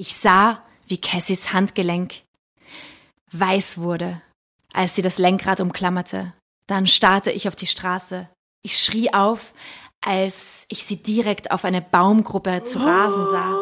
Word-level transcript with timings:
Ich 0.00 0.16
sah, 0.16 0.62
wie 0.86 0.98
Cassies 0.98 1.52
Handgelenk 1.52 2.22
weiß 3.32 3.76
wurde, 3.76 4.22
als 4.72 4.94
sie 4.94 5.02
das 5.02 5.18
Lenkrad 5.18 5.60
umklammerte. 5.60 6.32
Dann 6.66 6.86
starrte 6.86 7.30
ich 7.30 7.48
auf 7.48 7.54
die 7.54 7.66
Straße. 7.66 8.26
Ich 8.62 8.82
schrie 8.82 9.12
auf, 9.12 9.52
als 10.00 10.64
ich 10.70 10.86
sie 10.86 11.02
direkt 11.02 11.50
auf 11.50 11.66
eine 11.66 11.82
Baumgruppe 11.82 12.64
zu 12.64 12.78
rasen 12.78 13.26
sah. 13.26 13.58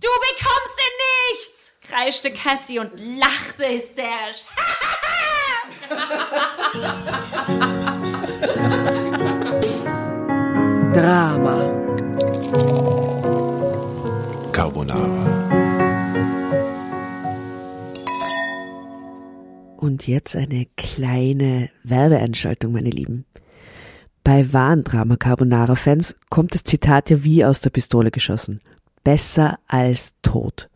Du 0.00 0.08
bekommst 0.30 0.72
sie 0.78 0.92
nicht! 1.34 1.72
kreischte 1.90 2.32
Cassie 2.32 2.78
und 2.78 2.92
lachte 3.18 3.68
hysterisch. 3.68 4.46
Drama. 10.94 11.77
Carbonara. 14.58 15.06
Und 19.76 20.08
jetzt 20.08 20.34
eine 20.34 20.66
kleine 20.76 21.70
Werbeeinschaltung, 21.84 22.72
meine 22.72 22.90
Lieben. 22.90 23.24
Bei 24.24 24.52
wahren 24.52 24.82
Drama 24.82 25.14
Carbonara 25.14 25.76
Fans 25.76 26.16
kommt 26.28 26.54
das 26.54 26.64
Zitat 26.64 27.08
ja 27.08 27.22
wie 27.22 27.44
aus 27.44 27.60
der 27.60 27.70
Pistole 27.70 28.10
geschossen. 28.10 28.60
Besser 29.04 29.60
als 29.68 30.14
tot. 30.22 30.68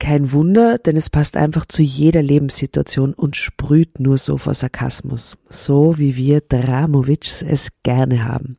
Kein 0.00 0.32
Wunder, 0.32 0.78
denn 0.78 0.96
es 0.96 1.08
passt 1.08 1.36
einfach 1.36 1.66
zu 1.66 1.84
jeder 1.84 2.20
Lebenssituation 2.20 3.14
und 3.14 3.36
sprüht 3.36 4.00
nur 4.00 4.18
so 4.18 4.38
vor 4.38 4.54
Sarkasmus. 4.54 5.38
So 5.48 5.98
wie 5.98 6.16
wir 6.16 6.40
Dramovics 6.40 7.42
es 7.42 7.68
gerne 7.84 8.24
haben. 8.24 8.58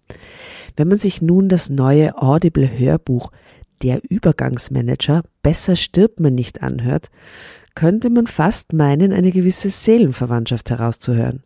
Wenn 0.78 0.88
man 0.88 0.98
sich 0.98 1.22
nun 1.22 1.50
das 1.50 1.70
neue 1.70 2.18
Audible 2.18 2.70
Hörbuch 2.80 3.30
Der 3.84 4.02
Übergangsmanager 4.10 5.22
Besser 5.42 5.76
stirbt 5.76 6.22
man 6.22 6.36
nicht 6.36 6.64
anhört, 6.64 7.12
könnte 7.76 8.10
man 8.10 8.28
fast 8.28 8.72
meinen, 8.72 9.12
eine 9.12 9.34
gewisse 9.34 9.70
Seelenverwandtschaft 9.70 10.70
herauszuhören. 10.70 11.44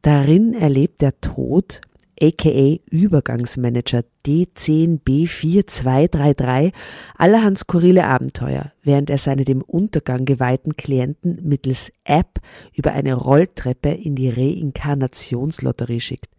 Darin 0.00 0.54
erlebt 0.54 1.02
der 1.02 1.20
Tod, 1.20 1.82
aka 2.18 2.78
Übergangsmanager 2.90 4.04
D10B4233, 4.26 6.72
allerhand 7.18 7.58
skurrile 7.58 8.06
Abenteuer, 8.06 8.72
während 8.82 9.10
er 9.10 9.18
seine 9.18 9.44
dem 9.44 9.60
Untergang 9.60 10.24
geweihten 10.24 10.78
Klienten 10.78 11.40
mittels 11.42 11.92
App 12.04 12.40
über 12.72 12.92
eine 12.92 13.12
Rolltreppe 13.12 13.90
in 13.90 14.14
die 14.14 14.30
Reinkarnationslotterie 14.30 16.00
schickt. 16.00 16.30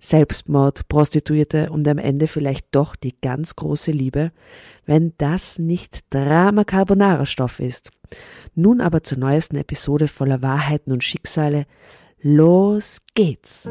Selbstmord, 0.00 0.88
Prostituierte 0.88 1.70
und 1.70 1.86
am 1.88 1.98
Ende 1.98 2.26
vielleicht 2.26 2.66
doch 2.72 2.96
die 2.96 3.14
ganz 3.20 3.56
große 3.56 3.90
Liebe, 3.90 4.32
wenn 4.86 5.14
das 5.18 5.58
nicht 5.58 6.00
Drama 6.10 6.64
Carbonara 6.64 7.26
Stoff 7.26 7.60
ist. 7.60 7.90
Nun 8.54 8.80
aber 8.80 9.02
zur 9.02 9.18
neuesten 9.18 9.56
Episode 9.56 10.08
voller 10.08 10.42
Wahrheiten 10.42 10.92
und 10.92 11.02
Schicksale. 11.02 11.66
Los 12.20 12.98
geht's! 13.14 13.70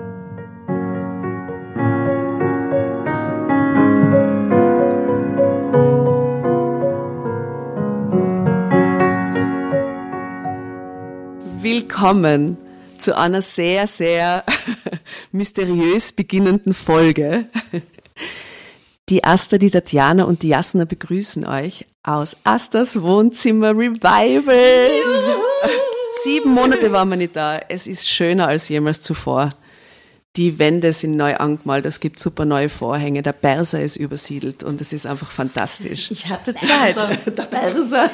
Willkommen 11.61 12.57
zu 13.03 13.17
einer 13.17 13.41
sehr, 13.41 13.85
sehr 13.85 14.43
mysteriös 15.31 16.11
beginnenden 16.13 16.73
Folge. 16.73 17.45
Die 19.09 19.23
Asta, 19.23 19.57
die 19.57 19.69
Tatjana 19.69 20.23
und 20.23 20.41
die 20.41 20.47
Jasna 20.49 20.85
begrüßen 20.85 21.45
euch 21.45 21.85
aus 22.03 22.37
Astas 22.45 23.01
Wohnzimmer 23.01 23.71
Revival. 23.71 24.89
Sieben 26.23 26.51
Monate 26.53 26.91
waren 26.93 27.09
wir 27.09 27.17
nicht 27.17 27.35
da. 27.35 27.59
Es 27.67 27.85
ist 27.85 28.09
schöner 28.09 28.47
als 28.47 28.69
jemals 28.69 29.01
zuvor. 29.01 29.49
Die 30.37 30.57
Wände 30.57 30.93
sind 30.93 31.15
neu 31.15 31.35
angemalt, 31.35 31.85
es 31.85 31.99
gibt 31.99 32.19
super 32.19 32.43
neue 32.43 32.69
Vorhänge, 32.69 33.21
der 33.21 33.33
Berser 33.33 33.83
ist 33.83 33.97
übersiedelt 33.97 34.63
und 34.63 34.81
es 34.81 34.91
ist 34.91 35.05
einfach 35.05 35.29
fantastisch. 35.29 36.09
Ich 36.09 36.27
hatte 36.27 36.55
Zeit. 36.55 36.97
Der 37.27 37.43
Berser. 37.43 38.09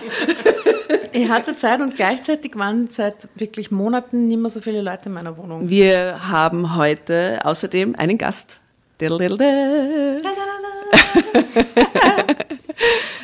Ich 1.12 1.30
hatte 1.30 1.56
Zeit 1.56 1.82
und 1.82 1.96
gleichzeitig 1.96 2.56
waren 2.56 2.90
seit 2.90 3.28
wirklich 3.36 3.72
Monaten 3.72 4.28
nicht 4.28 4.40
mehr 4.40 4.50
so 4.50 4.62
viele 4.62 4.82
Leute 4.82 5.10
in 5.10 5.14
meiner 5.14 5.38
Wohnung. 5.38 5.70
Wir 5.70 6.30
haben 6.30 6.76
heute 6.76 7.40
außerdem 7.44 7.96
einen 7.96 8.18
Gast. 8.18 8.60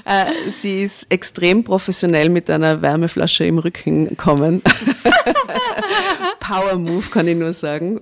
Äh, 0.08 0.52
Sie 0.52 0.84
ist 0.84 1.08
extrem 1.10 1.64
professionell 1.64 2.30
mit 2.30 2.48
einer 2.52 2.80
Wärmeflasche 2.84 3.44
im 3.46 3.58
Rücken 3.58 4.10
gekommen. 4.10 4.62
Power 6.40 6.76
Move 6.76 7.10
kann 7.10 7.28
ich 7.28 7.36
nur 7.36 7.54
sagen. 7.54 8.02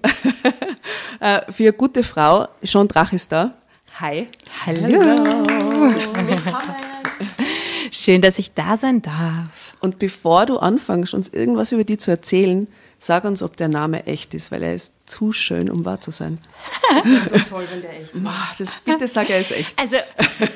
Äh, 1.22 1.50
Für 1.50 1.64
eine 1.64 1.74
gute 1.74 2.04
Frau, 2.04 2.50
Jean 2.62 2.90
Drach 2.90 3.14
ist 3.14 3.32
da. 3.32 3.54
Hi. 4.02 4.28
Hallo. 4.66 5.24
Schön, 7.90 8.22
dass 8.22 8.38
ich 8.38 8.54
da 8.54 8.76
sein 8.76 9.02
darf. 9.02 9.63
Und 9.84 10.00
bevor 10.00 10.46
du 10.46 10.58
anfängst, 10.60 11.14
uns 11.14 11.28
irgendwas 11.28 11.74
über 11.74 11.84
die 11.84 11.98
zu 11.98 12.10
erzählen, 12.10 12.70
sag 13.00 13.26
uns, 13.26 13.44
ob 13.44 13.58
der 13.58 13.68
Name 13.68 14.06
echt 14.08 14.34
ist, 14.34 14.50
weil 14.50 14.64
er 14.64 14.74
ist 14.74 14.94
zu 15.06 15.34
schön, 15.34 15.70
um 15.70 15.84
wahr 15.84 16.00
zu 16.00 16.10
sein. 16.10 16.38
so 17.30 17.38
toll, 17.50 17.68
wenn 17.70 17.82
der 17.82 18.00
echt 18.02 18.14
Ah, 18.26 18.54
Das, 18.58 18.76
bitte 18.86 19.08
sag, 19.08 19.30
er 19.30 19.42
ist 19.42 19.52
echt. 19.52 19.78
Also, 19.78 19.98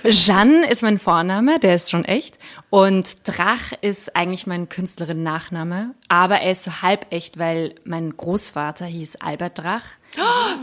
Jeanne 0.05 0.65
ist 0.69 0.81
mein 0.81 0.97
Vorname, 0.97 1.59
der 1.59 1.75
ist 1.75 1.91
schon 1.91 2.05
echt. 2.05 2.39
Und 2.69 3.27
Drach 3.27 3.73
ist 3.81 4.15
eigentlich 4.15 4.47
mein 4.47 4.69
Künstlerin-Nachname. 4.69 5.94
Aber 6.07 6.38
er 6.39 6.51
ist 6.53 6.63
so 6.63 6.81
halb 6.81 7.07
echt, 7.09 7.38
weil 7.38 7.75
mein 7.83 8.15
Großvater 8.15 8.85
hieß 8.85 9.17
Albert 9.17 9.59
Drach. 9.59 9.83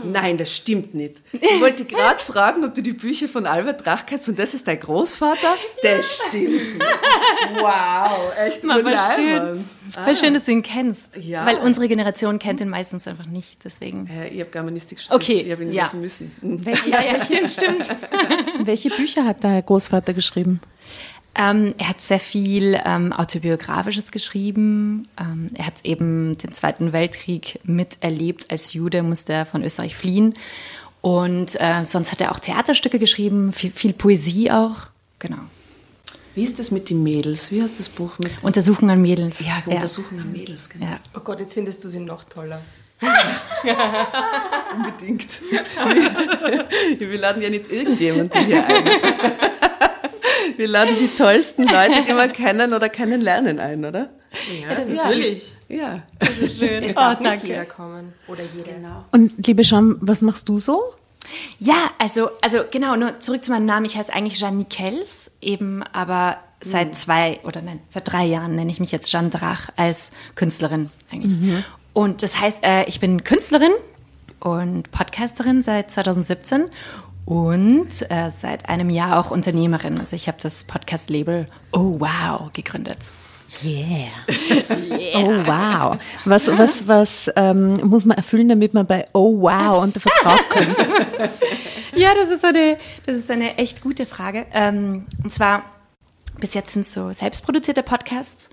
Nein, 0.03 0.37
das 0.37 0.55
stimmt 0.55 0.93
nicht. 0.93 1.21
Ich 1.31 1.61
wollte 1.61 1.85
gerade 1.85 2.19
fragen, 2.19 2.63
ob 2.65 2.75
du 2.75 2.81
die 2.81 2.93
Bücher 2.93 3.27
von 3.27 3.45
Albert 3.45 3.85
Drach 3.85 4.05
kennst 4.05 4.27
und 4.29 4.37
das 4.37 4.53
ist 4.53 4.67
dein 4.67 4.79
Großvater? 4.79 5.55
Das 5.81 6.21
stimmt. 6.27 6.49
nicht. 6.51 6.83
Wow, 7.59 8.33
echt 8.37 8.63
Mal 8.63 8.81
voll 8.83 8.97
schön. 9.15 9.35
leibend. 9.37 9.65
Voll 10.03 10.15
schön, 10.15 10.33
dass 10.33 10.45
du 10.45 10.51
ihn 10.51 10.61
kennst. 10.63 11.17
Ja. 11.17 11.45
Weil 11.45 11.57
unsere 11.57 11.87
Generation 11.87 12.39
kennt 12.39 12.59
ihn 12.61 12.69
meistens 12.69 13.07
einfach 13.07 13.27
nicht. 13.27 13.63
Deswegen. 13.63 14.07
Ja, 14.13 14.25
ich 14.25 14.39
habe 14.39 14.49
Germanistik 14.51 14.99
studiert, 14.99 15.21
Okay, 15.21 15.41
ich 15.45 15.51
habe 15.51 15.63
ihn 15.63 15.71
ja. 15.71 15.83
lesen 15.83 16.01
müssen. 16.01 16.31
Mhm. 16.41 16.63
Ja, 16.87 17.01
ja, 17.01 17.23
stimmt, 17.23 17.51
stimmt. 17.51 17.95
Welche 18.59 18.89
Bücher 18.89 19.25
hat 19.25 19.43
der 19.43 19.61
Großvater 19.61 20.13
geschrieben? 20.13 20.59
Ähm, 21.37 21.73
er 21.77 21.89
hat 21.89 22.01
sehr 22.01 22.19
viel 22.19 22.79
ähm, 22.85 23.11
Autobiografisches 23.11 24.11
geschrieben. 24.11 25.07
Ähm, 25.19 25.47
er 25.53 25.67
hat 25.67 25.83
eben 25.83 26.37
den 26.37 26.53
Zweiten 26.53 26.93
Weltkrieg 26.93 27.59
miterlebt. 27.63 28.49
Als 28.49 28.73
Jude 28.73 29.03
musste 29.03 29.33
er 29.33 29.45
von 29.45 29.63
Österreich 29.63 29.95
fliehen. 29.95 30.33
Und 31.01 31.59
äh, 31.59 31.83
sonst 31.83 32.11
hat 32.11 32.21
er 32.21 32.31
auch 32.31 32.39
Theaterstücke 32.39 32.99
geschrieben, 32.99 33.53
viel, 33.53 33.71
viel 33.71 33.93
Poesie 33.93 34.49
auch. 34.49 34.87
Genau. 35.19 35.37
Wie 36.35 36.43
ist 36.43 36.57
das 36.57 36.71
mit 36.71 36.89
den 36.89 37.03
Mädels? 37.03 37.51
Wie 37.51 37.61
heißt 37.61 37.79
das 37.79 37.89
Buch 37.89 38.17
mit 38.19 38.43
Untersuchung 38.43 38.89
an 38.89 39.01
Mädels. 39.01 39.39
ja, 39.39 39.61
Untersuchung 39.65 40.19
an 40.19 40.31
Mädels? 40.31 40.69
Genau. 40.69 40.85
Ja. 40.85 40.99
Oh 41.15 41.19
Gott, 41.19 41.39
jetzt 41.39 41.53
findest 41.53 41.83
du 41.83 41.89
sie 41.89 41.99
noch 41.99 42.23
toller. 42.23 42.61
Unbedingt. 44.75 45.41
Wir, 45.49 47.09
wir 47.09 47.17
laden 47.19 47.41
ja 47.41 47.49
nicht 47.49 47.71
irgendjemanden 47.71 48.45
hier 48.45 48.65
ein. 48.65 48.85
Wir 50.57 50.67
laden 50.67 50.95
die 50.99 51.07
tollsten 51.07 51.63
Leute, 51.63 52.03
die 52.07 52.13
wir 52.13 52.27
kennen 52.29 52.73
oder 52.73 52.89
kennenlernen 52.89 53.59
ein, 53.59 53.83
oder? 53.85 54.09
Ja, 54.61 54.75
das 54.75 54.89
natürlich. 54.89 55.53
Ja. 55.69 56.03
Schön. 56.57 56.83
Es 56.83 56.91
Oh, 56.91 56.95
darf 56.95 57.19
nicht 57.19 57.31
danke. 57.31 57.47
jeder 57.47 57.65
kommen. 57.65 58.13
Oder 58.27 58.43
jeder. 58.55 58.73
Genau. 58.73 59.05
Und 59.11 59.45
liebe 59.47 59.63
Scham, 59.63 59.97
was 60.01 60.21
machst 60.21 60.49
du 60.49 60.59
so? 60.59 60.81
Ja, 61.57 61.91
also, 61.97 62.29
also 62.41 62.59
genau, 62.69 62.95
nur 62.95 63.19
zurück 63.19 63.43
zu 63.43 63.51
meinem 63.51 63.65
Namen. 63.65 63.85
Ich 63.85 63.97
heiße 63.97 64.13
eigentlich 64.13 64.37
Jeanne 64.39 64.57
Nikels, 64.57 65.31
eben 65.41 65.83
aber 65.93 66.37
seit 66.61 66.95
zwei 66.95 67.39
oder 67.43 67.61
nein, 67.61 67.79
seit 67.87 68.11
drei 68.11 68.25
Jahren 68.25 68.55
nenne 68.55 68.71
ich 68.71 68.79
mich 68.79 68.91
jetzt 68.91 69.09
Jeanne 69.11 69.29
Drach 69.29 69.69
als 69.75 70.11
Künstlerin 70.35 70.89
eigentlich. 71.11 71.63
Und 71.93 72.23
das 72.23 72.39
heißt, 72.39 72.63
äh, 72.63 72.83
ich 72.85 72.99
bin 72.99 73.23
Künstlerin 73.23 73.71
und 74.39 74.91
Podcasterin 74.91 75.61
seit 75.61 75.89
2017 75.91 76.65
und 77.25 78.09
äh, 78.09 78.29
seit 78.31 78.69
einem 78.69 78.89
Jahr 78.89 79.19
auch 79.19 79.31
Unternehmerin. 79.31 79.99
Also 79.99 80.15
ich 80.15 80.27
habe 80.27 80.37
das 80.41 80.63
Podcast-Label 80.63 81.47
Oh 81.71 81.99
Wow 81.99 82.51
gegründet. 82.53 82.99
Yeah. 83.63 84.09
Oh 85.17 85.29
wow. 85.45 85.97
Was, 86.25 86.47
was, 86.57 86.87
was 86.87 87.31
ähm, 87.35 87.75
muss 87.83 88.03
man 88.03 88.17
erfüllen, 88.17 88.49
damit 88.49 88.73
man 88.73 88.85
bei 88.85 89.07
Oh 89.13 89.41
wow 89.41 89.81
unter 89.81 90.01
Vertrag 90.01 90.49
kommt? 90.49 90.75
Ja, 91.95 92.13
das 92.13 92.29
ist 92.29 92.43
eine, 92.43 92.77
das 93.05 93.15
ist 93.15 93.31
eine 93.31 93.57
echt 93.57 93.81
gute 93.81 94.05
Frage. 94.05 94.45
Ähm, 94.51 95.05
und 95.23 95.31
zwar, 95.31 95.63
bis 96.39 96.53
jetzt 96.53 96.71
sind 96.71 96.81
es 96.81 96.91
so 96.91 97.11
selbstproduzierte 97.11 97.83
Podcasts, 97.83 98.49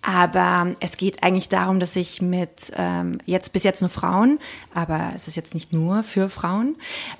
Aber 0.00 0.74
es 0.80 0.96
geht 0.96 1.22
eigentlich 1.22 1.48
darum, 1.48 1.80
dass 1.80 1.96
ich 1.96 2.22
mit 2.22 2.72
ähm, 2.76 3.18
jetzt 3.26 3.52
bis 3.52 3.64
jetzt 3.64 3.80
nur 3.80 3.90
Frauen, 3.90 4.38
aber 4.72 5.12
es 5.14 5.26
ist 5.26 5.36
jetzt 5.36 5.54
nicht 5.54 5.72
nur 5.72 6.02
für 6.04 6.30
Frauen, 6.30 6.76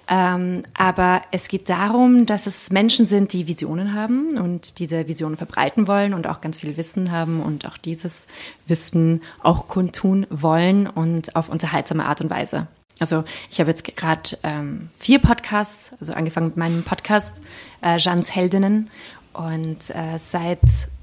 ähm, 0.06 0.62
aber 0.75 1.22
es 1.32 1.48
geht 1.48 1.69
darum, 1.69 2.25
dass 2.25 2.46
es 2.46 2.70
Menschen 2.70 3.04
sind, 3.04 3.32
die 3.32 3.46
Visionen 3.48 3.94
haben 3.94 4.38
und 4.38 4.78
diese 4.78 5.08
Visionen 5.08 5.36
verbreiten 5.36 5.88
wollen 5.88 6.14
und 6.14 6.28
auch 6.28 6.40
ganz 6.40 6.58
viel 6.58 6.76
Wissen 6.76 7.10
haben 7.10 7.42
und 7.42 7.66
auch 7.66 7.76
dieses 7.76 8.26
Wissen 8.66 9.22
auch 9.42 9.66
kundtun 9.66 10.26
wollen 10.30 10.86
und 10.86 11.34
auf 11.34 11.48
unterhaltsame 11.48 12.04
Art 12.04 12.20
und 12.20 12.30
Weise. 12.30 12.69
Also 13.00 13.25
ich 13.50 13.60
habe 13.60 13.70
jetzt 13.70 13.84
gerade 13.96 14.38
ähm, 14.42 14.90
vier 14.98 15.19
Podcasts, 15.20 15.92
also 16.00 16.12
angefangen 16.12 16.48
mit 16.48 16.56
meinem 16.56 16.82
Podcast 16.82 17.42
äh, 17.80 17.96
Jeans 17.98 18.34
Heldinnen 18.34 18.90
und 19.32 19.90
äh, 19.90 20.19
seit 20.19 20.60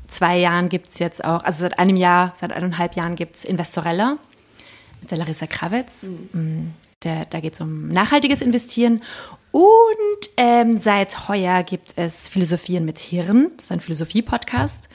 zwei 0.07 0.37
Jahren 0.37 0.69
gibt 0.69 0.89
es 0.89 0.99
jetzt 0.99 1.23
auch, 1.23 1.43
also 1.43 1.61
seit 1.61 1.79
einem 1.79 1.95
Jahr, 1.95 2.33
seit 2.39 2.51
eineinhalb 2.51 2.95
Jahren 2.95 3.15
gibt 3.15 3.35
es 3.35 3.45
Investorella 3.45 4.17
mit 5.01 5.11
der 5.11 5.17
Larissa 5.17 5.47
Krawitz. 5.47 6.07
Mhm. 6.31 6.73
Der, 7.03 7.25
da 7.25 7.39
geht 7.39 7.53
es 7.53 7.61
um 7.61 7.89
nachhaltiges 7.89 8.41
Investieren. 8.41 9.01
Und 9.51 10.29
ähm, 10.37 10.77
seit 10.77 11.27
heuer 11.27 11.63
gibt 11.63 11.93
es 11.97 12.27
Philosophieren 12.27 12.83
mit 12.83 12.97
Hirn. 12.97 13.51
Das 13.57 13.65
ist 13.65 13.71
ein 13.71 13.79
Philosophie-Podcast. 13.79 14.89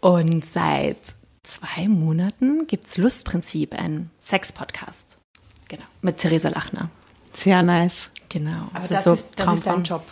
Und 0.00 0.44
seit 0.44 0.98
zwei 1.42 1.88
Monaten 1.88 2.66
gibt 2.66 2.86
es 2.86 2.98
Lustprinzip, 2.98 3.74
ein 3.74 4.10
Sex-Podcast. 4.20 5.18
Genau, 5.68 5.84
mit 6.02 6.18
Theresa 6.18 6.48
Lachner. 6.48 6.90
Sehr 7.32 7.62
nice. 7.62 8.10
Genau. 8.28 8.68
Aber 8.72 8.88
das, 8.88 9.04
so 9.04 9.12
ist, 9.14 9.28
das 9.36 9.54
ist 9.54 9.66
dein 9.66 9.82
Job. 9.84 10.04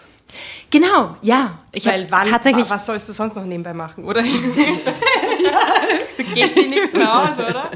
Genau, 0.70 1.16
ja. 1.22 1.58
Ich 1.72 1.86
Weil 1.86 2.10
wann, 2.10 2.28
tatsächlich. 2.28 2.68
Was 2.68 2.86
sollst 2.86 3.08
du 3.08 3.12
sonst 3.12 3.36
noch 3.36 3.44
nebenbei 3.44 3.72
machen, 3.72 4.04
oder? 4.04 4.20
ja, 4.24 4.32
geht 6.34 6.56
dir 6.56 6.68
nichts 6.68 6.92
mehr 6.92 7.22
aus, 7.22 7.38
oder? 7.38 7.70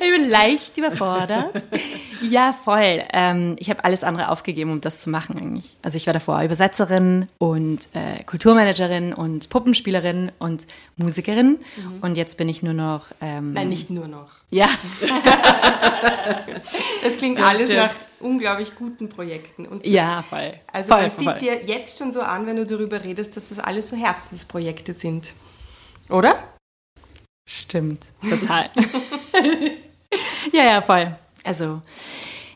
Ich 0.00 0.10
bin 0.10 0.30
leicht 0.30 0.76
überfordert. 0.78 1.66
Ja, 2.22 2.52
voll. 2.52 3.04
Ähm, 3.12 3.56
ich 3.58 3.70
habe 3.70 3.84
alles 3.84 4.04
andere 4.04 4.28
aufgegeben, 4.28 4.72
um 4.72 4.80
das 4.80 5.02
zu 5.02 5.10
machen 5.10 5.36
eigentlich. 5.38 5.76
Also 5.82 5.96
ich 5.96 6.06
war 6.06 6.14
davor 6.14 6.42
Übersetzerin 6.42 7.28
und 7.38 7.88
äh, 7.94 8.22
Kulturmanagerin 8.24 9.12
und 9.12 9.48
Puppenspielerin 9.48 10.32
und 10.38 10.66
Musikerin. 10.96 11.58
Mhm. 11.76 11.98
Und 12.02 12.16
jetzt 12.16 12.36
bin 12.36 12.48
ich 12.48 12.62
nur 12.62 12.74
noch. 12.74 13.06
Ähm, 13.20 13.52
Nein, 13.52 13.68
nicht 13.68 13.90
nur 13.90 14.08
noch. 14.08 14.30
Ja. 14.50 14.66
das 17.02 17.16
klingt 17.16 17.38
das 17.38 17.44
alles 17.44 17.68
stimmt. 17.68 17.78
nach 17.78 17.94
unglaublich 18.20 18.74
guten 18.74 19.08
Projekten. 19.08 19.66
Und 19.66 19.84
das, 19.84 19.92
ja, 19.92 20.22
voll. 20.22 20.54
Also 20.72 20.92
voll, 20.92 21.02
man 21.02 21.10
voll. 21.10 21.38
sieht 21.38 21.42
dir 21.42 21.64
jetzt 21.64 21.98
schon 21.98 22.12
so 22.12 22.20
an, 22.20 22.46
wenn 22.46 22.56
du 22.56 22.66
darüber 22.66 23.02
redest, 23.02 23.36
dass 23.36 23.48
das 23.48 23.58
alles 23.58 23.88
so 23.88 23.96
Herzensprojekte 23.96 24.92
sind. 24.92 25.34
Oder? 26.08 26.34
Stimmt, 27.48 28.12
total. 28.28 28.70
ja, 30.52 30.64
ja, 30.64 30.82
voll. 30.82 31.16
Also 31.44 31.82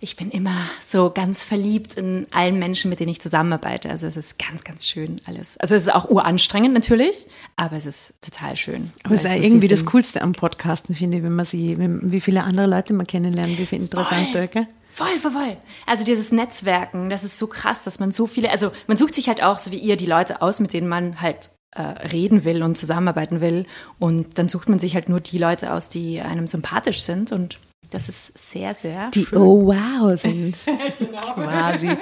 ich 0.00 0.16
bin 0.16 0.30
immer 0.30 0.56
so 0.84 1.10
ganz 1.10 1.44
verliebt 1.44 1.96
in 1.96 2.26
allen 2.30 2.58
Menschen, 2.58 2.90
mit 2.90 3.00
denen 3.00 3.08
ich 3.08 3.20
zusammenarbeite. 3.20 3.88
Also 3.88 4.06
es 4.06 4.18
ist 4.18 4.38
ganz, 4.38 4.62
ganz 4.62 4.86
schön 4.86 5.20
alles. 5.24 5.56
Also 5.58 5.74
es 5.74 5.84
ist 5.84 5.94
auch 5.94 6.10
uranstrengend 6.10 6.74
natürlich, 6.74 7.26
aber 7.56 7.76
es 7.76 7.86
ist 7.86 8.14
total 8.20 8.54
schön. 8.56 8.90
Aber 9.02 9.14
es 9.14 9.24
ist 9.24 9.34
ja 9.34 9.42
irgendwie 9.42 9.68
das 9.68 9.86
Coolste 9.86 10.20
am 10.20 10.32
Podcasten, 10.32 10.94
finde 10.94 11.18
ich, 11.18 11.22
wenn 11.22 11.34
man 11.34 11.46
sie, 11.46 11.76
wie 11.78 12.20
viele 12.20 12.44
andere 12.44 12.66
Leute 12.66 12.92
man 12.92 13.06
kennenlernt, 13.06 13.58
wie 13.58 13.66
viel 13.66 13.80
interessanter, 13.80 14.46
gell? 14.46 14.66
Voll, 14.92 15.18
voll, 15.18 15.32
voll. 15.32 15.56
Also 15.86 16.04
dieses 16.04 16.30
Netzwerken, 16.30 17.10
das 17.10 17.24
ist 17.24 17.38
so 17.38 17.46
krass, 17.46 17.82
dass 17.82 17.98
man 17.98 18.12
so 18.12 18.26
viele, 18.26 18.50
also 18.50 18.70
man 18.86 18.96
sucht 18.96 19.14
sich 19.14 19.26
halt 19.26 19.42
auch, 19.42 19.58
so 19.58 19.72
wie 19.72 19.78
ihr, 19.78 19.96
die 19.96 20.06
Leute 20.06 20.40
aus, 20.40 20.60
mit 20.60 20.72
denen 20.72 20.86
man 20.86 21.20
halt 21.20 21.50
äh, 21.72 21.82
reden 21.82 22.44
will 22.44 22.62
und 22.62 22.76
zusammenarbeiten 22.76 23.40
will. 23.40 23.66
Und 23.98 24.38
dann 24.38 24.48
sucht 24.48 24.68
man 24.68 24.78
sich 24.78 24.94
halt 24.94 25.08
nur 25.08 25.20
die 25.20 25.38
Leute 25.38 25.72
aus, 25.72 25.88
die 25.88 26.20
einem 26.20 26.46
sympathisch 26.46 27.02
sind 27.02 27.32
und 27.32 27.58
das 27.94 28.08
ist 28.08 28.32
sehr, 28.36 28.74
sehr 28.74 29.10
Die 29.12 29.24
schön. 29.24 29.38
Oh 29.38 29.66
Wow 29.66 30.18
sind. 30.20 30.56
genau. 30.98 31.20
Quasi. 31.20 31.96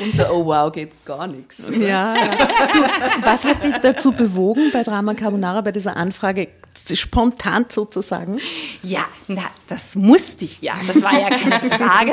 Unter 0.00 0.32
Oh 0.32 0.46
Wow 0.46 0.72
geht 0.72 1.04
gar 1.04 1.26
nichts. 1.26 1.64
Ja, 1.70 2.16
ja. 2.16 2.36
Du, 2.72 2.80
was 3.22 3.44
hat 3.44 3.62
dich 3.62 3.76
dazu 3.76 4.12
bewogen, 4.12 4.70
bei 4.72 4.82
Drama 4.82 5.12
Carbonara, 5.12 5.60
bei 5.60 5.70
dieser 5.70 5.98
Anfrage 5.98 6.48
spontan 6.94 7.66
sozusagen? 7.68 8.40
Ja, 8.82 9.04
na, 9.26 9.42
das 9.66 9.96
musste 9.96 10.46
ich 10.46 10.62
ja. 10.62 10.74
Das 10.86 11.02
war 11.02 11.12
ja 11.12 11.28
keine 11.28 11.60
Frage. 11.76 12.12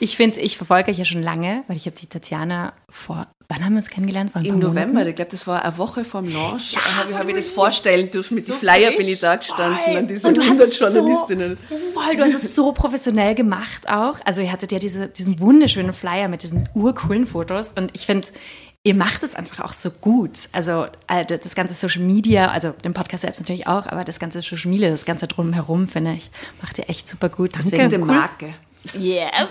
Ich 0.00 0.16
finde, 0.16 0.40
ich 0.40 0.56
verfolge 0.56 0.90
euch 0.90 0.98
ja 0.98 1.04
schon 1.04 1.22
lange, 1.22 1.62
weil 1.66 1.76
ich 1.76 1.86
habe 1.86 1.96
die 1.96 2.06
Tatjana 2.06 2.72
vor, 2.88 3.26
wann 3.48 3.64
haben 3.64 3.74
wir 3.74 3.78
uns 3.78 3.90
kennengelernt? 3.90 4.32
Vor 4.32 4.42
Im 4.42 4.58
November, 4.58 4.86
Monaten? 4.86 5.10
ich 5.10 5.16
glaube, 5.16 5.30
das 5.30 5.46
war 5.46 5.64
eine 5.64 5.78
Woche 5.78 6.04
vor 6.04 6.22
dem 6.22 6.32
Launch. 6.32 6.72
Ja, 6.72 6.80
da 6.84 7.04
habe 7.04 7.18
hab 7.18 7.28
ich 7.28 7.36
das 7.36 7.50
vorstellen 7.50 8.10
dürfen. 8.10 8.34
Mit 8.34 8.46
so 8.46 8.52
den 8.52 8.60
Flyer 8.60 8.92
bin 8.92 9.06
ich 9.06 9.20
da 9.20 9.36
gestanden 9.36 9.78
voll. 9.84 9.96
an 9.96 10.06
diesen 10.06 10.38
100 10.38 10.78
Journalistinnen. 10.78 11.58
So, 11.68 11.76
voll, 12.00 12.16
du 12.16 12.24
hast 12.24 12.34
es 12.34 12.54
so 12.54 12.72
professionell 12.72 13.34
gemacht 13.34 13.88
auch. 13.88 14.18
Also 14.24 14.42
ihr 14.42 14.50
hattet 14.50 14.72
ja 14.72 14.78
diese, 14.78 15.08
diesen 15.08 15.38
wunderschönen 15.40 15.92
Flyer 15.92 16.28
mit 16.28 16.42
diesen 16.42 16.68
urcoolen 16.74 17.26
Fotos 17.26 17.72
und 17.76 17.90
ich 17.94 18.06
finde, 18.06 18.28
ihr 18.82 18.94
macht 18.94 19.22
es 19.22 19.34
einfach 19.34 19.64
auch 19.64 19.72
so 19.72 19.90
gut. 19.90 20.48
Also 20.52 20.86
äh, 21.08 21.24
das 21.24 21.54
ganze 21.54 21.74
Social 21.74 22.02
Media, 22.02 22.50
also 22.50 22.70
den 22.70 22.92
Podcast 22.92 23.22
selbst 23.22 23.40
natürlich 23.40 23.66
auch, 23.66 23.86
aber 23.86 24.04
das 24.04 24.18
ganze 24.18 24.40
Social 24.40 24.70
Media, 24.70 24.90
das 24.90 25.06
ganze 25.06 25.26
drumherum, 25.26 25.88
finde 25.88 26.12
ich, 26.14 26.30
macht 26.60 26.78
ihr 26.78 26.88
echt 26.90 27.08
super 27.08 27.30
gut. 27.30 27.56
Deswegen 27.56 27.90
Danke, 27.90 27.98
cool. 28.00 28.06
Marke. 28.06 28.54
Yes. 28.92 29.48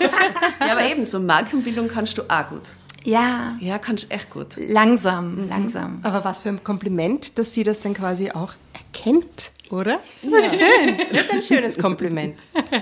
ja, 0.60 0.72
aber 0.72 0.84
eben, 0.84 1.04
so 1.06 1.18
Markenbildung 1.18 1.88
kannst 1.88 2.16
du 2.18 2.22
auch 2.22 2.48
gut. 2.48 2.62
Ja. 3.02 3.56
Ja, 3.60 3.78
kannst 3.78 4.04
du 4.04 4.10
echt 4.10 4.30
gut. 4.30 4.56
Langsam, 4.56 5.36
mhm. 5.36 5.48
langsam. 5.48 6.00
Aber 6.02 6.24
was 6.24 6.40
für 6.40 6.48
ein 6.48 6.62
Kompliment, 6.64 7.38
dass 7.38 7.54
sie 7.54 7.62
das 7.62 7.80
dann 7.80 7.94
quasi 7.94 8.30
auch 8.30 8.54
erkennt, 8.72 9.52
oder? 9.70 10.00
Das 10.22 10.52
ist 10.52 10.60
ja. 10.60 10.66
schön. 10.66 10.98
Das 11.12 11.20
ist 11.22 11.32
ein 11.32 11.42
schönes 11.42 11.78
Kompliment. 11.78 12.36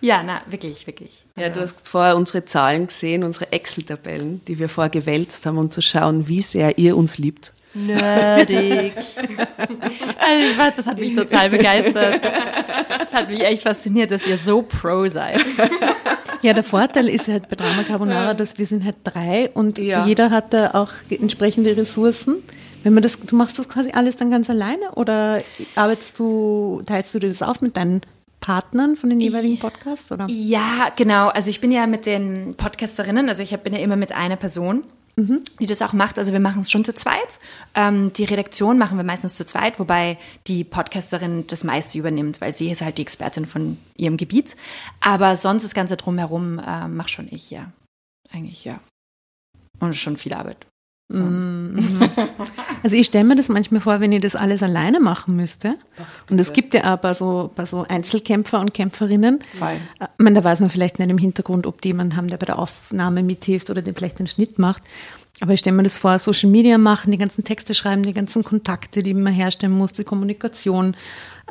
Ja, 0.00 0.22
na, 0.22 0.42
wirklich, 0.46 0.86
wirklich. 0.86 1.24
Ja, 1.36 1.46
also. 1.46 1.54
du 1.54 1.60
hast 1.62 1.88
vorher 1.88 2.16
unsere 2.16 2.44
Zahlen 2.44 2.86
gesehen, 2.86 3.24
unsere 3.24 3.50
Excel-Tabellen, 3.50 4.40
die 4.46 4.58
wir 4.58 4.68
vorher 4.68 4.90
gewälzt 4.90 5.44
haben, 5.44 5.58
um 5.58 5.72
zu 5.72 5.82
schauen, 5.82 6.28
wie 6.28 6.40
sehr 6.40 6.78
ihr 6.78 6.96
uns 6.96 7.18
liebt. 7.18 7.52
Nerdig. 7.86 8.92
also, 10.18 10.76
das 10.76 10.86
hat 10.86 10.98
mich 10.98 11.14
total 11.14 11.50
begeistert. 11.50 12.20
Das 12.98 13.12
hat 13.12 13.28
mich 13.28 13.42
echt 13.42 13.62
fasziniert, 13.62 14.10
dass 14.10 14.26
ihr 14.26 14.38
so 14.38 14.62
pro 14.62 15.06
seid. 15.06 15.40
Ja, 16.42 16.52
der 16.52 16.64
Vorteil 16.64 17.08
ist 17.08 17.28
halt 17.28 17.48
bei 17.48 17.56
Drama 17.56 17.82
Carbonara, 17.82 18.34
dass 18.34 18.58
wir 18.58 18.66
sind 18.66 18.84
halt 18.84 18.96
drei 19.04 19.50
und 19.54 19.78
ja. 19.78 20.06
jeder 20.06 20.30
hat 20.30 20.52
da 20.52 20.70
auch 20.72 20.92
entsprechende 21.10 21.76
Ressourcen. 21.76 22.36
Wenn 22.84 22.94
man 22.94 23.02
das, 23.02 23.18
du 23.18 23.34
machst 23.34 23.58
das 23.58 23.68
quasi 23.68 23.90
alles 23.92 24.16
dann 24.16 24.30
ganz 24.30 24.48
alleine 24.48 24.92
oder 24.94 25.42
arbeitest 25.74 26.18
du, 26.18 26.82
teilst 26.86 27.12
du 27.14 27.18
dir 27.18 27.28
das 27.28 27.42
auf 27.42 27.60
mit 27.60 27.76
deinen 27.76 28.02
Partnern 28.40 28.96
von 28.96 29.10
den 29.10 29.20
jeweiligen 29.20 29.58
Podcasts? 29.58 30.12
Oder? 30.12 30.26
Ja, 30.28 30.92
genau. 30.94 31.28
Also 31.28 31.50
ich 31.50 31.60
bin 31.60 31.72
ja 31.72 31.86
mit 31.88 32.06
den 32.06 32.54
Podcasterinnen, 32.56 33.28
also 33.28 33.42
ich 33.42 33.56
bin 33.58 33.72
ja 33.72 33.80
immer 33.80 33.96
mit 33.96 34.12
einer 34.12 34.36
Person 34.36 34.84
mhm. 35.18 35.42
die 35.60 35.66
das 35.66 35.82
auch 35.82 35.92
macht. 35.92 36.18
Also 36.18 36.32
wir 36.32 36.40
machen 36.40 36.60
es 36.60 36.70
schon 36.70 36.84
zu 36.84 36.94
zweit. 36.94 37.38
Ähm, 37.74 38.12
die 38.12 38.24
Redaktion 38.24 38.78
machen 38.78 38.96
wir 38.96 39.04
meistens 39.04 39.34
zu 39.34 39.44
zweit, 39.44 39.78
wobei 39.78 40.16
die 40.46 40.64
Podcasterin 40.64 41.46
das 41.46 41.64
meiste 41.64 41.98
übernimmt, 41.98 42.40
weil 42.40 42.52
sie 42.52 42.70
ist 42.70 42.82
halt 42.82 42.98
die 42.98 43.02
Expertin 43.02 43.46
von 43.46 43.78
ihrem 43.96 44.16
Gebiet. 44.16 44.56
Aber 45.00 45.36
sonst 45.36 45.64
das 45.64 45.74
Ganze 45.74 45.96
drumherum 45.96 46.58
äh, 46.58 46.88
mache 46.88 47.08
schon 47.08 47.28
ich, 47.30 47.50
ja. 47.50 47.72
Eigentlich, 48.30 48.64
ja. 48.64 48.80
Und 49.80 49.96
schon 49.96 50.16
viel 50.16 50.32
Arbeit. 50.32 50.66
So. 51.10 51.20
Mhm. 51.20 52.00
Also 52.84 52.96
ich 52.96 53.06
stelle 53.06 53.24
mir 53.24 53.34
das 53.34 53.48
manchmal 53.48 53.80
vor, 53.80 54.00
wenn 54.00 54.12
ich 54.12 54.20
das 54.20 54.36
alles 54.36 54.62
alleine 54.62 55.00
machen 55.00 55.34
müsste. 55.34 55.74
Und 56.30 56.38
es 56.38 56.52
gibt 56.52 56.74
ja 56.74 56.94
auch 56.94 56.98
bei 56.98 57.12
so, 57.12 57.50
bei 57.54 57.66
so 57.66 57.84
Einzelkämpfer 57.88 58.60
und 58.60 58.72
Kämpferinnen. 58.72 59.40
Voll. 59.58 59.80
Äh, 59.98 60.04
ich 60.04 60.24
meine, 60.24 60.36
da 60.36 60.44
weiß 60.44 60.60
man 60.60 60.70
vielleicht 60.70 60.98
nicht 60.98 61.10
im 61.10 61.18
Hintergrund, 61.18 61.66
ob 61.66 61.80
die 61.80 61.88
jemanden 61.88 62.16
haben, 62.16 62.28
der 62.28 62.36
bei 62.36 62.46
der 62.46 62.58
Aufnahme 62.58 63.22
mithilft 63.22 63.68
oder 63.68 63.82
den 63.82 63.96
vielleicht 63.96 64.20
den 64.20 64.28
Schnitt 64.28 64.58
macht. 64.58 64.82
Aber 65.40 65.52
ich 65.52 65.60
stelle 65.60 65.76
mir 65.76 65.84
das 65.84 65.98
vor, 65.98 66.18
Social 66.18 66.50
Media 66.50 66.78
machen, 66.78 67.12
die 67.12 67.18
ganzen 67.18 67.44
Texte 67.44 67.74
schreiben, 67.74 68.02
die 68.02 68.14
ganzen 68.14 68.42
Kontakte, 68.42 69.02
die 69.02 69.14
man 69.14 69.32
herstellen 69.32 69.72
muss, 69.72 69.92
die 69.92 70.04
Kommunikation, 70.04 70.96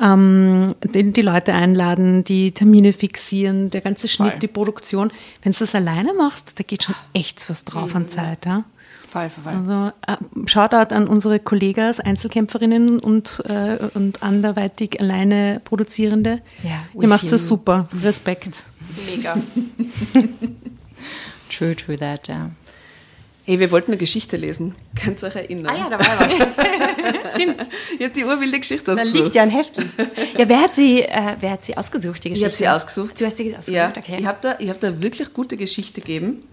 ähm, 0.02 0.76
die, 0.84 1.14
die, 1.14 1.22
Leute 1.22 1.54
einladen, 1.54 2.24
die 2.24 2.52
Termine 2.52 2.92
fixieren, 2.92 3.70
der 3.70 3.82
ganze 3.82 4.08
Schnitt, 4.08 4.32
Voll. 4.32 4.40
die 4.40 4.48
Produktion. 4.48 5.12
Wenn 5.42 5.54
du 5.54 5.60
das 5.60 5.74
alleine 5.74 6.14
machst, 6.14 6.60
da 6.60 6.64
geht 6.64 6.84
schon 6.84 6.96
echt 7.14 7.50
was 7.50 7.64
drauf 7.64 7.96
an 7.96 8.10
Zeit. 8.10 8.46
Ja? 8.46 8.66
Fall, 9.08 9.30
Fall. 9.30 9.56
Also 9.56 9.92
äh, 10.06 10.48
Shoutout 10.48 10.94
an 10.94 11.08
unsere 11.08 11.40
Kollegas, 11.40 12.02
Einzelkämpferinnen 12.02 13.00
und, 13.00 13.42
äh, 13.48 13.78
und 13.94 14.22
anderweitig 14.22 15.00
alleine 15.00 15.62
Produzierende. 15.64 16.42
Ja, 16.62 16.84
Ihr 17.02 17.08
macht 17.08 17.32
das 17.32 17.48
super. 17.48 17.88
Respekt. 18.04 18.66
Mega. 19.10 19.38
true, 21.50 21.76
true 21.76 21.98
that, 21.98 22.28
ja. 22.28 22.52
Hey, 23.48 23.60
wir 23.62 23.72
wollten 23.72 23.92
eine 23.92 23.98
Geschichte 23.98 24.36
lesen. 24.36 24.76
Kannst 24.94 25.24
du 25.24 25.28
euch 25.28 25.36
erinnern? 25.38 25.74
Ah 25.74 25.78
ja, 25.78 25.90
da 25.90 25.98
war 25.98 26.20
was. 26.20 27.34
Stimmt. 27.34 27.62
Ich 27.98 28.04
habe 28.04 28.14
die 28.14 28.26
urwilde 28.26 28.60
Geschichte 28.60 28.92
ausgesucht. 28.92 29.16
Da 29.16 29.24
liegt 29.24 29.36
ja 29.36 29.42
ein 29.44 29.50
Heftchen. 29.50 29.90
Ja, 30.38 30.50
wer 30.50 30.60
hat 30.60 30.76
sie, 30.76 31.04
äh, 31.04 31.38
wer 31.40 31.52
hat 31.52 31.64
sie 31.64 31.78
ausgesucht, 31.78 32.26
die 32.26 32.32
Geschichte? 32.32 32.46
Ich 32.46 32.54
habe 32.54 32.58
sie 32.58 32.68
ausgesucht. 32.68 33.22
Du 33.22 33.26
hast 33.26 33.38
sie 33.38 33.56
ausgesucht, 33.56 33.74
ja, 33.74 33.94
okay. 33.98 34.18
Ich 34.20 34.26
habe 34.26 34.40
da, 34.42 34.58
hab 34.60 34.82
da 34.82 35.02
wirklich 35.02 35.32
gute 35.32 35.56
Geschichte 35.56 36.02
gegeben. 36.02 36.44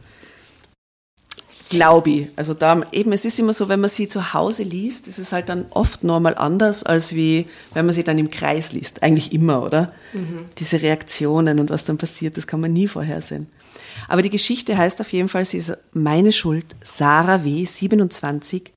Glaube 1.71 2.11
ich. 2.11 2.29
Also 2.37 2.55
da 2.55 2.87
eben, 2.93 3.13
es 3.13 3.25
ist 3.25 3.41
immer 3.41 3.55
so, 3.55 3.69
wenn 3.69 3.81
man 3.81 3.91
sie 3.91 4.09
zu 4.09 4.33
Hause 4.33 4.63
liest, 4.63 5.09
ist 5.09 5.19
es 5.19 5.33
halt 5.33 5.49
dann 5.49 5.67
oft 5.71 6.05
nochmal 6.05 6.37
anders, 6.37 6.85
als 6.85 7.17
wie 7.17 7.47
wenn 7.73 7.87
man 7.87 7.95
sie 7.95 8.05
dann 8.05 8.19
im 8.19 8.31
Kreis 8.31 8.71
liest. 8.71 9.03
Eigentlich 9.03 9.33
immer, 9.33 9.65
oder? 9.65 9.93
Diese 10.59 10.81
Reaktionen 10.81 11.59
und 11.59 11.71
was 11.71 11.85
dann 11.85 11.99
passiert, 11.99 12.37
das 12.37 12.47
kann 12.47 12.61
man 12.61 12.73
nie 12.73 12.87
vorhersehen. 12.87 13.49
Aber 14.09 14.23
die 14.23 14.31
Geschichte 14.31 14.77
heißt 14.77 15.01
auf 15.01 15.13
jeden 15.13 15.29
Fall, 15.29 15.45
sie 15.45 15.59
ist 15.59 15.77
meine 15.93 16.33
Schuld, 16.33 16.77
Sarah 16.83 17.45
W., 17.45 17.65
27. 17.65 18.73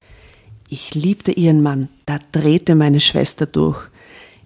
Ich 0.70 0.96
liebte 0.96 1.32
ihren 1.32 1.62
Mann, 1.62 1.90
da 2.06 2.20
drehte 2.32 2.76
meine 2.76 3.00
Schwester 3.00 3.46
durch. 3.46 3.90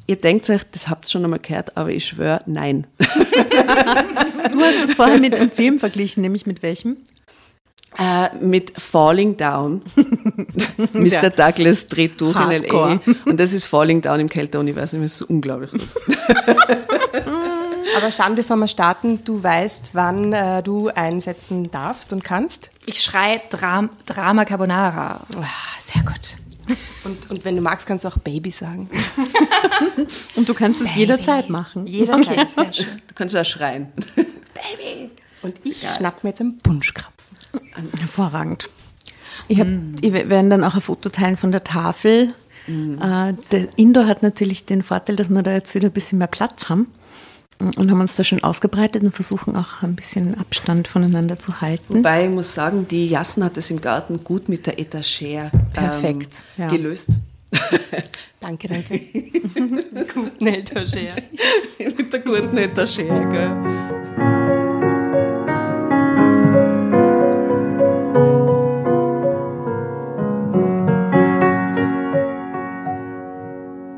Ihr 0.08 0.16
denkt 0.16 0.50
euch, 0.50 0.64
das 0.72 0.90
habt 0.90 1.06
ihr 1.06 1.10
schon 1.10 1.24
einmal 1.24 1.40
gehört, 1.40 1.78
aber 1.78 1.90
ich 1.92 2.06
schwöre, 2.06 2.40
nein. 2.46 2.86
Du 2.98 4.60
hast 4.60 4.84
es 4.84 4.94
vorher 4.94 5.20
mit 5.20 5.34
einem 5.34 5.50
Film 5.50 5.80
verglichen, 5.80 6.22
nämlich 6.22 6.46
mit 6.46 6.62
welchem? 6.64 6.98
Äh, 7.98 8.36
mit 8.38 8.74
Falling 8.80 9.38
Down. 9.38 9.82
Mr. 10.94 11.06
Ja. 11.06 11.30
Douglas 11.30 11.88
dreht 11.88 12.20
durch 12.22 12.36
Hardcore. 12.36 13.00
in 13.06 13.14
L.A. 13.14 13.30
Und 13.30 13.40
das 13.40 13.54
ist 13.54 13.66
Falling 13.66 14.02
Down 14.02 14.22
im 14.22 14.30
Kälteuniversum. 14.30 15.02
Das 15.02 15.16
ist 15.16 15.24
unglaublich. 15.24 15.72
Aber 17.95 18.12
Shan, 18.12 18.36
bevor 18.36 18.57
wir 18.57 18.67
starten, 18.67 19.24
du 19.24 19.43
weißt, 19.43 19.91
wann 19.93 20.33
äh, 20.33 20.63
du 20.63 20.89
einsetzen 20.89 21.69
darfst 21.71 22.13
und 22.13 22.24
kannst. 22.24 22.69
Ich 22.86 23.01
schreie 23.01 23.41
Dram 23.50 23.89
Drama 24.05 24.45
Carbonara. 24.45 25.25
Ah, 25.36 25.45
sehr 25.79 26.03
gut. 26.03 26.38
Und, 27.03 27.31
und 27.31 27.43
wenn 27.43 27.55
du 27.55 27.62
magst, 27.62 27.88
kannst 27.88 28.05
du 28.05 28.07
auch 28.07 28.17
Baby 28.17 28.51
sagen. 28.51 28.89
Und 30.36 30.48
du 30.48 30.53
kannst 30.53 30.79
es 30.79 30.95
jederzeit 30.95 31.50
machen. 31.50 31.86
Jederzeit. 31.88 32.48
Sehr 32.48 32.71
schön. 32.71 33.01
Du 33.07 33.13
kannst 33.13 33.36
auch 33.36 33.43
schreien. 33.43 33.91
Und 35.41 35.55
ich 35.63 35.86
schnapp 35.98 36.24
mir 36.24 36.29
jetzt 36.29 36.39
einen 36.39 36.60
Punschkrapfen. 36.60 37.12
Hervorragend. 38.00 38.69
Ich 39.48 39.60
hab, 39.60 39.67
ich 40.01 40.13
werde 40.13 40.50
dann 40.50 40.63
auch 40.63 40.75
ein 40.75 40.81
Foto 40.81 41.10
teilen 41.10 41.36
von 41.36 41.51
der 41.51 41.63
Tafel. 41.63 42.36
Äh, 42.67 43.33
der 43.51 43.67
Indoor 43.75 44.05
hat 44.05 44.21
natürlich 44.21 44.65
den 44.65 44.83
Vorteil, 44.83 45.15
dass 45.15 45.29
wir 45.29 45.41
da 45.41 45.51
jetzt 45.51 45.74
wieder 45.75 45.88
ein 45.88 45.93
bisschen 45.93 46.19
mehr 46.19 46.27
Platz 46.27 46.69
haben 46.69 46.88
und 47.75 47.91
haben 47.91 48.01
uns 48.01 48.15
da 48.15 48.24
schon 48.24 48.44
ausgebreitet 48.44 49.03
und 49.03 49.13
versuchen 49.13 49.56
auch 49.56 49.84
ein 49.84 49.96
bisschen 49.96 50.38
Abstand 50.39 50.88
voneinander 50.88 51.38
zu 51.39 51.62
halten. 51.62 51.96
Wobei 51.96 52.25
ich 52.25 52.32
muss 52.32 52.53
sagen, 52.53 52.88
die 52.88 53.08
Jassen 53.08 53.44
hat 53.44 53.58
es 53.58 53.70
im 53.72 53.82
Garten 53.82 54.24
gut 54.24 54.50
mit 54.50 54.65
der 54.65 54.80
Etagere 54.80 55.51
Perfekt, 55.74 56.44
ähm, 56.58 56.63
ja. 56.63 56.70
gelöst. 56.70 57.10
Danke, 58.39 58.68
danke. 58.68 59.00
Guten 60.13 60.48
Elternscher. 60.48 61.13
mit 61.77 62.12
der 62.12 62.20
guten 62.22 62.58
Etagere, 62.58 63.30
gell? 63.30 63.51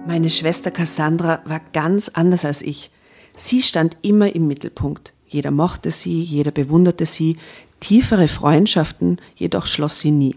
Meine 0.06 0.30
Schwester 0.30 0.72
Cassandra 0.72 1.42
war 1.46 1.62
ganz 1.72 2.10
anders 2.10 2.44
als 2.44 2.62
ich. 2.62 2.92
Sie 3.36 3.62
stand 3.62 3.98
immer 4.02 4.34
im 4.36 4.48
Mittelpunkt. 4.48 5.14
Jeder 5.28 5.52
mochte 5.52 5.92
sie, 5.92 6.22
jeder 6.22 6.52
bewunderte 6.52 7.06
sie. 7.06 7.38
Tiefere 7.80 8.28
Freundschaften 8.28 9.20
jedoch 9.36 9.66
schloss 9.66 10.00
sie 10.00 10.12
nie. 10.12 10.36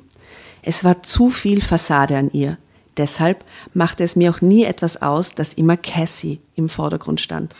Es 0.62 0.82
war 0.82 1.02
zu 1.02 1.30
viel 1.30 1.60
Fassade 1.60 2.16
an 2.16 2.30
ihr. 2.32 2.58
Deshalb 2.96 3.44
machte 3.74 4.02
es 4.02 4.16
mir 4.16 4.30
auch 4.30 4.40
nie 4.40 4.64
etwas 4.64 5.02
aus, 5.02 5.34
dass 5.34 5.52
immer 5.52 5.76
Cassie 5.76 6.40
im 6.54 6.68
Vordergrund 6.68 7.20
stand. 7.20 7.54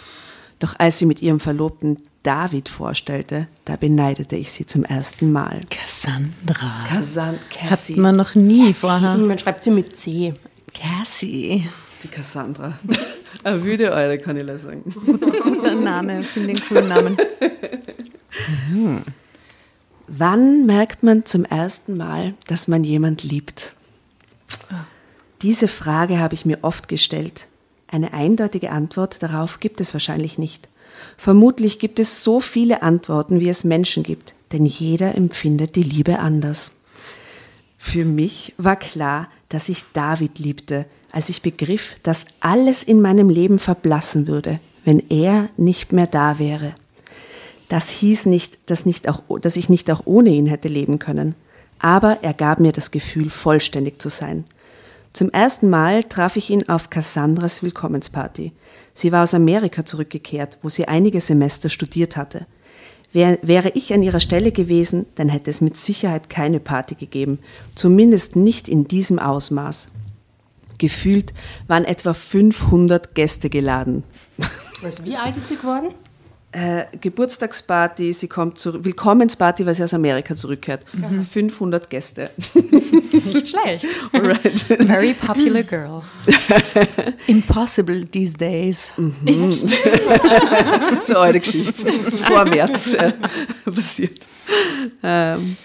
Doch 0.59 0.75
als 0.79 0.99
sie 0.99 1.07
mit 1.07 1.21
ihrem 1.21 1.39
Verlobten 1.39 1.99
David 2.23 2.69
vorstellte, 2.69 3.47
da 3.67 3.77
beneidete 3.77 4.37
ich 4.37 4.51
sie 4.51 4.65
zum 4.65 4.85
ersten 4.85 5.31
Mal. 5.31 5.61
Cassandra. 5.69 6.91
Hat 6.91 7.51
Cassie. 7.51 7.97
man 7.97 8.17
noch 8.17 8.35
nie 8.35 8.73
vorher. 8.73 9.17
Man 9.19 9.39
schreibt 9.39 9.63
sie 9.63 9.71
mit 9.71 9.97
C. 9.97 10.35
Cassie. 10.73 11.69
Die 12.03 12.09
Cassandra. 12.09 12.79
Eine 13.45 13.65
wüde 13.65 13.93
Eule, 13.93 14.19
kann 14.19 14.37
ich 14.37 14.61
sagen. 14.61 14.83
Guter 15.43 15.75
Name, 15.75 16.23
finde 16.23 16.55
den 16.55 16.63
coolen 16.63 16.89
Namen. 16.89 17.17
Wann 20.09 20.67
merkt 20.67 21.03
man 21.03 21.27
zum 21.27 21.45
ersten 21.45 21.97
Mal, 21.97 22.35
dass 22.47 22.69
man 22.69 22.85
jemand 22.85 23.23
liebt? 23.23 23.75
Diese 25.43 25.69
Frage 25.69 26.19
habe 26.19 26.35
ich 26.35 26.47
mir 26.47 26.59
oft 26.63 26.89
gestellt. 26.89 27.49
Eine 27.89 28.13
eindeutige 28.13 28.71
Antwort 28.71 29.23
darauf 29.23 29.61
gibt 29.61 29.81
es 29.81 29.93
wahrscheinlich 29.93 30.39
nicht. 30.39 30.69
Vermutlich 31.17 31.79
gibt 31.79 31.99
es 32.01 32.25
so 32.25 32.41
viele 32.41 32.83
Antworten, 32.83 33.41
wie 33.41 33.49
es 33.49 33.65
Menschen 33.65 34.03
gibt, 34.03 34.35
denn 34.53 34.65
jeder 34.65 35.15
empfindet 35.15 35.77
die 35.77 35.83
Liebe 35.83 36.19
anders. 36.19 36.73
Für 37.77 38.05
mich 38.05 38.55
war 38.57 38.77
klar, 38.77 39.29
dass 39.49 39.69
ich 39.69 39.85
David 39.93 40.39
liebte, 40.39 40.87
als 41.17 41.31
ich 41.31 41.41
begriff, 41.41 41.97
dass 42.03 42.27
alles 42.41 42.83
in 42.83 43.01
meinem 43.01 43.31
Leben 43.31 43.59
verblassen 43.59 44.27
würde, 44.27 44.61
wenn 44.85 45.03
er 45.09 45.49
nicht 45.57 45.91
mehr 45.91 46.07
da 46.07 46.39
wäre. 46.39 46.75
Das 47.71 47.89
hieß 47.89 48.27
nicht, 48.27 48.59
dass, 48.67 48.85
nicht 48.85 49.09
auch, 49.09 49.23
dass 49.41 49.57
ich 49.57 49.71
nicht 49.71 49.91
auch 49.91 50.03
ohne 50.05 50.29
ihn 50.29 50.45
hätte 50.45 50.69
leben 50.69 50.99
können, 50.99 51.35
aber 51.79 52.19
er 52.21 52.35
gab 52.35 52.61
mir 52.61 52.73
das 52.73 52.91
Gefühl, 52.91 53.31
vollständig 53.31 53.99
zu 53.99 54.11
sein. 54.11 54.45
Zum 55.15 55.31
ersten 55.31 55.71
Mal 55.71 56.05
traf 56.05 56.37
ich 56.37 56.51
ihn 56.51 56.69
auf 56.69 56.91
Cassandras 56.91 57.63
Willkommensparty. 57.63 58.53
Sie 58.93 59.11
war 59.11 59.23
aus 59.23 59.33
Amerika 59.33 59.87
zurückgekehrt, 59.87 60.59
wo 60.61 60.69
sie 60.69 60.87
einige 60.87 61.23
Semester 61.23 61.71
studiert 61.71 62.19
hatte. 62.19 62.45
Wär, 63.15 63.39
wäre 63.41 63.71
ich 63.71 63.95
an 63.95 64.03
ihrer 64.03 64.21
Stelle 64.21 64.53
gewesen, 64.53 65.07
dann 65.15 65.31
hätte 65.31 65.49
es 65.49 65.63
mit 65.63 65.79
Sicherheit 65.79 66.29
keine 66.29 66.61
Party 66.61 66.95
gegeben, 66.95 67.39
zumindest 67.75 68.37
nicht 68.37 68.69
in 68.69 68.87
diesem 68.87 69.19
Ausmaß. 69.19 69.89
Gefühlt 70.79 71.33
waren 71.67 71.85
etwa 71.85 72.13
500 72.13 73.15
Gäste 73.15 73.51
geladen. 73.51 74.05
Was, 74.83 75.05
wie 75.05 75.17
alt 75.17 75.37
ist 75.37 75.49
sie 75.49 75.57
geworden? 75.57 75.95
Äh, 76.53 76.87
Geburtstagsparty, 77.01 78.15
sie 78.15 78.29
kommt 78.29 78.57
zurück, 78.57 78.83
Willkommensparty, 78.85 79.67
weil 79.67 79.75
sie 79.75 79.85
aus 79.85 79.93
Amerika 79.93 80.35
zurückkehrt. 80.37 80.87
500 81.31 81.91
Gäste. 81.91 82.31
Nicht 82.55 83.49
schlecht. 83.49 83.87
Alright. 84.13 84.61
Very 84.61 85.13
popular 85.13 85.63
girl. 85.63 86.03
Impossible 87.27 88.07
these 88.07 88.33
days. 88.33 88.91
so 91.03 91.13
eine 91.13 91.19
alte 91.19 91.41
Geschichte. 91.41 91.93
Vor 92.25 92.47
März 92.47 92.95
äh, 92.95 93.13
passiert. 93.71 94.21
Ähm, 95.03 95.59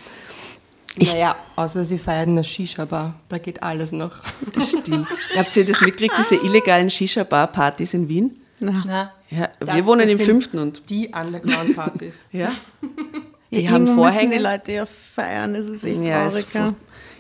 naja, 1.02 1.36
außer 1.56 1.84
sie 1.84 1.98
feiern 1.98 2.30
eine 2.30 2.44
Shisha-Bar. 2.44 3.16
Da 3.30 3.38
geht 3.38 3.62
alles 3.64 3.92
noch. 3.92 4.12
das 4.54 4.72
stimmt. 4.72 5.08
Habt 5.36 5.56
ihr 5.58 5.66
das 5.66 5.82
mitgekriegt, 5.82 6.16
diese 6.18 6.36
illegalen 6.36 6.90
Shisha-Bar-Partys 6.90 7.94
in 7.94 8.08
Wien? 8.10 8.38
Na, 8.60 9.12
Ja, 9.30 9.50
Das- 9.60 9.76
wir 9.76 9.86
wohnen 9.86 10.02
das 10.02 10.10
im 10.12 10.18
sind 10.18 10.26
fünften 10.26 10.60
und 10.60 10.90
Die 10.90 11.10
Underground-Partys. 11.10 12.28
ja, 12.32 12.52
Die 13.52 13.60
die 13.62 13.70
haben 13.70 13.88
Vorhänge. 13.88 14.36
die 14.38 14.42
Leute 14.44 14.72
ja 14.74 14.86
feiern, 14.86 15.54
das 15.56 15.66
ist 15.68 15.84
echt 15.84 16.02
Ja, 16.02 16.28
traurig. 16.30 16.46
ja. 16.54 16.74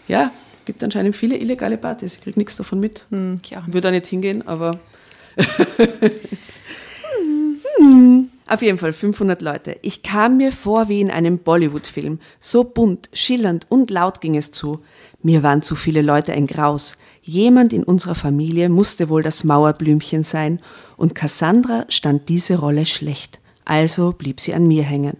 ja, 0.07 0.31
gibt 0.65 0.83
anscheinend 0.83 1.15
viele 1.15 1.37
illegale 1.37 1.77
Partys. 1.77 2.13
Ich 2.15 2.21
kriege 2.21 2.39
nichts 2.39 2.55
davon 2.55 2.79
mit. 2.79 3.05
ich 3.09 3.57
auch 3.57 3.61
nicht. 3.61 3.73
Würde 3.73 3.81
da 3.87 3.91
nicht 3.91 4.05
hingehen, 4.07 4.47
aber. 4.47 4.77
Hm. 7.77 8.29
Auf 8.51 8.61
jeden 8.61 8.77
Fall 8.77 8.91
500 8.91 9.41
Leute. 9.41 9.77
Ich 9.81 10.03
kam 10.03 10.35
mir 10.35 10.51
vor 10.51 10.89
wie 10.89 10.99
in 10.99 11.09
einem 11.09 11.37
Bollywood-Film. 11.37 12.19
So 12.41 12.65
bunt, 12.65 13.09
schillernd 13.13 13.65
und 13.69 13.89
laut 13.89 14.19
ging 14.19 14.35
es 14.35 14.51
zu. 14.51 14.81
Mir 15.23 15.41
waren 15.41 15.61
zu 15.61 15.77
viele 15.77 16.01
Leute 16.01 16.33
ein 16.33 16.47
Graus. 16.47 16.97
Jemand 17.21 17.71
in 17.71 17.85
unserer 17.85 18.13
Familie 18.13 18.67
musste 18.67 19.07
wohl 19.07 19.23
das 19.23 19.45
Mauerblümchen 19.45 20.23
sein 20.23 20.59
und 20.97 21.15
Cassandra 21.15 21.85
stand 21.87 22.27
diese 22.27 22.59
Rolle 22.59 22.83
schlecht. 22.85 23.39
Also 23.63 24.11
blieb 24.11 24.41
sie 24.41 24.53
an 24.53 24.67
mir 24.67 24.83
hängen. 24.83 25.15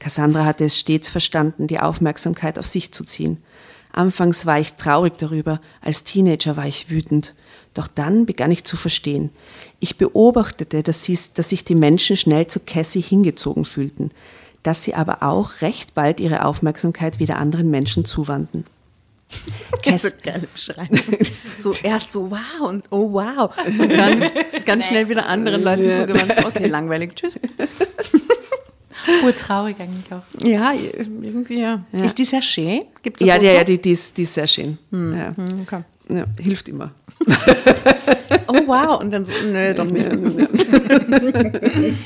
Cassandra 0.00 0.44
hatte 0.44 0.64
es 0.64 0.76
stets 0.76 1.08
verstanden, 1.08 1.68
die 1.68 1.78
Aufmerksamkeit 1.78 2.58
auf 2.58 2.66
sich 2.66 2.90
zu 2.90 3.04
ziehen. 3.04 3.38
Anfangs 3.92 4.46
war 4.46 4.58
ich 4.58 4.72
traurig 4.72 5.16
darüber, 5.16 5.60
als 5.80 6.02
Teenager 6.02 6.56
war 6.56 6.66
ich 6.66 6.90
wütend. 6.90 7.34
Doch 7.74 7.88
dann 7.88 8.24
begann 8.24 8.52
ich 8.52 8.64
zu 8.64 8.76
verstehen. 8.76 9.30
Ich 9.80 9.98
beobachtete, 9.98 10.82
dass, 10.82 11.04
sie, 11.04 11.18
dass 11.34 11.50
sich 11.50 11.64
die 11.64 11.74
Menschen 11.74 12.16
schnell 12.16 12.46
zu 12.46 12.60
Cassie 12.60 13.02
hingezogen 13.02 13.64
fühlten, 13.64 14.12
dass 14.62 14.84
sie 14.84 14.94
aber 14.94 15.22
auch 15.22 15.60
recht 15.60 15.94
bald 15.94 16.20
ihre 16.20 16.44
Aufmerksamkeit 16.44 17.18
wieder 17.18 17.36
anderen 17.36 17.70
Menschen 17.70 18.04
zuwandten. 18.04 18.64
So 19.96 20.08
geile 20.22 20.46
Beschreibung. 20.46 21.00
So 21.58 21.74
erst 21.82 22.12
so 22.12 22.30
wow 22.30 22.68
und 22.68 22.84
oh 22.90 23.12
wow. 23.12 23.50
Und 23.66 23.90
dann 23.90 24.30
ganz 24.64 24.86
schnell 24.86 25.08
wieder 25.08 25.26
anderen 25.26 25.62
Leuten 25.62 25.92
zugewandt. 25.94 26.34
So, 26.34 26.46
okay, 26.46 26.66
langweilig, 26.68 27.14
tschüss. 27.14 27.38
Urtraurig 29.24 29.76
eigentlich 29.80 30.12
auch. 30.12 30.22
Ja, 30.42 30.72
irgendwie 30.72 31.60
ja. 31.60 31.84
Ist 31.92 32.18
die 32.18 32.24
sehr 32.24 32.42
schön? 32.42 32.82
Gibt's 33.02 33.20
Ja, 33.22 33.36
ja, 33.40 33.52
ja, 33.52 33.64
die, 33.64 33.80
die, 33.80 33.92
ist, 33.92 34.16
die 34.16 34.22
ist 34.22 34.34
sehr 34.34 34.46
schön. 34.46 34.78
Ja. 34.90 35.34
Okay. 35.62 35.84
Ja, 36.08 36.24
hilft 36.38 36.68
immer. 36.68 36.92
Oh 38.46 38.66
wow. 38.66 39.00
Und 39.00 39.10
dann 39.10 39.24
so, 39.24 39.32
nö, 39.50 39.74
doch 39.74 39.86
nicht. 39.86 40.08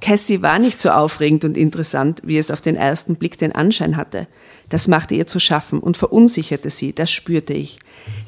Cassie 0.00 0.42
war 0.42 0.58
nicht 0.58 0.80
so 0.80 0.90
aufregend 0.90 1.44
und 1.44 1.56
interessant, 1.56 2.20
wie 2.24 2.36
es 2.36 2.50
auf 2.50 2.60
den 2.60 2.76
ersten 2.76 3.14
Blick 3.14 3.38
den 3.38 3.52
Anschein 3.52 3.96
hatte. 3.96 4.26
Das 4.68 4.88
machte 4.88 5.14
ihr 5.14 5.26
zu 5.28 5.38
schaffen 5.38 5.78
und 5.78 5.96
verunsicherte 5.96 6.70
sie, 6.70 6.92
das 6.92 7.12
spürte 7.12 7.52
ich. 7.52 7.78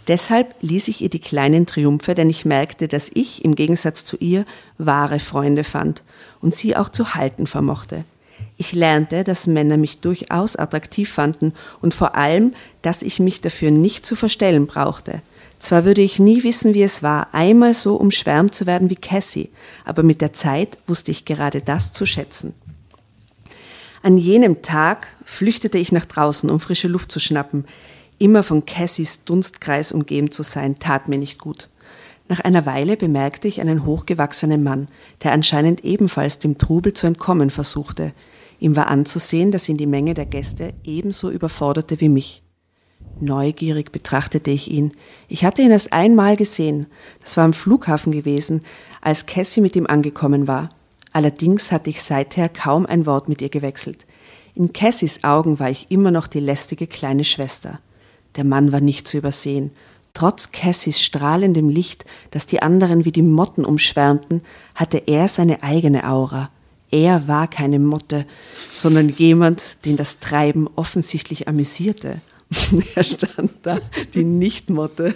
Deshalb 0.06 0.54
ließ 0.60 0.88
ich 0.88 1.00
ihr 1.00 1.08
die 1.08 1.18
kleinen 1.18 1.66
Triumphe, 1.66 2.14
denn 2.14 2.30
ich 2.30 2.44
merkte, 2.44 2.86
dass 2.86 3.10
ich 3.12 3.44
im 3.44 3.56
Gegensatz 3.56 4.04
zu 4.04 4.16
ihr 4.18 4.46
wahre 4.78 5.18
Freunde 5.18 5.64
fand 5.64 6.04
und 6.40 6.54
sie 6.54 6.76
auch 6.76 6.88
zu 6.88 7.14
halten 7.14 7.46
vermochte. 7.46 8.04
Ich 8.56 8.72
lernte, 8.72 9.24
dass 9.24 9.46
Männer 9.46 9.76
mich 9.76 10.00
durchaus 10.00 10.54
attraktiv 10.56 11.10
fanden 11.10 11.54
und 11.80 11.92
vor 11.92 12.14
allem, 12.14 12.54
dass 12.82 13.02
ich 13.02 13.18
mich 13.18 13.40
dafür 13.40 13.70
nicht 13.70 14.06
zu 14.06 14.14
verstellen 14.14 14.66
brauchte. 14.66 15.22
Zwar 15.58 15.84
würde 15.84 16.02
ich 16.02 16.18
nie 16.18 16.44
wissen, 16.44 16.74
wie 16.74 16.82
es 16.82 17.02
war, 17.02 17.32
einmal 17.32 17.74
so 17.74 17.96
umschwärmt 17.96 18.54
zu 18.54 18.66
werden 18.66 18.90
wie 18.90 18.96
Cassie, 18.96 19.50
aber 19.84 20.02
mit 20.02 20.20
der 20.20 20.32
Zeit 20.32 20.78
wusste 20.86 21.10
ich 21.10 21.24
gerade 21.24 21.62
das 21.62 21.92
zu 21.92 22.06
schätzen. 22.06 22.54
An 24.02 24.18
jenem 24.18 24.60
Tag 24.60 25.08
flüchtete 25.24 25.78
ich 25.78 25.90
nach 25.90 26.04
draußen, 26.04 26.50
um 26.50 26.60
frische 26.60 26.88
Luft 26.88 27.10
zu 27.10 27.18
schnappen. 27.18 27.64
Immer 28.18 28.42
von 28.42 28.66
Cassies 28.66 29.24
Dunstkreis 29.24 29.92
umgeben 29.92 30.30
zu 30.30 30.42
sein, 30.42 30.78
tat 30.78 31.08
mir 31.08 31.18
nicht 31.18 31.40
gut. 31.40 31.70
Nach 32.28 32.40
einer 32.40 32.66
Weile 32.66 32.96
bemerkte 32.96 33.48
ich 33.48 33.60
einen 33.60 33.84
hochgewachsenen 33.84 34.62
Mann, 34.62 34.88
der 35.22 35.32
anscheinend 35.32 35.84
ebenfalls 35.84 36.38
dem 36.38 36.58
Trubel 36.58 36.92
zu 36.92 37.06
entkommen 37.06 37.48
versuchte. 37.48 38.12
Ihm 38.64 38.76
war 38.76 38.88
anzusehen, 38.88 39.50
dass 39.50 39.68
ihn 39.68 39.76
die 39.76 39.84
Menge 39.84 40.14
der 40.14 40.24
Gäste 40.24 40.72
ebenso 40.84 41.30
überforderte 41.30 42.00
wie 42.00 42.08
mich. 42.08 42.42
Neugierig 43.20 43.92
betrachtete 43.92 44.50
ich 44.50 44.70
ihn. 44.70 44.92
Ich 45.28 45.44
hatte 45.44 45.60
ihn 45.60 45.70
erst 45.70 45.92
einmal 45.92 46.34
gesehen. 46.34 46.86
Das 47.20 47.36
war 47.36 47.44
am 47.44 47.52
Flughafen 47.52 48.10
gewesen, 48.10 48.62
als 49.02 49.26
Cassie 49.26 49.60
mit 49.60 49.76
ihm 49.76 49.86
angekommen 49.86 50.48
war. 50.48 50.70
Allerdings 51.12 51.72
hatte 51.72 51.90
ich 51.90 52.02
seither 52.02 52.48
kaum 52.48 52.86
ein 52.86 53.04
Wort 53.04 53.28
mit 53.28 53.42
ihr 53.42 53.50
gewechselt. 53.50 54.06
In 54.54 54.72
Cassies 54.72 55.24
Augen 55.24 55.58
war 55.58 55.68
ich 55.68 55.90
immer 55.90 56.10
noch 56.10 56.26
die 56.26 56.40
lästige 56.40 56.86
kleine 56.86 57.24
Schwester. 57.24 57.80
Der 58.36 58.44
Mann 58.44 58.72
war 58.72 58.80
nicht 58.80 59.06
zu 59.06 59.18
übersehen. 59.18 59.72
Trotz 60.14 60.52
Cassies 60.52 61.02
strahlendem 61.02 61.68
Licht, 61.68 62.06
das 62.30 62.46
die 62.46 62.62
anderen 62.62 63.04
wie 63.04 63.12
die 63.12 63.20
Motten 63.20 63.66
umschwärmten, 63.66 64.40
hatte 64.74 65.02
er 65.06 65.28
seine 65.28 65.62
eigene 65.62 66.08
Aura. 66.08 66.48
Er 66.90 67.26
war 67.28 67.48
keine 67.48 67.78
Motte, 67.78 68.26
sondern 68.72 69.08
jemand, 69.08 69.84
den 69.84 69.96
das 69.96 70.20
Treiben 70.20 70.68
offensichtlich 70.76 71.48
amüsierte. 71.48 72.20
er 72.94 73.02
stand 73.02 73.52
da, 73.62 73.78
die 74.14 74.24
Nichtmotte, 74.24 75.14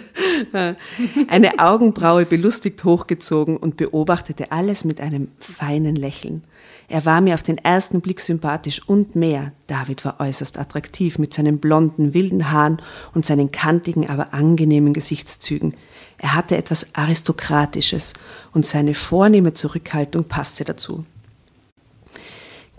eine 1.27 1.59
Augenbraue 1.59 2.25
belustigt 2.25 2.83
hochgezogen 2.83 3.57
und 3.57 3.77
beobachtete 3.77 4.51
alles 4.51 4.83
mit 4.83 4.99
einem 4.99 5.29
feinen 5.39 5.95
Lächeln. 5.95 6.43
Er 6.87 7.05
war 7.05 7.21
mir 7.21 7.35
auf 7.35 7.43
den 7.43 7.59
ersten 7.59 8.01
Blick 8.01 8.19
sympathisch 8.19 8.81
und 8.87 9.15
mehr. 9.15 9.51
David 9.67 10.03
war 10.05 10.19
äußerst 10.19 10.57
attraktiv 10.57 11.19
mit 11.19 11.33
seinen 11.33 11.59
blonden, 11.59 12.15
wilden 12.15 12.51
Haaren 12.51 12.81
und 13.13 13.25
seinen 13.25 13.51
kantigen, 13.51 14.09
aber 14.09 14.33
angenehmen 14.33 14.93
Gesichtszügen. 14.93 15.75
Er 16.17 16.35
hatte 16.35 16.57
etwas 16.57 16.95
Aristokratisches 16.95 18.13
und 18.53 18.65
seine 18.65 18.95
vornehme 18.95 19.53
Zurückhaltung 19.53 20.25
passte 20.25 20.65
dazu. 20.65 21.05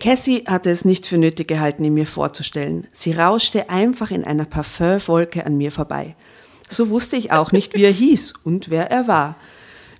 Cassie 0.00 0.45
hatte 0.47 0.71
es 0.71 0.85
nicht 0.85 1.07
für 1.07 1.19
nötig 1.19 1.47
gehalten, 1.47 1.85
ihn 1.85 1.95
mir 1.95 2.07
vorzustellen. 2.07 2.87
Sie 2.92 3.12
rauschte 3.12 3.71
einfach 3.71 4.11
in 4.11 4.25
einer 4.25 4.47
Parfümwolke 4.47 5.47
an 5.47 5.57
mir 5.57 5.71
vorbei. 5.71 6.16
So 6.69 6.90
wusste 6.90 7.16
ich 7.16 7.33
auch 7.33 7.52
nicht, 7.52 7.75
wie 7.75 7.85
er 7.85 7.92
hieß 7.92 8.35
und 8.45 8.71
wer 8.71 8.90
er 8.90 9.07
war. 9.07 9.37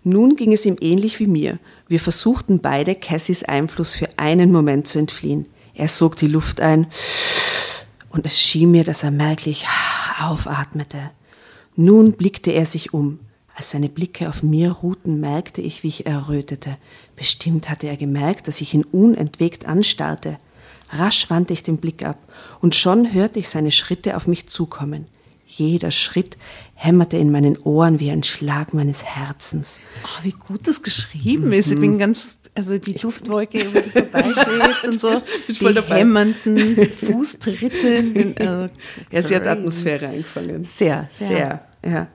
Nun 0.03 0.37
ging 0.37 0.53
es 0.53 0.65
ihm 0.65 0.77
ähnlich 0.81 1.21
wie 1.21 1.27
mir. 1.27 1.59
Wir 1.87 2.01
versuchten 2.01 2.61
beide, 2.61 2.95
Cassies 2.95 3.43
Einfluss 3.43 3.95
für 3.95 4.09
einen 4.17 4.51
Moment 4.51 4.89
zu 4.89 4.99
entfliehen. 4.99 5.47
Er 5.75 5.89
sog 5.89 6.17
die 6.17 6.27
Luft 6.27 6.61
ein 6.61 6.87
und 8.11 8.25
es 8.25 8.39
schien 8.41 8.71
mir, 8.71 8.85
dass 8.85 9.03
er 9.03 9.11
merklich 9.11 9.67
aufatmete. 10.21 11.11
Nun 11.77 12.13
blickte 12.13 12.51
er 12.51 12.67
sich 12.67 12.95
um. 12.95 13.21
Als 13.55 13.71
seine 13.71 13.91
Blicke 13.91 14.29
auf 14.29 14.43
mir 14.43 14.71
ruhten, 14.71 15.21
merkte 15.21 15.61
ich, 15.61 15.83
wie 15.83 15.89
ich 15.89 16.07
errötete. 16.07 16.79
Bestimmt 17.21 17.69
hatte 17.69 17.87
er 17.87 17.99
gemerkt, 17.99 18.49
dass 18.49 18.63
ich 18.63 18.73
ihn 18.73 18.83
unentwegt 18.83 19.67
anstarrte. 19.67 20.39
Rasch 20.89 21.29
wandte 21.29 21.53
ich 21.53 21.63
den 21.63 21.77
Blick 21.77 22.03
ab, 22.03 22.17
und 22.63 22.75
schon 22.75 23.13
hörte 23.13 23.39
ich 23.39 23.51
seine 23.51 23.73
Schritte 23.73 24.17
auf 24.17 24.27
mich 24.27 24.47
zukommen. 24.47 25.05
Jeder 25.47 25.91
Schritt 25.91 26.39
hämmerte 26.73 27.19
in 27.19 27.31
meinen 27.31 27.59
Ohren 27.59 28.01
wie 28.01 28.11
ein 28.11 28.23
Schlag 28.23 28.73
meines 28.73 29.05
Herzens. 29.05 29.81
Oh, 30.03 30.25
wie 30.25 30.31
gut 30.33 30.67
das 30.67 30.83
geschrieben 30.83 31.53
ist. 31.53 31.71
Ich 31.71 31.79
bin 31.79 31.99
ganz, 31.99 32.39
also 32.55 32.79
die 32.79 32.95
Duftwolke, 32.95 33.67
wo 33.75 33.83
sie 33.83 33.91
vorbeischwebt 33.91 34.85
und 34.89 34.99
so. 35.03 35.13
Die 35.47 35.75
dabei. 35.75 35.99
hämmernden 35.99 36.89
Fußtritte. 36.91 38.35
Also, 38.39 38.71
Ja, 39.11 39.23
sie 39.23 39.37
hat. 39.37 39.47
Atmosphäre 39.47 40.09
eingefangen. 40.09 40.65
Sehr, 40.65 41.11
Sehr, 41.13 41.67
ja. 41.85 42.07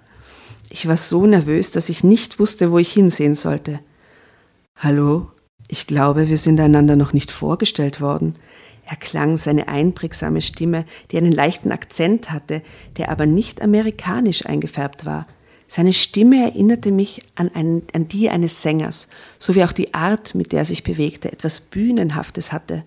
Ich 0.72 0.88
war 0.88 0.98
so 0.98 1.28
nervös, 1.28 1.70
dass 1.70 1.90
ich 1.90 2.04
nicht 2.04 2.40
wusste, 2.40 2.72
wo 2.72 2.80
ich 2.80 2.92
hinsehen 2.92 3.36
sollte. 3.36 3.82
Hallo? 4.78 5.32
Ich 5.70 5.88
glaube, 5.88 6.28
wir 6.28 6.38
sind 6.38 6.60
einander 6.60 6.98
noch 6.98 7.14
nicht 7.14 7.32
vorgestellt 7.32 8.02
worden. 8.02 8.36
Erklang 8.86 9.38
seine 9.38 9.70
einprägsame 9.70 10.42
Stimme, 10.42 10.86
die 11.10 11.18
einen 11.18 11.32
leichten 11.32 11.72
Akzent 11.72 12.30
hatte, 12.30 12.62
der 12.98 13.10
aber 13.10 13.26
nicht 13.26 13.62
amerikanisch 13.62 14.46
eingefärbt 14.46 15.06
war. 15.06 15.28
Seine 15.66 15.94
Stimme 15.94 16.44
erinnerte 16.44 16.92
mich 16.92 17.22
an, 17.36 17.50
einen, 17.56 17.84
an 17.94 18.10
die 18.10 18.30
eines 18.30 18.62
Sängers, 18.62 19.08
sowie 19.40 19.64
auch 19.64 19.72
die 19.72 19.94
Art, 19.94 20.36
mit 20.36 20.52
der 20.52 20.60
er 20.60 20.66
sich 20.66 20.84
bewegte, 20.84 21.32
etwas 21.32 21.62
Bühnenhaftes 21.62 22.52
hatte. 22.52 22.84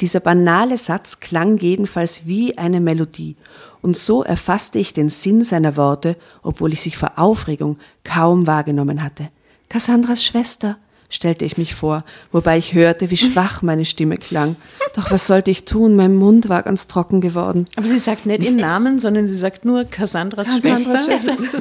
Dieser 0.00 0.20
banale 0.20 0.76
Satz 0.76 1.20
klang 1.20 1.56
jedenfalls 1.56 2.26
wie 2.26 2.58
eine 2.58 2.80
Melodie, 2.80 3.36
und 3.80 3.96
so 3.96 4.24
erfasste 4.24 4.80
ich 4.80 4.92
den 4.92 5.08
Sinn 5.08 5.44
seiner 5.44 5.76
Worte, 5.76 6.16
obwohl 6.42 6.72
ich 6.72 6.82
sich 6.82 6.96
vor 6.96 7.12
Aufregung 7.16 7.78
kaum 8.04 8.46
wahrgenommen 8.48 9.02
hatte. 9.02 9.28
Cassandras 9.68 10.22
Schwester, 10.24 10.76
stellte 11.14 11.44
ich 11.44 11.58
mich 11.58 11.74
vor, 11.74 12.04
wobei 12.32 12.58
ich 12.58 12.74
hörte, 12.74 13.10
wie 13.10 13.16
schwach 13.16 13.62
meine 13.62 13.84
Stimme 13.84 14.16
klang. 14.16 14.56
Doch 14.94 15.10
was 15.10 15.26
sollte 15.26 15.50
ich 15.50 15.64
tun? 15.64 15.96
Mein 15.96 16.14
Mund 16.14 16.48
war 16.48 16.62
ganz 16.62 16.86
trocken 16.86 17.20
geworden. 17.20 17.66
Aber 17.76 17.86
sie 17.86 17.98
sagt 17.98 18.26
nicht 18.26 18.42
ihren 18.42 18.56
Namen, 18.56 18.98
sondern 18.98 19.26
sie 19.28 19.36
sagt 19.36 19.64
nur 19.64 19.84
Cassandras, 19.84 20.46
Cassandras 20.46 21.04
Schwester. 21.04 21.60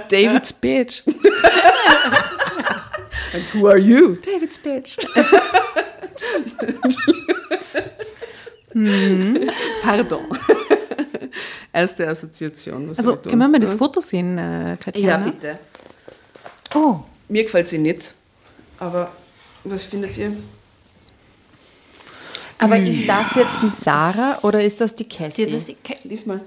David's 0.10 0.52
bitch. 0.52 1.02
And 3.32 3.42
who 3.54 3.66
are 3.68 3.78
you? 3.78 4.16
David's 4.16 4.58
bitch. 4.58 4.96
Pardon. 9.82 10.20
Erste 11.72 12.08
Assoziation. 12.08 12.88
Also 12.88 13.16
können 13.16 13.38
wir 13.38 13.48
mal 13.48 13.60
das 13.60 13.74
Foto 13.74 14.00
sehen, 14.00 14.38
äh, 14.38 14.76
Tatjana? 14.76 15.26
Ja, 15.26 15.30
bitte. 15.30 15.58
Oh, 16.74 17.00
Mir 17.28 17.44
gefällt 17.44 17.68
sie 17.68 17.78
nicht. 17.78 18.14
Aber 18.84 19.10
was 19.64 19.82
findet 19.84 20.16
ihr? 20.18 20.32
Aber 22.58 22.76
ist 22.78 23.08
das 23.08 23.34
jetzt 23.34 23.62
die 23.62 23.70
Sarah 23.84 24.38
oder 24.42 24.62
ist 24.62 24.80
das 24.80 24.94
die 24.94 25.08
Cassie? 25.08 25.44
das 25.44 25.54
ist 25.54 25.68
die 25.68 25.74
Ke- 25.74 25.96
Lies 26.04 26.24
mal. 26.26 26.40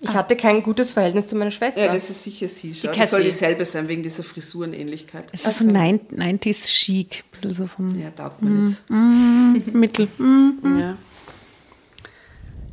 ich 0.00 0.10
hatte 0.14 0.36
kein 0.36 0.62
gutes 0.62 0.90
Verhältnis 0.92 1.26
zu 1.26 1.34
meiner 1.36 1.50
Schwester. 1.50 1.84
Ja, 1.86 1.92
das 1.92 2.08
ist 2.10 2.22
sicher 2.24 2.46
sie. 2.48 2.74
Schau. 2.74 2.92
Die 2.92 2.98
das 2.98 3.10
soll 3.10 3.24
dieselbe 3.24 3.64
sein, 3.64 3.88
wegen 3.88 4.02
dieser 4.02 4.22
Frisurenähnlichkeit. 4.22 5.24
Es 5.32 5.46
ist 5.46 5.58
so 5.58 5.64
90s 5.64 6.66
chic, 6.68 7.24
bisschen 7.32 7.54
so 7.54 7.66
vom 7.66 7.98
Ja, 7.98 8.10
taugt 8.10 8.42
mir 8.42 8.50
nicht. 8.50 9.74
Mittel. 9.74 10.08
Mm. 10.18 10.78
Ja. 10.78 10.96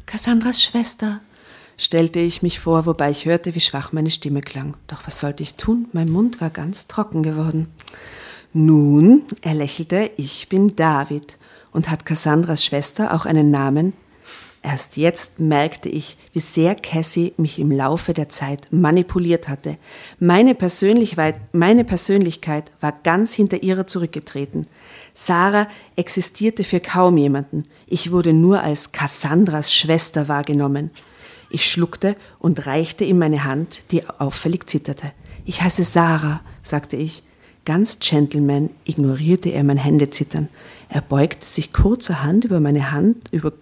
Cassandras 0.06 0.62
Schwester, 0.62 1.22
stellte 1.78 2.20
ich 2.20 2.44
mich 2.44 2.60
vor, 2.60 2.86
wobei 2.86 3.10
ich 3.10 3.26
hörte, 3.26 3.56
wie 3.56 3.60
schwach 3.62 3.92
meine 3.94 4.12
Stimme 4.12 4.42
klang. 4.42 4.76
Doch 4.88 5.08
was 5.08 5.20
sollte 5.20 5.42
ich 5.44 5.56
tun? 5.56 5.88
Mein 5.92 6.10
Mund 6.10 6.40
war 6.40 6.50
ganz 6.52 6.88
trocken 6.88 7.24
geworden. 7.24 7.68
Nun, 8.54 9.24
er 9.42 9.56
lächelte, 9.56 10.12
ich 10.16 10.48
bin 10.48 10.76
David. 10.76 11.38
Und 11.72 11.90
hat 11.90 12.06
Cassandras 12.06 12.64
Schwester 12.64 13.16
auch 13.16 13.26
einen 13.26 13.50
Namen? 13.50 13.94
Erst 14.62 14.96
jetzt 14.96 15.40
merkte 15.40 15.90
ich, 15.90 16.18
wie 16.34 16.40
sehr 16.40 16.76
Cassie 16.76 17.34
mich 17.36 17.58
im 17.58 17.72
Laufe 17.72 18.14
der 18.14 18.30
Zeit 18.30 18.68
manipuliert 18.72 19.50
hatte. 19.50 19.78
Meine 20.20 20.54
Persönlichkeit, 20.54 21.40
meine 21.52 21.84
Persönlichkeit 21.84 22.72
war 22.80 22.94
ganz 23.04 23.34
hinter 23.34 23.64
ihrer 23.64 23.88
zurückgetreten. 23.88 24.68
Sarah 25.16 25.68
existierte 25.96 26.64
für 26.64 26.80
kaum 26.80 27.18
jemanden. 27.18 27.64
Ich 27.88 28.12
wurde 28.12 28.34
nur 28.34 28.62
als 28.62 28.92
Cassandras 28.92 29.74
Schwester 29.74 30.28
wahrgenommen. 30.28 30.92
Ich 31.50 31.70
schluckte 31.70 32.16
und 32.40 32.68
reichte 32.68 33.04
ihm 33.04 33.18
meine 33.18 33.44
Hand, 33.44 33.84
die 33.92 34.08
auffällig 34.08 34.70
zitterte. 34.70 35.12
Ich 35.44 35.62
heiße 35.62 35.84
Sarah, 35.84 36.42
sagte 36.62 36.96
ich. 36.96 37.24
Ganz 37.66 38.00
gentleman 38.00 38.70
ignorierte 38.84 39.50
er 39.50 39.64
mein 39.64 39.78
Händezittern. 39.78 40.50
Er 40.90 41.02
beugte 41.02 41.46
sich 41.46 41.72
kurzerhand 41.72 42.44
über 42.44 42.60
meine 42.60 42.92
Hand, 42.92 43.32
über 43.32 43.54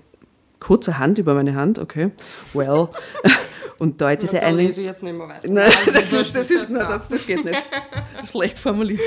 kurze 0.59 0.97
Hand 0.97 1.17
über 1.17 1.33
meine 1.33 1.55
Hand, 1.55 1.79
okay, 1.79 2.11
well, 2.53 2.87
und 3.79 3.99
deutete 3.99 4.37
da 4.37 4.45
einen. 4.45 4.57
lese 4.57 4.81
ich 4.81 4.87
jetzt 4.87 5.03
nicht 5.03 5.17
mehr 5.17 5.27
weiter. 5.27 5.49
Nein, 5.49 5.71
das 5.85 6.13
ist, 6.13 6.35
das 6.35 6.49
ist, 6.49 6.69
nein, 6.69 6.85
das, 6.87 7.09
das 7.09 7.27
geht 7.27 7.43
nicht. 7.43 7.65
Schlecht 8.29 8.57
formuliert. 8.57 9.01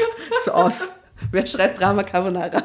So 0.44 0.52
aus. 0.52 0.90
Wer 1.30 1.46
schreit 1.46 1.78
Drama 1.80 2.02
Carbonara? 2.02 2.62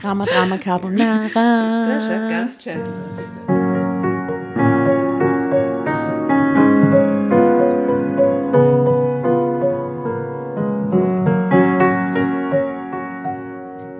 Drama, 0.00 0.24
Drama, 0.26 0.58
Carbonara. 0.58 1.88
Das 1.88 2.04
ist 2.04 2.10
ja 2.10 2.28
ganz 2.28 2.58
gentle. 2.58 3.53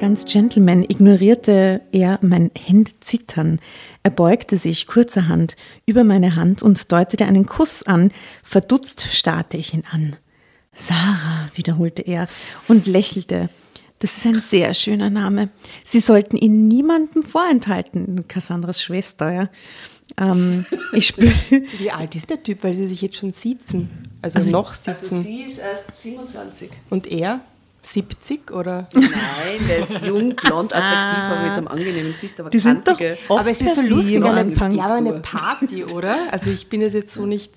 Ganz 0.05 0.27
Gentleman 0.27 0.83
ignorierte 0.83 1.81
er 1.91 2.19
mein 2.21 2.51
Händezittern. 2.55 3.59
Er 4.03 4.11
beugte 4.11 4.59
sich 4.59 4.87
kurzerhand 4.87 5.57
über 5.87 6.05
meine 6.05 6.37
Hand 6.37 6.63
und 6.63 6.93
deutete 6.93 7.25
einen 7.25 7.47
Kuss 7.47 7.85
an. 7.85 8.11
Verdutzt 8.43 9.01
starrte 9.01 9.57
ich 9.57 9.73
ihn 9.73 9.85
an. 9.91 10.17
Sarah, 10.75 11.49
wiederholte 11.55 12.03
er 12.03 12.29
und 12.69 12.87
lächelte. 12.87 13.49
Das 13.99 14.19
ist 14.19 14.27
ein 14.27 14.43
sehr 14.43 14.75
schöner 14.75 15.09
Name. 15.09 15.49
Sie 15.85 16.01
sollten 16.01 16.37
ihn 16.37 16.69
niemandem 16.69 17.23
vorenthalten. 17.23 18.29
Cassandras 18.29 18.83
Schwester, 18.83 19.33
ja. 19.33 19.49
Ähm, 20.19 20.67
ich. 20.93 21.17
Wie 21.79 21.91
alt 21.91 22.15
ist 22.15 22.29
der 22.29 22.43
Typ, 22.43 22.63
weil 22.63 22.75
sie 22.75 22.89
sich 22.89 23.01
jetzt 23.01 23.17
schon 23.17 23.33
sitzen? 23.33 23.89
Also, 24.21 24.51
noch 24.51 24.75
sitzen. 24.75 25.23
sie 25.23 25.45
ist 25.45 25.61
erst 25.61 26.03
27. 26.03 26.69
Und 26.91 27.07
er? 27.07 27.41
70 27.87 28.51
oder? 28.51 28.89
Nein, 28.95 29.11
der 29.69 29.79
ist 29.79 30.01
jung, 30.01 30.35
blond, 30.37 30.75
attraktiv, 30.75 31.25
aber 31.25 31.43
mit 31.43 31.51
einem 31.53 31.69
angenehmen 31.69 32.13
Gesicht, 32.13 32.39
aber 32.41 32.51
Die 32.51 32.59
sind 32.59 32.87
doch 32.89 32.99
aber 33.29 33.51
es 33.51 33.61
ist 33.61 33.75
so 33.75 33.83
lustig, 33.83 34.17
eine, 34.25 34.75
ja, 34.75 34.85
aber 34.85 34.95
eine 34.95 35.13
Party, 35.21 35.85
oder? 35.85 36.17
Also 36.31 36.51
ich 36.51 36.69
bin 36.69 36.83
es 36.83 36.93
jetzt 36.95 37.15
so 37.15 37.27
nicht. 37.27 37.53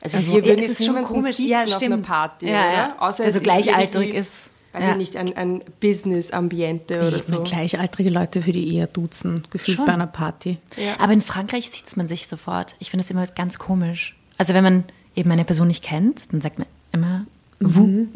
Also, 0.00 0.18
Also, 0.18 0.32
wir 0.32 0.44
würden 0.44 0.60
es 0.60 0.68
jetzt 0.68 0.80
ist 0.80 0.86
schon 0.86 1.02
komisch. 1.02 1.38
Ja, 1.40 1.64
auf 1.64 1.82
einer. 1.82 1.96
Party, 1.98 2.46
Ja, 2.48 2.60
oder? 2.60 2.72
ja. 2.72 2.96
Außer 3.00 3.16
Der 3.18 3.26
es 3.26 3.32
so 3.34 3.38
ist 3.40 3.44
gleichaltrig 3.44 4.14
ist. 4.14 4.32
Weiß 4.72 4.82
Ja. 4.84 4.90
ich 4.92 4.96
nicht, 4.96 5.16
ein, 5.16 5.34
ein 5.36 5.64
Business-Ambiente 5.80 7.06
oder 7.08 7.20
so. 7.22 7.42
gleichaltrige 7.42 8.10
Leute 8.10 8.42
für 8.42 8.52
die 8.52 8.74
eher 8.76 8.86
duzen, 8.86 9.42
gefühlt 9.50 9.76
Schon. 9.78 9.86
bei 9.86 9.94
einer 9.94 10.06
Party. 10.06 10.58
Aber 10.98 11.12
in 11.12 11.20
Frankreich 11.22 11.70
sieht 11.70 11.96
man 11.96 12.06
sich 12.06 12.26
sofort. 12.28 12.76
Ich 12.78 12.90
finde 12.90 13.02
das 13.04 13.10
immer 13.10 13.26
ganz 13.26 13.58
komisch. 13.58 14.16
Also 14.36 14.54
wenn 14.54 14.62
man 14.64 14.84
eben 15.16 15.30
eine 15.32 15.44
Person 15.44 15.68
nicht 15.68 15.82
kennt, 15.82 16.32
dann 16.32 16.40
sagt 16.40 16.58
man 16.58 16.68
immer 16.92 17.24
vous. 17.60 18.06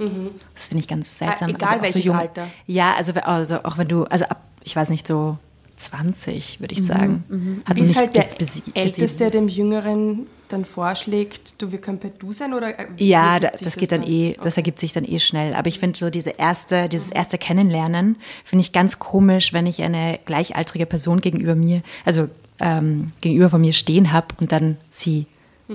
Das 0.55 0.69
finde 0.69 0.81
ich 0.83 0.89
ganz 0.89 1.19
seltsam. 1.19 1.51
Ah, 1.51 1.55
egal 1.55 1.69
also 1.69 1.77
auch 1.79 1.83
welches 1.83 2.05
junge- 2.05 2.19
Alter. 2.19 2.49
Ja, 2.67 2.95
also, 2.95 3.13
also 3.15 3.65
auch 3.65 3.79
wenn 3.79 3.89
du, 3.89 4.05
also 4.05 4.25
ab, 4.27 4.43
ich 4.65 4.75
weiß 4.77 4.91
nicht, 4.91 5.07
so 5.07 5.37
20, 5.77 6.61
würde 6.61 6.75
ich 6.75 6.85
sagen. 6.85 7.25
Hat 7.65 7.77
man 7.77 7.79
Bis 7.79 7.89
nicht 7.89 7.99
halt 7.99 8.15
der 8.15 8.27
Älteste 8.75 9.31
dem 9.31 9.49
Jüngeren 9.49 10.27
dann 10.49 10.65
vorschlägt, 10.67 11.61
du, 11.63 11.73
wir 11.73 11.81
können 11.81 11.99
per 11.99 12.11
Du 12.11 12.31
sein 12.31 12.53
oder? 12.53 12.79
äh, 12.79 12.87
Ja, 12.99 13.41
da, 13.41 13.51
das 13.59 13.77
geht 13.77 13.91
dann 13.91 14.03
eh, 14.03 14.37
das 14.43 14.57
ergibt 14.59 14.79
sich 14.79 14.93
dann 14.93 15.05
eh 15.05 15.19
schnell. 15.19 15.55
Aber 15.55 15.67
ich 15.69 15.79
finde 15.79 15.99
so 15.99 16.11
diese 16.11 16.31
erste, 16.31 16.89
dieses 16.91 17.11
erste 17.11 17.39
Kennenlernen 17.39 18.17
finde 18.45 18.61
ich 18.61 18.73
ganz 18.73 18.99
komisch, 18.99 19.53
wenn 19.55 19.67
ich 19.67 19.83
eine 19.83 20.21
gleichaltrige 20.25 20.85
Person 20.87 21.21
gegenüber 21.21 21.55
mir, 21.55 21.83
also 22.05 22.29
ähm, 22.61 23.11
gegenüber 23.23 23.49
von 23.49 23.63
mir 23.63 23.73
stehen 23.73 24.13
habe 24.13 24.27
und 24.41 24.53
dann 24.53 24.77
sie 24.91 25.27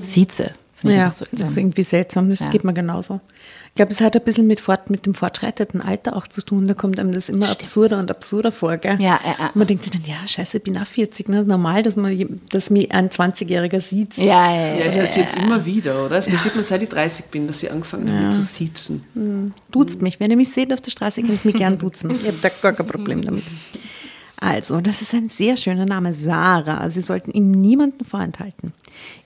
sieze. 0.01 0.51
Finde 0.79 0.93
ich 0.95 0.99
Ja, 0.99 1.11
so 1.11 1.25
das 1.31 1.49
ist 1.49 1.57
irgendwie 1.57 1.81
seltsam. 1.81 2.29
Das 2.29 2.39
Ja. 2.39 2.49
geht 2.49 2.63
mir 2.63 2.71
genauso. 2.73 3.19
Ich 3.69 3.75
glaube, 3.77 3.91
es 3.91 3.99
hat 3.99 4.15
ein 4.15 4.23
bisschen 4.23 4.45
mit, 4.45 4.59
fort, 4.59 4.91
mit 4.91 5.07
dem 5.07 5.15
fortschreitenden 5.15 5.81
Alter 5.81 6.15
auch 6.15 6.27
zu 6.27 6.43
tun. 6.43 6.67
Da 6.67 6.75
kommt 6.75 6.99
einem 6.99 7.13
das 7.13 7.29
immer 7.29 7.49
absurder 7.49 7.97
und 7.97 8.11
absurder 8.11 8.51
vor. 8.51 8.77
Gell? 8.77 8.99
Ja, 9.01 9.19
ja, 9.23 9.35
ja. 9.39 9.51
Man 9.55 9.65
denkt 9.65 9.83
sich 9.83 9.91
dann, 9.91 10.03
ja, 10.05 10.27
scheiße, 10.27 10.57
ich 10.57 10.63
bin 10.63 10.77
auch 10.77 10.85
40. 10.85 11.29
Ne? 11.29 11.43
Normal, 11.43 11.81
dass, 11.81 11.95
man, 11.95 12.41
dass 12.49 12.69
mich 12.69 12.91
ein 12.91 13.09
20-Jähriger 13.09 13.81
sieht. 13.81 14.17
Ja, 14.17 14.23
ja, 14.53 14.67
ja. 14.67 14.75
Ja, 14.75 14.85
es 14.85 14.95
passiert 14.95 15.27
immer 15.35 15.65
wieder, 15.65 16.05
oder? 16.05 16.17
Es 16.17 16.27
passiert 16.27 16.55
mir 16.55 16.61
seit 16.63 16.83
ich 16.83 16.89
30 16.89 17.25
bin, 17.25 17.47
dass 17.47 17.61
ich 17.63 17.71
angefangen 17.71 18.11
habe 18.11 18.29
zu 18.29 18.43
sitzen. 18.43 19.53
Duzt 19.71 20.01
mich. 20.03 20.19
Wenn 20.19 20.29
ihr 20.29 20.37
mich 20.37 20.49
seht 20.53 20.71
auf 20.71 20.81
der 20.81 20.91
Straße, 20.91 21.21
könnt 21.21 21.43
ihr 21.43 21.51
mich 21.51 21.55
gern 21.55 21.77
duzen. 21.79 22.11
Ich 22.21 22.27
habe 22.27 22.37
da 22.41 22.49
gar 22.49 22.73
kein 22.73 22.87
Problem 22.87 23.23
damit. 23.23 23.43
Also, 24.39 24.81
das 24.81 25.01
ist 25.01 25.15
ein 25.15 25.29
sehr 25.29 25.57
schöner 25.57 25.85
Name, 25.85 26.13
Sarah. 26.13 26.89
Sie 26.91 27.01
sollten 27.01 27.31
ihn 27.31 27.49
niemandem 27.51 28.05
vorenthalten. 28.05 28.71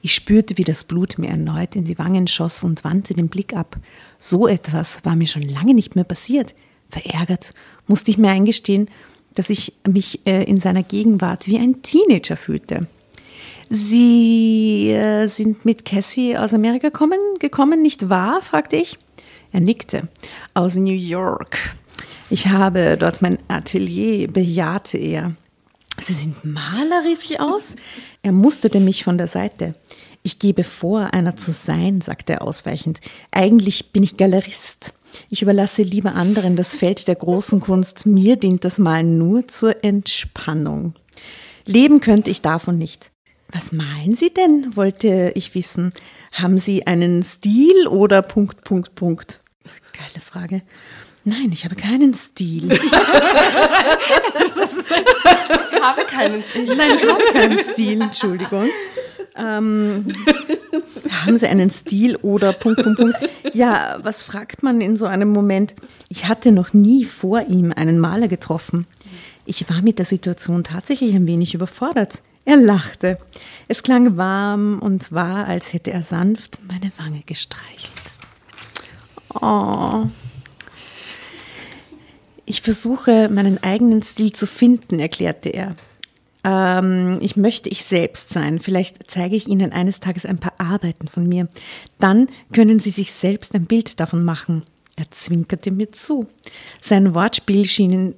Ich 0.02 0.14
spürte, 0.14 0.58
wie 0.58 0.64
das 0.64 0.86
Blut 0.86 1.18
mir 1.18 1.30
erneut 1.30 1.76
in 1.76 1.84
die 1.84 2.00
Wangen 2.00 2.28
schoss 2.28 2.64
und 2.64 2.84
wandte 2.86 3.14
den 3.14 3.28
Blick 3.28 3.54
ab. 3.54 3.76
So 4.18 4.48
etwas 4.48 5.04
war 5.04 5.18
mir 5.18 5.28
schon 5.28 5.42
lange 5.42 5.74
nicht 5.74 5.96
mehr 5.96 6.06
passiert. 6.06 6.56
Verärgert 6.90 7.54
musste 7.88 8.12
ich 8.12 8.18
mir 8.18 8.30
eingestehen, 8.30 8.88
dass 9.36 9.50
ich 9.50 9.74
mich 9.88 10.26
äh, 10.26 10.44
in 10.44 10.62
seiner 10.62 10.84
Gegenwart 10.84 11.48
wie 11.48 11.58
ein 11.58 11.82
Teenager 11.82 12.38
fühlte. 12.38 12.88
Sie 13.70 14.92
äh, 14.92 15.28
sind 15.28 15.66
mit 15.66 15.86
Cassie 15.86 16.38
aus 16.38 16.54
Amerika 16.54 16.90
kommen, 16.90 17.20
gekommen, 17.40 17.82
nicht 17.82 18.10
wahr? 18.10 18.42
fragte 18.42 18.78
ich. 18.78 18.98
Er 19.54 19.60
nickte. 19.60 20.08
Aus 20.54 20.76
New 20.76 20.94
York. 20.94 21.76
Ich 22.30 22.48
habe 22.48 22.98
dort 22.98 23.22
mein 23.22 23.38
Atelier, 23.48 24.28
bejahte 24.28 24.98
er. 24.98 25.36
Sie 26.00 26.14
sind 26.14 26.44
Maler, 26.46 27.04
rief 27.06 27.24
ich 27.24 27.40
aus. 27.40 27.76
Er 28.24 28.32
musterte 28.32 28.80
mich 28.80 29.04
von 29.04 29.18
der 29.18 29.28
Seite. 29.28 29.76
Ich 30.24 30.40
gebe 30.40 30.64
vor, 30.64 31.14
einer 31.14 31.36
zu 31.36 31.52
sein, 31.52 32.02
sagte 32.02 32.34
er 32.34 32.42
ausweichend. 32.44 33.00
Eigentlich 33.32 33.92
bin 33.92 34.04
ich 34.04 34.18
Galerist. 34.18 34.94
Ich 35.30 35.42
überlasse 35.42 35.82
lieber 35.82 36.16
anderen 36.16 36.56
das 36.56 36.76
Feld 36.76 37.08
der 37.08 37.16
großen 37.16 37.60
Kunst. 37.60 38.06
Mir 38.06 38.36
dient 38.36 38.64
das 38.64 38.78
Malen 38.80 39.18
nur 39.18 39.48
zur 39.48 39.84
Entspannung. 39.84 40.94
Leben 41.66 42.02
könnte 42.02 42.30
ich 42.30 42.42
davon 42.42 42.78
nicht. 42.78 43.12
Was 43.52 43.72
malen 43.72 44.16
Sie 44.16 44.34
denn? 44.34 44.76
wollte 44.76 45.34
ich 45.36 45.54
wissen. 45.56 45.92
Haben 46.32 46.58
Sie 46.58 46.88
einen 46.88 47.24
Stil 47.24 47.88
oder 47.88 48.22
Punkt, 48.22 48.64
Punkt, 48.64 48.96
Punkt? 48.96 49.42
Geile 49.92 50.22
Frage. 50.24 50.62
Nein, 51.24 51.52
ich 51.54 51.66
habe 51.66 51.76
keinen 51.76 52.14
Stil. 52.14 52.70
Ich 55.72 55.82
habe 55.82 56.06
keinen 56.06 56.44
Stil. 56.44 56.76
Nein, 56.76 56.92
ich 56.96 57.10
habe 57.10 57.24
keinen 57.34 57.58
Stil, 57.58 58.02
Entschuldigung. 58.02 58.70
Ähm, 59.36 60.06
haben 61.10 61.38
Sie 61.38 61.48
einen 61.48 61.70
Stil 61.72 62.18
oder 62.18 62.54
Punkt, 62.54 62.84
Punkt, 62.84 63.00
Punkt? 63.00 63.18
Ja, 63.54 63.98
was 64.04 64.22
fragt 64.24 64.64
man 64.64 64.82
in 64.82 64.98
so 64.98 65.06
einem 65.08 65.30
Moment? 65.30 65.76
Ich 66.10 66.28
hatte 66.28 66.52
noch 66.52 66.74
nie 66.74 67.06
vor 67.06 67.42
ihm 67.48 67.74
einen 67.76 68.00
Maler 68.00 68.28
getroffen. 68.28 68.86
Ich 69.46 69.70
war 69.70 69.82
mit 69.82 69.98
der 69.98 70.06
Situation 70.06 70.64
tatsächlich 70.64 71.16
ein 71.16 71.26
wenig 71.28 71.56
überfordert. 71.56 72.22
Er 72.46 72.58
lachte. 72.58 73.18
Es 73.68 73.84
klang 73.84 74.18
warm 74.18 74.80
und 74.80 75.12
war, 75.12 75.48
als 75.48 75.74
hätte 75.74 75.92
er 75.92 76.04
sanft 76.04 76.60
meine 76.68 76.92
Wange 76.98 77.24
gestreichelt. 77.26 77.92
Oh. 79.42 80.06
Ich 82.52 82.62
versuche, 82.62 83.30
meinen 83.30 83.64
eigenen 83.64 84.04
Stil 84.04 84.34
zu 84.34 84.46
finden, 84.46 85.00
erklärte 85.00 85.48
er. 85.48 85.74
Ähm, 86.44 87.18
ich 87.22 87.38
möchte 87.38 87.70
ich 87.70 87.86
selbst 87.86 88.28
sein. 88.28 88.60
Vielleicht 88.60 89.10
zeige 89.10 89.38
ich 89.38 89.48
Ihnen 89.48 89.72
eines 89.72 90.02
Tages 90.02 90.26
ein 90.26 90.38
paar 90.38 90.56
Arbeiten 90.58 91.08
von 91.08 91.30
mir. 91.30 91.48
Dann 91.98 92.28
können 92.52 92.82
Sie 92.82 92.90
sich 92.90 93.14
selbst 93.14 93.56
ein 93.56 93.68
Bild 93.68 94.02
davon 94.02 94.26
machen. 94.26 94.66
Er 94.98 95.10
zwinkerte 95.12 95.72
mir 95.72 95.94
zu. 95.94 96.28
Sein 96.84 97.14
Wortspiel 97.14 97.64
schien 97.64 97.94
ihn, 97.94 98.16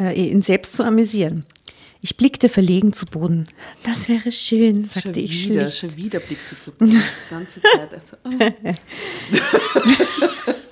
äh, 0.00 0.12
ihn 0.12 0.42
selbst 0.42 0.74
zu 0.74 0.84
amüsieren. 0.84 1.44
Ich 2.02 2.16
blickte 2.16 2.48
verlegen 2.48 2.92
zu 2.92 3.06
Boden. 3.06 3.46
Das 3.82 4.08
wäre 4.08 4.30
schön, 4.30 4.84
sagte 4.84 5.14
Schon 5.14 5.24
ich 5.24 5.50
wieder, 5.50 5.62
schlicht. 5.62 5.78
schon 5.78 5.96
wieder 5.96 6.20
blickt 6.20 6.46
sie 6.46 6.56
zu 6.56 6.70
Boden. 6.70 6.92
Die 6.92 7.00
ganze 7.30 7.60
Zeit. 7.62 7.92
Also, 7.92 8.16
oh. 8.22 8.30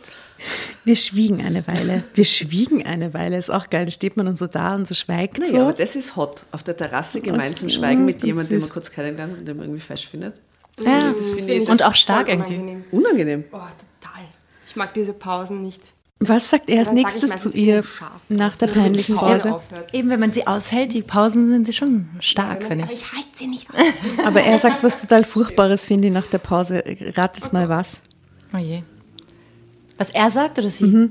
Wir 0.84 0.96
schwiegen 0.96 1.44
eine 1.44 1.66
Weile. 1.66 2.04
Wir 2.14 2.24
schwiegen 2.24 2.84
eine 2.84 3.14
Weile. 3.14 3.36
Ist 3.38 3.50
auch 3.50 3.70
geil. 3.70 3.84
Da 3.86 3.90
steht 3.90 4.16
man 4.16 4.26
dann 4.26 4.36
so 4.36 4.46
da 4.46 4.74
und 4.74 4.86
so 4.86 4.94
schweigt 4.94 5.38
Naja, 5.38 5.50
so. 5.52 5.60
aber 5.62 5.72
das 5.72 5.96
ist 5.96 6.16
hot. 6.16 6.44
Auf 6.52 6.62
der 6.62 6.76
Terrasse 6.76 7.20
gemeinsam 7.20 7.68
schweigen 7.70 8.04
mit 8.04 8.22
jemandem, 8.24 8.58
den 8.58 8.60
man 8.60 8.68
kurz 8.70 8.90
kennenlernt 8.90 9.38
und 9.38 9.46
den 9.48 9.56
man 9.56 9.66
irgendwie 9.66 9.80
falsch 9.84 10.08
findet. 10.08 10.34
Ja, 10.80 10.98
Das 11.12 11.30
finde 11.30 11.54
ich 11.54 11.68
und 11.68 11.82
auch 11.84 11.94
stark 11.94 12.28
irgendwie. 12.28 12.54
unangenehm. 12.54 12.84
unangenehm. 12.90 13.44
Oh, 13.52 13.58
total. 13.58 14.24
Ich 14.66 14.76
mag 14.76 14.92
diese 14.94 15.12
Pausen 15.12 15.62
nicht. 15.62 15.80
Was 16.20 16.48
sagt 16.48 16.70
er 16.70 16.78
als 16.78 16.88
Dann 16.88 16.94
nächstes 16.96 17.36
zu 17.40 17.50
ihr 17.50 17.82
nach 18.28 18.56
der 18.56 18.68
peinlichen 18.68 19.14
Pause. 19.16 19.60
Eben, 19.92 20.08
wenn 20.10 20.20
man 20.20 20.30
sie 20.30 20.46
aushält, 20.46 20.94
die 20.94 21.02
Pausen 21.02 21.48
sind 21.48 21.66
sie 21.66 21.72
schon 21.72 22.08
stark, 22.20 22.62
finde 22.64 22.84
Aber 22.84 22.92
ich. 22.92 23.02
ich 23.02 23.12
halte 23.12 23.28
sie 23.34 23.46
nicht 23.46 23.68
aus. 23.70 24.24
Aber 24.24 24.40
er 24.42 24.58
sagt 24.58 24.82
was 24.84 25.00
total 25.00 25.24
Furchtbares, 25.24 25.86
finde 25.86 26.08
ich, 26.08 26.14
nach 26.14 26.26
der 26.26 26.38
Pause. 26.38 26.82
Ratet 27.14 27.52
mal 27.52 27.68
was. 27.68 28.00
Oh 28.54 28.58
je. 28.58 28.82
Was 29.96 30.10
er 30.10 30.30
sagt 30.30 30.58
oder 30.58 30.70
sie? 30.70 31.10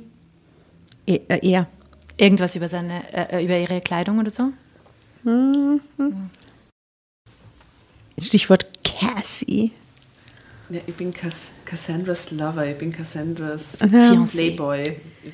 E- 1.06 1.22
äh, 1.28 1.40
Er. 1.52 1.68
Irgendwas 2.18 2.56
über 2.56 2.70
seine, 2.70 3.04
äh, 3.14 3.44
über 3.44 3.58
ihre 3.58 3.82
Kleidung 3.82 4.20
oder 4.20 4.30
so? 4.30 4.52
Stichwort 8.20 8.68
Cassie. 8.84 9.72
Ja, 10.70 10.80
ich 10.86 10.96
bin 10.96 11.14
Cass 11.14 11.52
Cassandras 11.66 12.32
Lover, 12.32 12.66
ich 12.66 12.78
bin 12.78 12.92
Cassandras 12.92 13.80
Fiancé. 13.82 14.32
Playboy. 14.38 14.84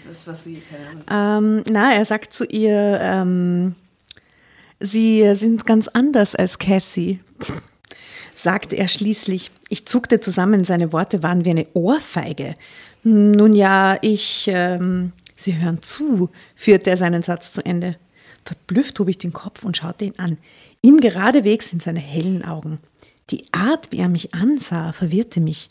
Was, 0.08 0.28
was 0.28 0.44
sie. 0.44 0.62
Ähm, 1.10 1.64
na, 1.72 1.94
er 1.94 2.06
sagt 2.06 2.34
zu 2.34 2.46
ihr, 2.46 3.00
ähm, 3.02 3.76
sie 4.80 5.34
sind 5.36 5.66
ganz 5.66 5.88
anders 5.88 6.36
als 6.36 6.58
Cassie. 6.60 7.20
sagte 8.36 8.76
er 8.78 8.88
schließlich. 8.88 9.52
Ich 9.70 9.86
zuckte 9.86 10.20
zusammen, 10.20 10.64
seine 10.66 10.94
Worte 10.94 11.24
waren 11.24 11.46
wie 11.46 11.50
eine 11.52 11.68
Ohrfeige. 11.74 12.56
Nun 13.10 13.54
ja, 13.54 13.98
ich, 14.02 14.50
ähm, 14.52 15.12
Sie 15.36 15.58
hören 15.58 15.82
zu, 15.82 16.30
führte 16.56 16.90
er 16.90 16.98
seinen 16.98 17.24
Satz 17.24 17.52
zu 17.54 17.66
Ende. 17.66 17.96
Verblüfft 18.46 19.00
hob 19.00 19.08
ich 19.10 19.18
den 19.18 19.34
Kopf 19.34 19.64
und 19.64 19.78
schaute 19.78 20.06
ihn 20.06 20.14
an. 20.18 20.38
Ihm 20.82 21.00
geradewegs 21.00 21.72
in 21.74 21.80
seine 21.80 22.00
hellen 22.00 22.44
Augen. 22.44 22.80
Die 23.30 23.46
Art, 23.52 23.92
wie 23.92 23.98
er 24.00 24.10
mich 24.10 24.34
ansah, 24.34 24.92
verwirrte 24.92 25.40
mich. 25.40 25.68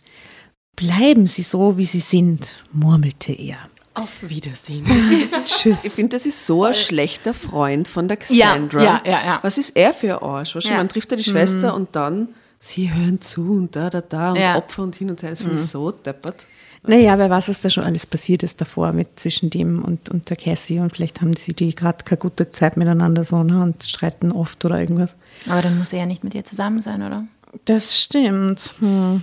Bleiben 0.77 1.27
Sie 1.27 1.42
so, 1.42 1.77
wie 1.77 1.85
Sie 1.85 2.01
sind, 2.01 2.64
murmelte 2.72 3.33
er. 3.33 3.59
Auf 3.94 4.11
Wiedersehen. 4.22 4.87
Tschüss. 5.46 5.85
Ich 5.85 5.92
finde, 5.92 6.16
das 6.16 6.24
ist 6.24 6.46
so 6.46 6.64
ein 6.64 6.74
schlechter 6.74 7.35
Freund 7.35 7.88
von 7.88 8.07
der 8.07 8.16
Cassandra. 8.16 8.81
Ja, 8.83 9.03
ja, 9.05 9.11
ja, 9.11 9.27
ja. 9.27 9.38
Was 9.42 9.59
ist 9.59 9.77
er 9.77 9.92
für 9.92 10.22
ein 10.22 10.29
Arsch? 10.29 10.55
Weißt 10.55 10.66
du, 10.66 10.70
Ja. 10.70 10.77
Man 10.77 10.88
trifft 10.88 11.11
ja 11.11 11.16
die 11.16 11.24
Schwester 11.24 11.74
und 11.74 11.96
dann, 11.96 12.29
sie 12.61 12.94
hören 12.94 13.20
zu 13.20 13.42
und 13.57 13.74
da, 13.74 13.90
da, 13.90 14.01
da 14.01 14.31
und 14.33 14.38
Ja. 14.38 14.57
Opfer 14.57 14.85
und 14.85 14.94
hin 14.94 15.11
und 15.11 15.20
her. 15.22 15.31
Das 15.31 15.40
finde 15.42 15.57
ich 15.57 15.66
so 15.66 15.90
deppert. 15.90 16.46
Naja, 16.88 17.18
wer 17.18 17.29
weiß, 17.29 17.51
was 17.51 17.61
da 17.61 17.68
schon 17.68 17.85
alles 17.85 18.07
passiert 18.07 18.42
ist 18.42 18.62
davor 18.62 18.94
mit 18.94 19.20
zwischen 19.20 19.51
dem 19.51 19.85
und, 19.85 20.09
und 20.09 20.31
der 20.31 20.38
Cassie 20.38 20.81
und 20.81 20.90
vielleicht 20.96 21.20
haben 21.20 21.37
sie 21.37 21.53
die 21.53 21.74
gerade 21.74 22.03
keine 22.03 22.18
gute 22.18 22.51
Zeit 22.51 22.79
miteinander 22.79 23.24
so 23.24 23.42
ne, 23.42 23.62
und 23.62 23.85
streiten 23.85 24.33
oft 24.33 24.64
oder 24.64 24.81
irgendwas. 24.81 25.14
Aber 25.46 25.61
dann 25.61 25.77
muss 25.77 25.92
er 25.92 26.01
ja 26.01 26.07
nicht 26.07 26.24
mit 26.24 26.35
ihr 26.35 26.44
zusammen 26.44 26.81
sein, 26.81 27.03
oder? 27.03 27.24
Das 27.66 28.01
stimmt. 28.01 28.74
Hm. 28.81 29.22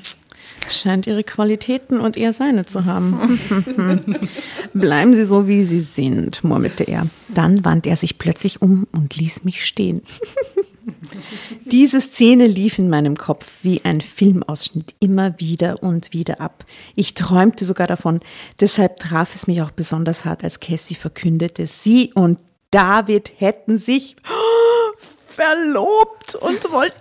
Scheint 0.69 1.07
ihre 1.07 1.23
Qualitäten 1.23 1.99
und 1.99 2.17
er 2.17 2.33
seine 2.33 2.65
zu 2.65 2.85
haben. 2.85 3.39
Bleiben 4.73 5.15
Sie 5.15 5.25
so, 5.25 5.47
wie 5.47 5.63
Sie 5.63 5.81
sind, 5.81 6.43
murmelte 6.43 6.83
er. 6.83 7.07
Dann 7.29 7.63
wandte 7.63 7.89
er 7.89 7.97
sich 7.97 8.17
plötzlich 8.17 8.61
um 8.61 8.87
und 8.91 9.15
ließ 9.15 9.43
mich 9.43 9.65
stehen. 9.65 10.01
Diese 11.65 12.01
Szene 12.01 12.47
lief 12.47 12.79
in 12.79 12.89
meinem 12.89 13.17
Kopf 13.17 13.59
wie 13.63 13.81
ein 13.83 14.01
Filmausschnitt 14.01 14.95
immer 14.99 15.39
wieder 15.39 15.81
und 15.81 16.13
wieder 16.13 16.41
ab. 16.41 16.65
Ich 16.95 17.13
träumte 17.13 17.65
sogar 17.65 17.87
davon. 17.87 18.19
Deshalb 18.59 18.97
traf 18.97 19.35
es 19.35 19.47
mich 19.47 19.61
auch 19.61 19.71
besonders 19.71 20.25
hart, 20.25 20.43
als 20.43 20.59
Cassie 20.59 20.95
verkündete, 20.95 21.67
sie 21.67 22.11
und 22.13 22.39
David 22.71 23.33
hätten 23.37 23.77
sich 23.77 24.15
verlobt 25.27 26.35
und 26.35 26.71
wollten 26.71 26.99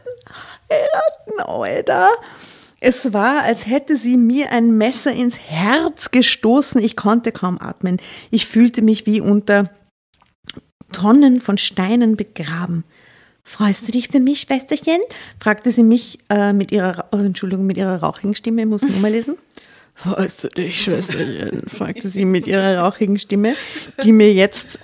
heiraten, 0.71 1.41
Alter. 1.51 2.09
Es 2.87 3.15
war, 3.15 3.45
als 3.45 3.67
hätte 3.67 3.97
sie 3.97 4.19
mir 4.19 4.53
ein 4.53 4.77
Messer 4.77 5.11
ins 5.11 5.39
Herz 5.39 6.11
gestoßen. 6.11 6.83
Ich 6.83 6.97
konnte 6.97 7.33
kaum 7.33 7.59
atmen. 7.59 7.97
Ich 8.31 8.45
fühlte 8.45 8.83
mich 8.83 9.07
wie 9.07 9.23
unter 9.23 9.71
Tonnen 10.93 11.41
von 11.41 11.57
Steinen 11.57 12.15
begraben. 12.17 12.85
Freust 13.43 13.89
du 13.89 13.93
dich 13.93 14.09
für 14.09 14.21
mich, 14.21 14.41
Schwesterchen? 14.41 15.01
fragte 15.41 15.71
sie 15.71 15.83
mich 15.83 16.19
äh, 16.29 16.53
mit 16.53 16.73
ihrer, 16.73 17.07
oh, 17.13 17.17
Entschuldigung, 17.17 17.65
mit 17.65 17.79
ihrer 17.79 18.03
rauchigen 18.03 18.35
Stimme. 18.35 18.61
Ich 18.61 18.69
muss 18.69 18.83
nochmal 18.83 19.13
lesen. 19.13 19.39
Freust 19.95 20.45
du 20.45 20.49
dich, 20.49 20.83
Schwesterchen? 20.83 21.63
fragte 21.67 22.11
sie 22.11 22.27
mit 22.27 22.47
ihrer 22.47 22.81
rauchigen 22.81 23.17
Stimme, 23.17 23.57
die 24.03 24.13
mir 24.13 24.31
jetzt 24.31 24.79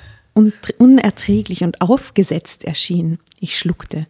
unerträglich 0.78 1.64
und 1.64 1.82
aufgesetzt 1.82 2.64
erschien. 2.64 3.18
Ich 3.40 3.58
schluckte. 3.58 4.06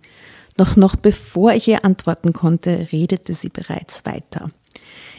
Doch 0.61 0.77
noch 0.77 0.95
bevor 0.95 1.55
ich 1.55 1.69
ihr 1.69 1.87
antworten 1.87 2.35
konnte, 2.35 2.89
redete 2.93 3.33
sie 3.33 3.49
bereits 3.49 4.05
weiter. 4.05 4.51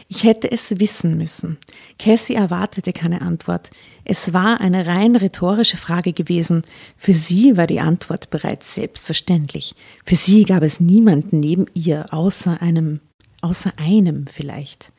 Ich 0.06 0.22
hätte 0.22 0.48
es 0.48 0.78
wissen 0.78 1.18
müssen. 1.18 1.58
Cassie 1.98 2.36
erwartete 2.36 2.92
keine 2.92 3.22
Antwort. 3.22 3.72
Es 4.04 4.32
war 4.32 4.60
eine 4.60 4.86
rein 4.86 5.16
rhetorische 5.16 5.78
Frage 5.78 6.12
gewesen. 6.12 6.62
Für 6.96 7.12
sie 7.12 7.56
war 7.56 7.66
die 7.66 7.80
Antwort 7.80 8.30
bereits 8.30 8.76
selbstverständlich. 8.76 9.74
Für 10.04 10.14
sie 10.14 10.44
gab 10.44 10.62
es 10.62 10.78
niemanden 10.78 11.40
neben 11.40 11.66
ihr, 11.74 12.14
außer 12.14 12.62
einem, 12.62 13.00
außer 13.40 13.72
einem 13.78 14.28
vielleicht. 14.28 14.92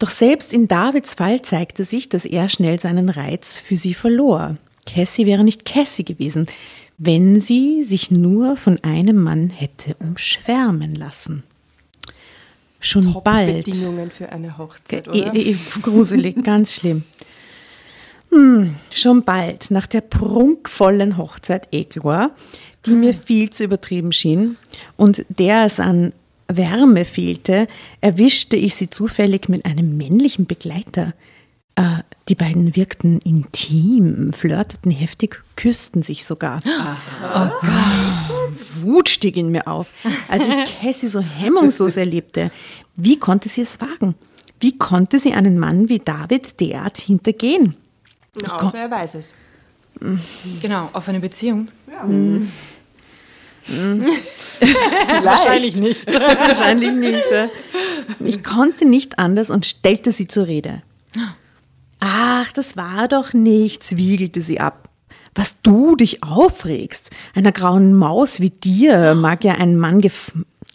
Doch 0.00 0.10
selbst 0.10 0.52
in 0.52 0.66
Davids 0.66 1.14
Fall 1.14 1.42
zeigte 1.42 1.84
sich, 1.84 2.08
dass 2.08 2.24
er 2.24 2.48
schnell 2.48 2.80
seinen 2.80 3.08
Reiz 3.08 3.60
für 3.60 3.76
sie 3.76 3.94
verlor. 3.94 4.56
Cassie 4.84 5.26
wäre 5.26 5.44
nicht 5.44 5.64
Cassie 5.64 6.04
gewesen, 6.04 6.46
wenn 6.98 7.40
sie 7.40 7.82
sich 7.82 8.10
nur 8.10 8.56
von 8.56 8.78
einem 8.82 9.16
Mann 9.22 9.50
hätte 9.50 9.96
umschwärmen 9.98 10.94
lassen. 10.94 11.42
Schon 12.80 13.16
bald. 13.24 13.64
Bedingungen 13.64 14.10
für 14.10 14.30
eine 14.30 14.58
Hochzeit, 14.58 15.06
Eh, 15.08 15.10
oder? 15.22 15.34
eh, 15.34 15.56
gruselig, 15.82 16.36
ganz 16.44 16.72
schlimm. 16.74 17.04
Hm, 18.30 18.74
schon 18.92 19.24
bald, 19.24 19.70
nach 19.70 19.86
der 19.86 20.02
prunkvollen 20.02 21.16
Hochzeit 21.16 21.68
Eglor, 21.72 22.30
die 22.84 22.90
mir 22.90 23.14
viel 23.14 23.50
zu 23.50 23.64
übertrieben 23.64 24.12
schien 24.12 24.56
und 24.96 25.24
der 25.28 25.64
es 25.66 25.80
an 25.80 26.12
Wärme 26.48 27.04
fehlte, 27.06 27.68
erwischte 28.02 28.56
ich 28.56 28.74
sie 28.74 28.90
zufällig 28.90 29.48
mit 29.48 29.64
einem 29.64 29.96
männlichen 29.96 30.46
Begleiter. 30.46 31.14
Äh, 31.76 32.02
die 32.28 32.34
beiden 32.34 32.74
wirkten 32.74 33.18
intim, 33.20 34.32
flirteten 34.32 34.90
heftig, 34.90 35.42
küssten 35.56 36.02
sich 36.02 36.24
sogar. 36.24 36.62
Wut 38.80 39.08
stieg 39.10 39.36
in 39.36 39.50
mir 39.50 39.68
auf, 39.68 39.88
als 40.28 40.42
ich 40.42 40.80
Cassie 40.80 41.08
so 41.08 41.20
hemmungslos 41.20 41.96
erlebte. 41.96 42.50
Wie 42.96 43.18
konnte 43.18 43.48
sie 43.48 43.60
es 43.62 43.80
wagen? 43.80 44.14
Wie 44.60 44.78
konnte 44.78 45.18
sie 45.18 45.34
einen 45.34 45.58
Mann 45.58 45.88
wie 45.90 45.98
David 45.98 46.60
derart 46.60 46.98
hintergehen? 46.98 47.76
Außer 48.50 48.78
er 48.78 48.90
weiß 48.90 49.16
es. 49.16 49.34
Genau, 50.62 50.88
offene 50.92 51.20
Beziehung. 51.20 51.68
Wahrscheinlich 55.22 55.76
nicht. 55.76 56.06
Wahrscheinlich 56.12 56.92
nicht. 56.92 57.24
ja. 57.30 57.48
Ich 58.20 58.42
konnte 58.42 58.86
nicht 58.86 59.18
anders 59.18 59.50
und 59.50 59.66
stellte 59.66 60.12
sie 60.12 60.26
zur 60.26 60.46
Rede. 60.46 60.82
Ach, 62.06 62.52
das 62.52 62.76
war 62.76 63.08
doch 63.08 63.32
nichts, 63.32 63.96
wiegelte 63.96 64.42
sie 64.42 64.60
ab. 64.60 64.90
Was 65.34 65.62
du 65.62 65.96
dich 65.96 66.22
aufregst, 66.22 67.08
einer 67.34 67.50
grauen 67.50 67.94
Maus 67.94 68.40
wie 68.40 68.50
dir 68.50 69.14
mag 69.14 69.42
ja 69.42 69.54
ein 69.54 69.78
Mann 69.78 70.02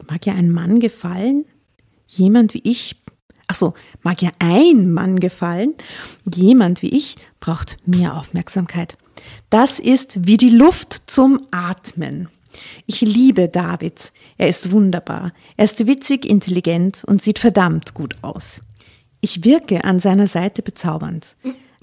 mag 0.10 0.26
ja 0.26 0.34
ein 0.34 0.50
Mann 0.52 0.80
gefallen? 0.80 1.46
Jemand 2.08 2.56
wie 2.56 2.63
ich, 2.63 2.96
ach 3.46 3.54
so, 3.54 3.76
mag 4.02 4.24
ja 4.24 4.32
ein 4.39 4.92
Mann 4.92 5.20
gefallen? 5.20 5.76
Jemand 6.34 6.82
wie 6.82 6.98
ich 6.98 7.15
braucht 7.39 7.78
mehr 7.86 8.18
Aufmerksamkeit. 8.18 8.98
Das 9.52 9.78
ist 9.80 10.26
wie 10.26 10.38
die 10.38 10.50
Luft 10.50 11.04
zum 11.06 11.46
Atmen. 11.52 12.30
Ich 12.88 13.02
liebe 13.02 13.50
David. 13.50 14.13
Er 14.39 14.50
ist 14.50 14.72
wunderbar. 14.72 15.34
Er 15.58 15.65
ist 15.65 15.86
witzig, 15.86 16.26
intelligent 16.26 17.04
und 17.06 17.22
sieht 17.22 17.38
verdammt 17.38 17.94
gut 17.94 18.15
aus. 18.24 18.63
Ich 19.21 19.43
wirke 19.43 19.84
an 19.84 19.99
seiner 19.99 20.27
Seite 20.27 20.62
bezaubernd. 20.62 21.36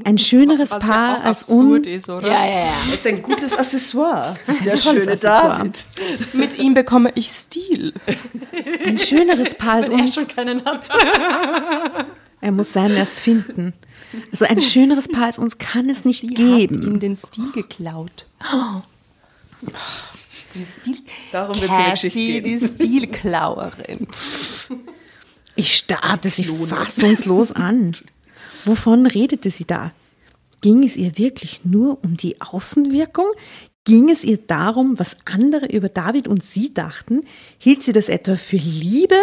Ein 0.04 0.18
schöneres 0.18 0.70
Was 0.72 0.82
ja 0.82 0.88
Paar 0.90 1.18
auch 1.20 1.24
als 1.24 1.40
absurd 1.42 1.86
un 1.86 1.92
ist, 1.92 2.08
oder? 2.10 2.26
Ja, 2.28 2.44
ja, 2.46 2.60
ja. 2.66 2.72
Ist 2.92 3.06
ein 3.06 3.22
gutes 3.22 3.56
Accessoire. 3.56 4.36
Der 4.46 4.76
tolles 4.76 4.82
schöne 4.82 5.12
Accessoire. 5.12 5.58
David. 5.58 5.86
Mit 6.34 6.58
ihm 6.58 6.74
bekomme 6.74 7.12
ich 7.14 7.28
Stil. 7.30 7.94
ein 8.86 8.98
schöneres 8.98 9.54
Paar 9.54 9.74
als 9.76 9.88
Wenn 9.88 9.98
er 9.98 10.02
uns. 10.02 10.14
schon 10.14 10.28
keinen 10.28 10.64
hat. 10.64 10.88
Er 12.42 12.52
muss 12.52 12.74
seinen 12.74 12.96
erst 12.96 13.18
finden. 13.18 13.72
Also 14.30 14.44
ein 14.44 14.60
schöneres 14.60 15.08
Paar 15.08 15.24
als 15.24 15.38
uns 15.38 15.56
kann 15.56 15.88
es 15.88 16.04
nicht 16.04 16.20
Sie 16.20 16.28
hat 16.28 16.36
geben. 16.36 16.82
ihm 16.82 17.00
den 17.00 17.16
Stil 17.16 17.50
geklaut. 17.54 18.26
Den 20.54 20.66
Stil. 20.66 20.98
Darum 21.32 21.58
wird 21.60 21.70
es 21.70 21.76
der 21.76 21.90
Geschichte 21.92 22.18
gehen. 22.18 22.44
die 22.60 22.66
Stilklauerin. 22.66 24.06
Ich 25.56 25.74
starrte 25.76 26.28
sie 26.28 26.44
fassungslos 26.44 27.52
an. 27.52 27.96
Wovon 28.64 29.06
redete 29.06 29.50
sie 29.50 29.64
da? 29.64 29.92
Ging 30.60 30.84
es 30.84 30.96
ihr 30.96 31.18
wirklich 31.18 31.64
nur 31.64 32.02
um 32.04 32.16
die 32.16 32.40
Außenwirkung? 32.40 33.26
Ging 33.84 34.10
es 34.10 34.24
ihr 34.24 34.38
darum, 34.38 34.98
was 34.98 35.16
andere 35.24 35.66
über 35.66 35.88
David 35.88 36.28
und 36.28 36.42
sie 36.42 36.74
dachten? 36.74 37.22
Hielt 37.58 37.82
sie 37.82 37.92
das 37.92 38.08
etwa 38.08 38.36
für 38.36 38.56
Liebe? 38.56 39.16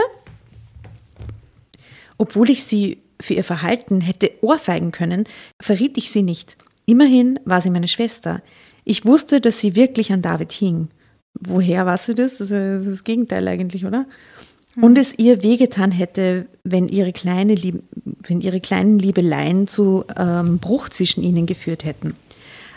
Obwohl 2.17 2.49
ich 2.49 2.63
sie 2.63 2.99
für 3.19 3.33
ihr 3.33 3.43
Verhalten 3.43 4.01
hätte 4.01 4.31
ohrfeigen 4.41 4.91
können, 4.91 5.25
verriet 5.61 5.97
ich 5.97 6.11
sie 6.11 6.21
nicht. 6.21 6.57
Immerhin 6.85 7.39
war 7.45 7.61
sie 7.61 7.69
meine 7.69 7.87
Schwester. 7.87 8.41
Ich 8.85 9.05
wusste, 9.05 9.41
dass 9.41 9.59
sie 9.59 9.75
wirklich 9.75 10.11
an 10.11 10.21
David 10.21 10.51
hing. 10.51 10.89
Woher 11.33 11.85
weißt 11.85 12.09
du 12.09 12.15
das? 12.15 12.37
Das 12.37 12.51
ist 12.51 12.87
das 12.87 13.03
Gegenteil 13.03 13.47
eigentlich, 13.47 13.85
oder? 13.85 14.05
Und 14.81 14.97
es 14.97 15.17
ihr 15.17 15.43
wehgetan 15.43 15.91
hätte, 15.91 16.47
wenn 16.63 16.87
ihre, 16.87 17.13
kleine 17.13 17.55
Lieb 17.55 17.83
wenn 18.27 18.41
ihre 18.41 18.61
kleinen 18.61 18.99
Liebeleien 18.99 19.67
zu 19.67 20.05
ähm, 20.17 20.59
Bruch 20.59 20.89
zwischen 20.89 21.23
ihnen 21.23 21.45
geführt 21.45 21.83
hätten. 21.83 22.15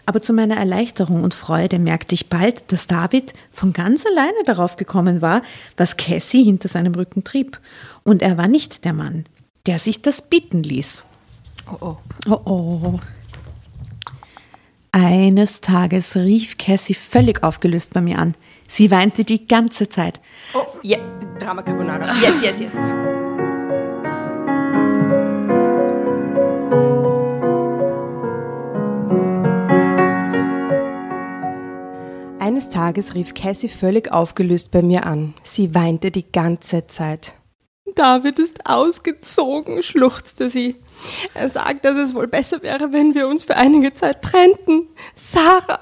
Aber 0.04 0.22
zu 0.22 0.32
meiner 0.32 0.56
Erleichterung 0.56 1.24
und 1.24 1.34
Freude 1.34 1.78
merkte 1.78 2.14
ich 2.14 2.28
bald, 2.28 2.70
dass 2.70 2.86
David 2.86 3.32
von 3.50 3.72
ganz 3.72 4.06
alleine 4.06 4.44
darauf 4.44 4.76
gekommen 4.76 5.20
war, 5.20 5.42
was 5.76 5.96
Cassie 5.96 6.44
hinter 6.44 6.68
seinem 6.68 6.94
Rücken 6.94 7.24
trieb. 7.24 7.60
Und 8.04 8.22
er 8.22 8.38
war 8.38 8.46
nicht 8.46 8.84
der 8.84 8.92
Mann, 8.92 9.24
der 9.66 9.80
sich 9.80 10.02
das 10.02 10.22
bieten 10.22 10.62
ließ. 10.62 11.02
Oh, 11.72 11.76
oh. 11.80 11.96
Oh 12.28 12.40
oh. 12.44 13.00
Eines 14.98 15.60
Tages 15.60 16.16
rief 16.16 16.56
Cassie 16.56 16.94
völlig 16.94 17.42
aufgelöst 17.42 17.92
bei 17.92 18.00
mir 18.00 18.18
an. 18.18 18.34
Sie 18.66 18.90
weinte 18.90 19.24
die 19.24 19.46
ganze 19.46 19.90
Zeit. 19.90 20.22
Oh, 20.54 20.64
yeah. 20.82 21.00
Drama 21.38 21.60
Carbonara. 21.60 22.06
Yes, 22.22 22.42
yes, 22.42 22.60
yes. 22.60 22.72
Eines 32.38 32.70
Tages 32.70 33.14
rief 33.14 33.34
Cassie 33.34 33.68
völlig 33.68 34.10
aufgelöst 34.10 34.70
bei 34.70 34.80
mir 34.80 35.04
an. 35.04 35.34
Sie 35.42 35.74
weinte 35.74 36.10
die 36.10 36.32
ganze 36.32 36.86
Zeit. 36.86 37.34
David 37.96 38.38
ist 38.38 38.66
ausgezogen, 38.68 39.82
schluchzte 39.82 40.50
sie. 40.50 40.76
Er 41.34 41.48
sagt, 41.48 41.84
dass 41.84 41.96
es 41.96 42.14
wohl 42.14 42.28
besser 42.28 42.62
wäre, 42.62 42.92
wenn 42.92 43.14
wir 43.14 43.26
uns 43.26 43.42
für 43.42 43.56
einige 43.56 43.94
Zeit 43.94 44.22
trennten. 44.22 44.86
Sarah, 45.14 45.80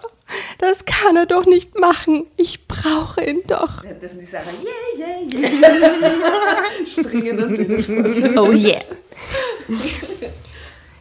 das 0.59 0.85
kann 0.85 1.16
er 1.16 1.27
doch 1.27 1.44
nicht 1.44 1.79
machen. 1.79 2.27
Ich 2.37 2.66
brauche 2.66 3.22
ihn 3.22 3.40
doch. 3.46 3.85
Das 4.00 4.12
sind 4.12 4.20
die 4.20 4.27
Sarah, 4.27 4.44
yeah, 4.96 5.20
yeah, 5.33 5.50
yeah. 5.50 6.87
Springen 6.87 7.37
natürlich. 7.37 7.88
Oh 8.38 8.53
yeah. 8.53 8.81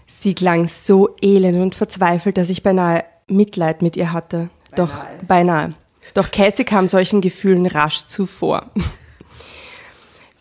Sie 0.08 0.34
klang 0.34 0.68
so 0.68 1.16
elend 1.22 1.62
und 1.62 1.76
verzweifelt, 1.76 2.38
dass 2.38 2.50
ich 2.50 2.64
beinahe 2.64 3.04
Mitleid 3.28 3.82
mit 3.82 3.98
ihr 3.98 4.14
hatte. 4.14 4.50
Doch 4.76 5.06
beinahe. 5.28 5.74
Doch 6.14 6.32
Cassie 6.32 6.64
kam 6.64 6.88
solchen 6.88 7.22
Gefühlen 7.22 7.66
rasch 7.66 8.06
zuvor. 8.08 8.72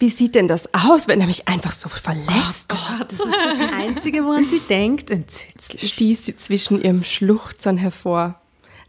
Wie 0.02 0.08
sieht 0.08 0.34
denn 0.34 0.48
das 0.48 0.68
aus, 0.74 1.06
wenn 1.06 1.20
er 1.20 1.28
mich 1.28 1.46
einfach 1.46 1.72
so 1.72 1.88
verlässt? 1.88 2.74
Das 2.98 3.20
ist 3.20 3.20
das 3.20 3.72
Einzige, 3.72 4.24
woran 4.24 4.44
sie 4.44 4.58
denkt. 4.58 5.12
Entsetzlich. 5.12 5.92
stieß 5.92 6.24
sie 6.24 6.36
zwischen 6.36 6.82
ihrem 6.82 7.04
Schluchzern 7.04 7.76
hervor. 7.76 8.34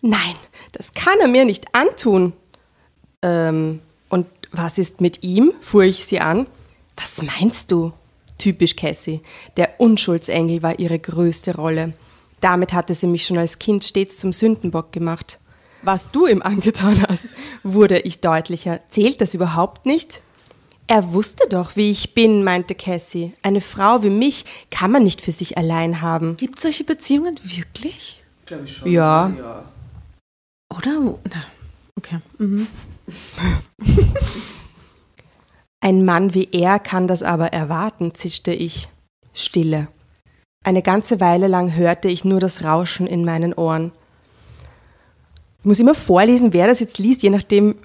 Nein, 0.01 0.33
das 0.71 0.91
kann 0.95 1.19
er 1.19 1.27
mir 1.27 1.45
nicht 1.45 1.75
antun. 1.75 2.33
Ähm, 3.21 3.81
und 4.09 4.25
was 4.51 4.79
ist 4.79 5.01
mit 5.01 5.21
ihm? 5.21 5.53
fuhr 5.61 5.83
ich 5.83 6.03
sie 6.03 6.19
an. 6.19 6.47
Was 6.97 7.21
meinst 7.21 7.69
du? 7.69 7.93
Typisch 8.39 8.75
Cassie. 8.75 9.21
Der 9.55 9.79
Unschuldsengel 9.79 10.63
war 10.63 10.79
ihre 10.79 10.97
größte 10.97 11.55
Rolle. 11.57 11.93
Damit 12.41 12.73
hatte 12.73 12.95
sie 12.95 13.05
mich 13.05 13.27
schon 13.27 13.37
als 13.37 13.59
Kind 13.59 13.83
stets 13.83 14.17
zum 14.17 14.33
Sündenbock 14.33 14.91
gemacht. 14.91 15.37
Was 15.83 16.09
du 16.09 16.25
ihm 16.25 16.41
angetan 16.41 17.05
hast, 17.07 17.27
wurde 17.61 17.99
ich 17.99 18.19
deutlicher. 18.19 18.79
Zählt 18.89 19.21
das 19.21 19.35
überhaupt 19.35 19.85
nicht? 19.85 20.23
Er 20.87 21.13
wusste 21.13 21.47
doch, 21.49 21.75
wie 21.75 21.91
ich 21.91 22.13
bin, 22.13 22.43
meinte 22.43 22.75
Cassie. 22.75 23.33
Eine 23.41 23.61
Frau 23.61 24.03
wie 24.03 24.09
mich 24.09 24.45
kann 24.69 24.91
man 24.91 25.03
nicht 25.03 25.21
für 25.21 25.31
sich 25.31 25.57
allein 25.57 26.01
haben. 26.01 26.35
Gibt 26.37 26.57
es 26.57 26.63
solche 26.63 26.83
Beziehungen 26.83 27.39
wirklich? 27.43 28.21
Glaube 28.45 28.65
ich 28.65 28.73
schon. 28.73 28.91
Ja. 28.91 29.31
ja. 29.37 29.63
Oder? 30.75 30.99
Na, 31.01 31.45
okay. 31.97 32.19
Mhm. 32.37 32.67
Ein 35.79 36.05
Mann 36.05 36.33
wie 36.33 36.49
er 36.51 36.79
kann 36.79 37.07
das 37.07 37.23
aber 37.23 37.53
erwarten, 37.53 38.13
zischte 38.15 38.53
ich. 38.53 38.89
Stille. 39.33 39.87
Eine 40.63 40.81
ganze 40.81 41.19
Weile 41.19 41.47
lang 41.47 41.75
hörte 41.75 42.07
ich 42.07 42.23
nur 42.23 42.39
das 42.39 42.63
Rauschen 42.63 43.07
in 43.07 43.25
meinen 43.25 43.53
Ohren. 43.53 43.91
Ich 45.59 45.65
muss 45.65 45.79
immer 45.79 45.95
vorlesen, 45.95 46.53
wer 46.53 46.67
das 46.67 46.79
jetzt 46.79 46.99
liest, 46.99 47.23
je 47.23 47.29
nachdem, 47.29 47.75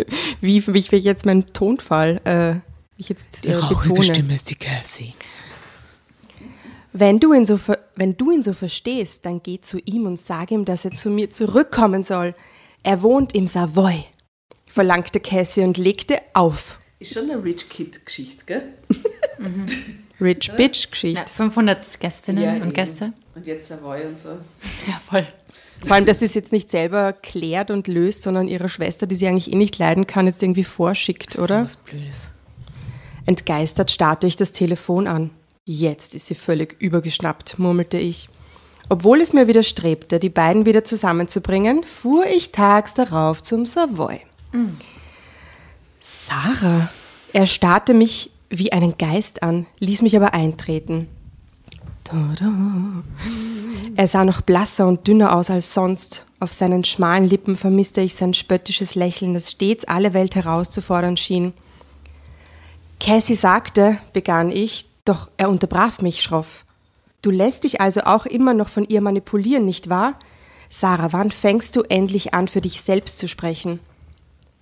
wie, 0.40 0.66
wie 0.66 0.78
ich 0.78 0.90
jetzt 0.90 1.26
meinen 1.26 1.52
Tonfall 1.52 2.20
äh, 2.24 2.54
wie 2.96 3.02
ich 3.02 3.08
jetzt, 3.08 3.46
äh, 3.46 3.52
betone. 3.68 4.34
ist 4.34 4.50
die 4.50 4.54
Cassie. 4.54 5.14
Wenn 6.92 7.20
du, 7.20 7.32
ihn 7.32 7.44
so 7.46 7.56
ver 7.56 7.78
wenn 7.94 8.16
du 8.16 8.32
ihn 8.32 8.42
so 8.42 8.52
verstehst, 8.52 9.24
dann 9.24 9.42
geh 9.42 9.60
zu 9.60 9.78
ihm 9.78 10.06
und 10.06 10.18
sag 10.18 10.50
ihm, 10.50 10.64
dass 10.64 10.84
er 10.84 10.90
zu 10.90 11.08
mir 11.08 11.30
zurückkommen 11.30 12.02
soll. 12.02 12.34
Er 12.82 13.02
wohnt 13.02 13.34
im 13.34 13.46
Savoy, 13.46 14.04
verlangte 14.66 15.20
Cassie 15.20 15.62
und 15.62 15.78
legte 15.78 16.20
auf. 16.34 16.80
Ist 16.98 17.14
schon 17.14 17.30
eine 17.30 17.42
Rich 17.42 17.68
Kid-Geschichte, 17.68 18.44
gell? 18.44 18.74
Rich 20.20 20.52
Bitch 20.52 20.90
Geschichte. 20.90 21.22
Na, 21.26 21.32
500 21.32 22.00
Gästinnen 22.00 22.44
Ja, 22.44 22.52
und 22.52 22.62
eben. 22.62 22.72
Gäste. 22.72 23.12
Und 23.34 23.46
jetzt 23.46 23.68
Savoy 23.68 24.04
und 24.06 24.18
so. 24.18 24.30
Ja, 24.86 25.00
voll. 25.04 25.26
Vor 25.84 25.96
allem, 25.96 26.06
dass 26.06 26.20
sie 26.20 26.26
es 26.26 26.34
jetzt 26.34 26.52
nicht 26.52 26.70
selber 26.70 27.12
klärt 27.12 27.70
und 27.70 27.88
löst, 27.88 28.22
sondern 28.22 28.48
ihrer 28.48 28.68
Schwester, 28.68 29.06
die 29.06 29.14
sie 29.14 29.26
eigentlich 29.26 29.52
eh 29.52 29.56
nicht 29.56 29.78
leiden 29.78 30.06
kann, 30.06 30.26
jetzt 30.26 30.42
irgendwie 30.42 30.64
vorschickt, 30.64 31.38
oder? 31.38 31.64
Was 31.64 31.76
Blödes. 31.76 32.30
Entgeistert 33.26 33.90
starrte 33.90 34.26
ich 34.26 34.36
das 34.36 34.52
Telefon 34.52 35.06
an. 35.06 35.30
Jetzt 35.64 36.14
ist 36.14 36.26
sie 36.26 36.34
völlig 36.34 36.76
übergeschnappt, 36.80 37.58
murmelte 37.58 37.98
ich. 37.98 38.28
Obwohl 38.88 39.20
es 39.20 39.32
mir 39.32 39.46
widerstrebte, 39.46 40.18
die 40.18 40.30
beiden 40.30 40.66
wieder 40.66 40.84
zusammenzubringen, 40.84 41.84
fuhr 41.84 42.26
ich 42.26 42.50
tags 42.50 42.94
darauf 42.94 43.42
zum 43.42 43.66
Savoy. 43.66 44.20
Sarah, 46.00 46.88
er 47.32 47.46
starrte 47.46 47.94
mich 47.94 48.32
wie 48.48 48.72
einen 48.72 48.98
Geist 48.98 49.44
an, 49.44 49.66
ließ 49.78 50.02
mich 50.02 50.16
aber 50.16 50.34
eintreten. 50.34 51.08
Tada. 52.10 52.52
Er 53.94 54.08
sah 54.08 54.24
noch 54.24 54.40
blasser 54.40 54.88
und 54.88 55.06
dünner 55.06 55.36
aus 55.36 55.50
als 55.50 55.72
sonst. 55.74 56.26
Auf 56.40 56.52
seinen 56.52 56.84
schmalen 56.84 57.28
Lippen 57.28 57.56
vermisste 57.56 58.00
ich 58.00 58.14
sein 58.14 58.34
spöttisches 58.34 58.94
Lächeln, 58.94 59.34
das 59.34 59.52
stets 59.52 59.84
alle 59.84 60.12
Welt 60.12 60.34
herauszufordern 60.34 61.16
schien. 61.16 61.52
Cassie 62.98 63.34
sagte, 63.34 63.98
begann 64.12 64.50
ich, 64.50 64.86
doch 65.04 65.30
er 65.36 65.50
unterbrach 65.50 66.00
mich 66.00 66.22
schroff. 66.22 66.64
Du 67.22 67.30
lässt 67.30 67.64
dich 67.64 67.80
also 67.80 68.02
auch 68.02 68.26
immer 68.26 68.54
noch 68.54 68.68
von 68.68 68.88
ihr 68.88 69.00
manipulieren, 69.00 69.64
nicht 69.64 69.88
wahr? 69.88 70.18
Sarah, 70.68 71.12
wann 71.12 71.30
fängst 71.30 71.76
du 71.76 71.82
endlich 71.82 72.34
an, 72.34 72.48
für 72.48 72.60
dich 72.60 72.82
selbst 72.82 73.18
zu 73.18 73.28
sprechen? 73.28 73.80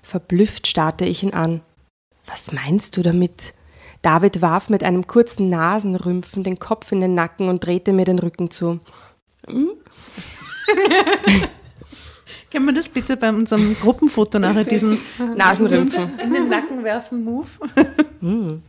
Verblüfft 0.03 0.67
starrte 0.67 1.05
ich 1.05 1.23
ihn 1.23 1.35
an. 1.35 1.63
Was 2.27 2.53
meinst 2.53 2.97
du 2.97 3.03
damit? 3.03 3.55
David 4.09 4.41
warf 4.41 4.71
mit 4.71 4.83
einem 4.85 5.07
kurzen 5.07 5.51
Nasenrümpfen 5.51 6.43
den 6.43 6.59
Kopf 6.59 6.93
in 6.93 7.03
den 7.03 7.13
Nacken 7.13 7.51
und 7.51 7.67
drehte 7.67 7.93
mir 7.93 8.07
den 8.07 8.19
Rücken 8.19 8.51
zu. 8.51 8.81
Können 12.51 12.65
wir 12.65 12.73
das 12.73 12.89
bitte 12.89 13.19
bei 13.19 13.29
unserem 13.29 13.77
Gruppenfoto 13.79 14.39
nachher 14.39 14.65
diesen 14.65 14.99
Nasenrümpfen. 15.37 16.09
in 16.25 16.33
den 16.33 16.49
Nacken 16.49 16.83
werfen 16.85 17.23
Move? 17.23 17.49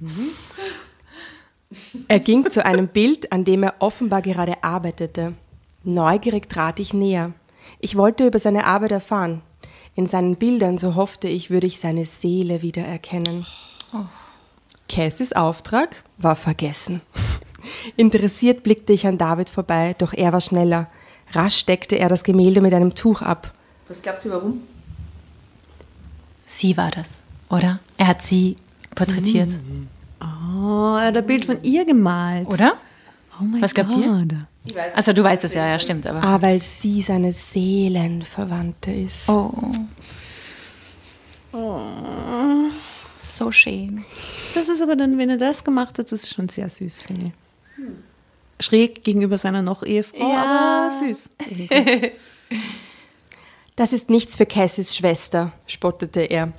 Er 2.10 2.20
ging 2.20 2.50
zu 2.50 2.66
einem 2.66 2.90
Bild, 2.90 3.32
an 3.32 3.46
dem 3.46 3.64
er 3.64 3.76
offenbar 3.80 4.22
gerade 4.22 4.62
arbeitete. 4.62 5.36
Neugierig 5.86 6.50
trat 6.50 6.82
ich 6.82 6.94
näher. 6.94 7.32
Ich 7.80 7.96
wollte 7.96 8.28
über 8.28 8.40
seine 8.40 8.66
Arbeit 8.66 8.92
erfahren. 8.92 9.42
In 9.96 10.10
seinen 10.10 10.36
Bildern, 10.36 10.78
so 10.80 10.96
hoffte 10.96 11.30
ich, 11.30 11.50
würde 11.50 11.68
ich 11.68 11.80
seine 11.80 12.06
Seele 12.06 12.62
wiedererkennen. 12.62 13.46
Cassies 14.90 15.32
Auftrag 15.34 16.04
war 16.18 16.36
vergessen. 16.36 17.02
Interessiert 17.96 18.64
blickte 18.64 18.92
ich 18.94 19.06
an 19.08 19.18
David 19.18 19.50
vorbei, 19.50 19.96
doch 19.98 20.14
er 20.14 20.34
war 20.34 20.42
schneller. 20.42 20.90
Rasch 21.32 21.66
deckte 21.66 21.96
er 21.98 22.10
das 22.10 22.24
Gemälde 22.24 22.60
mit 22.62 22.74
einem 22.74 22.96
Tuch 22.96 23.22
ab. 23.22 23.54
Was 23.88 24.02
glaubt 24.02 24.26
ihr, 24.26 24.32
warum? 24.32 24.62
Sie 26.46 26.76
war 26.76 26.92
das, 26.92 27.22
oder? 27.50 27.80
Er 27.98 28.08
hat 28.08 28.22
sie 28.22 28.58
porträtiert, 28.96 29.52
Oh, 30.22 30.98
er 31.00 31.08
hat 31.08 31.18
ein 31.18 31.26
Bild 31.26 31.46
von 31.46 31.64
ihr 31.64 31.86
gemalt. 31.86 32.48
oder? 32.50 32.74
Oh 33.40 33.44
mein 33.44 33.62
Was 33.62 33.74
glaubt 33.74 33.96
ihr? 33.96 34.08
Gott. 34.08 34.36
Ich 34.66 34.76
weiß 34.76 34.96
Also 34.96 35.14
du 35.14 35.24
weißt 35.24 35.46
es 35.46 35.54
ja, 35.54 35.66
ja, 35.68 35.80
stimmt, 35.80 36.06
aber. 36.08 36.22
Ah, 36.24 36.42
weil 36.42 36.62
sie 36.62 37.02
seine 37.02 37.32
Seelenverwandte 37.32 38.92
ist. 38.92 39.30
Oh. 39.30 39.52
So 43.22 43.52
schön. 43.52 44.04
Das 44.54 44.68
ist 44.70 44.82
aber 44.82 44.96
dann, 44.96 45.18
wenn 45.18 45.30
er 45.30 45.38
das 45.38 45.64
gemacht 45.64 45.98
hat, 46.00 46.12
das 46.12 46.24
ist 46.24 46.34
schon 46.34 46.50
sehr 46.50 46.70
süß, 46.70 47.04
finde 47.04 47.26
ich. 47.28 48.66
Schräg 48.66 49.04
gegenüber 49.04 49.38
seiner 49.38 49.62
noch 49.62 49.84
Ehefrau, 49.84 50.30
Ja. 50.30 50.88
aber 50.90 50.92
süß. 51.06 51.30
Das 53.76 53.94
ist 53.94 54.10
nichts 54.10 54.36
für 54.36 54.46
Cassies 54.46 54.94
Schwester, 54.96 55.54
spottete 55.66 56.20
er. 56.22 56.52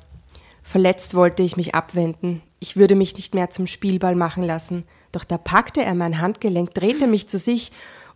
Verletzt 0.63 1.15
wollte 1.15 1.43
ich 1.43 1.57
mich 1.59 1.75
abwenden. 1.75 2.41
Ich 2.61 2.77
würde 2.77 2.95
mich 2.95 3.15
nicht 3.15 3.35
mehr 3.35 3.51
zum 3.51 3.67
Spielball 3.67 4.15
machen 4.15 4.43
lassen. 4.43 4.85
Doch 5.13 5.25
da 5.25 5.37
packte 5.37 5.85
er 5.85 5.95
mein 5.95 6.21
Handgelenk, 6.21 6.73
drehte 6.73 7.07
mich 7.07 7.29
zu 7.29 7.37
sich 7.39 7.73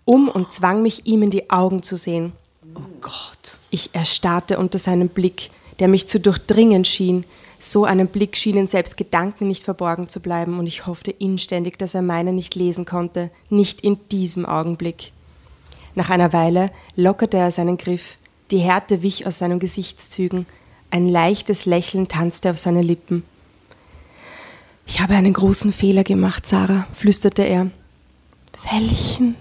um 0.07 0.29
und 0.31 0.53
zwang 0.53 0.81
mich, 0.83 1.07
ihm 1.07 1.23
in 1.23 1.31
die 1.31 1.51
Augen 1.51 1.83
zu 1.83 1.97
sehen. 1.97 2.33
Oh 2.75 2.81
Gott. 3.03 3.61
Ich 3.71 3.95
erstarrte 3.95 4.59
unter 4.59 4.79
seinem 4.79 5.09
Blick, 5.11 5.51
der 5.79 5.89
mich 5.89 6.07
zu 6.07 6.21
durchdringen 6.21 6.85
schien. 6.85 7.25
So 7.59 7.85
einem 7.85 8.09
Blick 8.09 8.37
schienen 8.37 8.67
selbst 8.67 8.97
Gedanken 8.97 9.49
nicht 9.49 9.65
verborgen 9.65 10.09
zu 10.09 10.21
bleiben, 10.21 10.59
und 10.59 10.67
ich 10.67 10.87
hoffte 10.87 11.11
inständig, 11.11 11.79
dass 11.79 11.95
er 11.95 12.03
meine 12.03 12.33
nicht 12.33 12.55
lesen 12.55 12.85
konnte, 12.85 13.31
nicht 13.49 13.81
in 13.81 13.99
diesem 14.11 14.47
Augenblick. 14.47 15.13
Nach 15.95 16.11
einer 16.11 16.33
Weile 16.33 16.71
lockerte 16.97 17.37
er 17.37 17.51
seinen 17.51 17.79
Griff, 17.79 18.19
die 18.51 18.59
Härte 18.59 19.03
wich 19.03 19.27
aus 19.27 19.39
seinen 19.39 19.59
Gesichtszügen, 19.59 20.47
ein 20.91 21.09
leichtes 21.09 21.67
Lächeln 21.67 22.09
tanzte 22.09 22.51
auf 22.51 22.59
seine 22.59 22.83
Lippen. 22.83 23.25
Ich 24.87 25.01
habe 25.01 25.15
einen 25.15 25.33
großen 25.33 25.73
Fehler 25.73 26.05
gemacht, 26.05 26.47
Sarah, 26.47 26.87
flüsterte 26.95 27.43
er. 27.43 27.71
Welchen? 28.71 29.37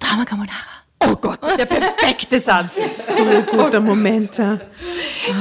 Drama 0.00 0.24
Carbonara. 0.24 0.77
Oh 1.00 1.14
Gott, 1.16 1.38
der 1.58 1.66
perfekte 1.66 2.38
Satz. 2.40 2.74
So 3.16 3.24
ein 3.24 3.46
guter 3.46 3.80
Moment. 3.80 4.36
Ja. 4.36 4.58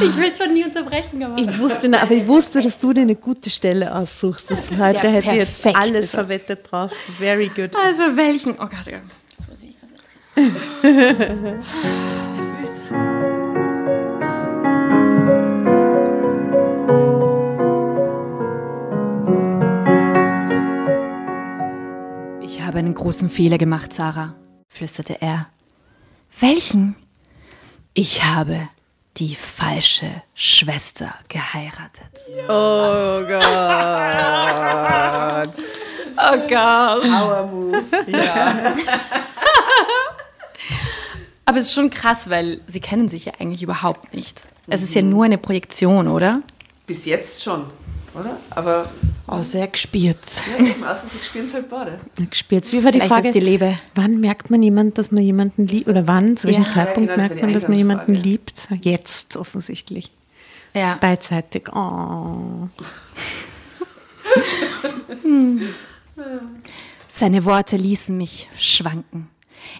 Ich 0.01 0.16
will 0.18 0.32
zwar 0.32 0.47
nie 0.47 0.64
unterbrechen, 0.64 1.24
aber. 1.24 1.38
Ich 1.41 1.60
wusste, 1.60 1.89
aber 1.99 2.12
ich 2.12 2.28
wusste, 2.28 2.62
dass 2.62 2.78
du 2.78 2.93
dir 2.93 3.01
eine 3.01 3.16
gute 3.16 3.49
Stelle 3.49 3.93
aussuchst. 3.93 4.49
Das 4.51 4.70
der 4.70 4.93
hätte 4.93 5.32
jetzt 5.32 5.66
alles 5.66 6.12
Satz. 6.12 6.22
verwettet 6.22 6.72
drauf. 6.72 6.91
Very 7.18 7.49
good. 7.49 7.76
Also 7.76 8.16
welchen? 8.16 8.53
Oh 8.53 8.68
Gott, 8.68 8.72
oh 8.88 8.91
jetzt 8.91 9.49
muss 9.49 9.62
ich 9.62 9.70
mich 9.70 9.78
konzentrieren. 9.80 11.64
Ich 22.41 22.62
habe 22.62 22.78
einen 22.80 22.93
großen 22.93 23.30
Fehler 23.30 23.58
gemacht, 23.58 23.91
Sarah 23.91 24.36
flüsterte 24.78 25.21
er. 25.21 25.47
Welchen? 26.39 26.95
Ich 27.93 28.23
habe 28.23 28.69
die 29.17 29.36
falsche 29.36 30.21
Schwester 30.36 31.13
geheiratet. 31.28 32.11
Oh 32.47 33.23
Gott. 33.28 33.43
Oh 36.15 36.38
Gott. 36.47 37.03
Power 37.03 37.47
Move. 37.47 37.84
Ja. 38.07 38.75
Aber 41.45 41.57
es 41.57 41.67
ist 41.67 41.73
schon 41.73 41.89
krass, 41.89 42.30
weil 42.30 42.61
sie 42.67 42.80
kennen 42.82 43.07
sich 43.07 43.25
ja 43.25 43.34
eigentlich 43.39 43.63
überhaupt 43.63 44.13
nicht. 44.13 44.41
Es 44.67 44.84
ist 44.84 44.93
ja 44.93 45.01
nur 45.01 45.25
eine 45.25 45.38
Projektion, 45.38 46.07
oder? 46.07 46.41
Bis 46.86 47.05
jetzt 47.05 47.41
schon, 47.43 47.65
oder? 48.20 48.38
Aber 48.49 48.89
Außer 49.28 49.59
er 49.59 49.68
gespürt's. 49.68 50.41
ja, 50.57 50.65
eben, 50.65 50.84
außer 50.84 51.07
sie 51.07 51.18
spielen 51.24 51.45
es 51.45 51.53
halt 51.53 51.70
beide. 51.70 51.99
Gespielt. 52.30 52.72
Wie 52.74 52.84
war 52.84 52.91
die 52.91 52.99
Vielleicht 52.99 53.13
Frage? 53.13 53.28
ist 53.30 53.36
die 53.36 53.39
Liebe. 53.41 53.78
Wann 53.95 54.20
merkt 54.20 54.49
man 54.49 54.61
jemand, 54.63 54.97
dass 54.97 55.11
man 55.11 55.22
jemanden 55.24 55.68
liebt? 55.68 55.88
Oder 55.88 56.07
wann, 56.07 56.36
zu 56.38 56.47
welchem 56.47 56.63
Ja, 56.63 56.70
Zeitpunkt 56.70 57.09
genau, 57.09 57.22
merkt 57.28 57.41
man, 57.41 57.53
dass 57.53 57.68
man 57.68 57.78
jemanden 57.78 58.13
liebt? 58.15 58.68
Jetzt 58.82 59.38
offensichtlich. 59.38 60.11
Ja. 60.74 60.95
Beidseitig. 60.95 61.70
Oh. 61.76 62.68
Seine 67.07 67.45
Worte 67.45 67.76
ließen 67.76 68.15
mich 68.18 68.47
schwanken. 68.57 69.30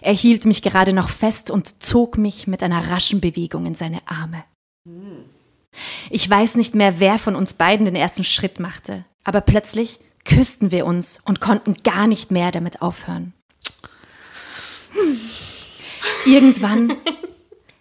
Er 0.02 0.12
hielt 0.12 0.44
mich 0.44 0.62
gerade 0.62 0.92
noch 0.92 1.08
fest 1.08 1.50
und 1.50 1.82
zog 1.82 2.18
mich 2.18 2.46
mit 2.46 2.62
einer 2.62 2.90
raschen 2.90 3.20
Bewegung 3.20 3.66
in 3.66 3.74
seine 3.74 4.00
Arme. 4.06 4.44
Ich 6.10 6.28
weiß 6.28 6.56
nicht 6.56 6.74
mehr, 6.74 7.00
wer 7.00 7.18
von 7.18 7.36
uns 7.36 7.54
beiden 7.54 7.84
den 7.84 7.96
ersten 7.96 8.24
Schritt 8.24 8.60
machte, 8.60 9.04
aber 9.24 9.40
plötzlich 9.40 10.00
küssten 10.24 10.70
wir 10.70 10.86
uns 10.86 11.20
und 11.24 11.40
konnten 11.40 11.74
gar 11.84 12.06
nicht 12.06 12.30
mehr 12.30 12.50
damit 12.50 12.82
aufhören. 12.82 13.32
Irgendwann 16.26 16.96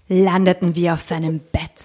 landeten 0.07 0.75
wir 0.75 0.93
auf 0.93 1.01
seinem 1.01 1.39
Bett 1.39 1.83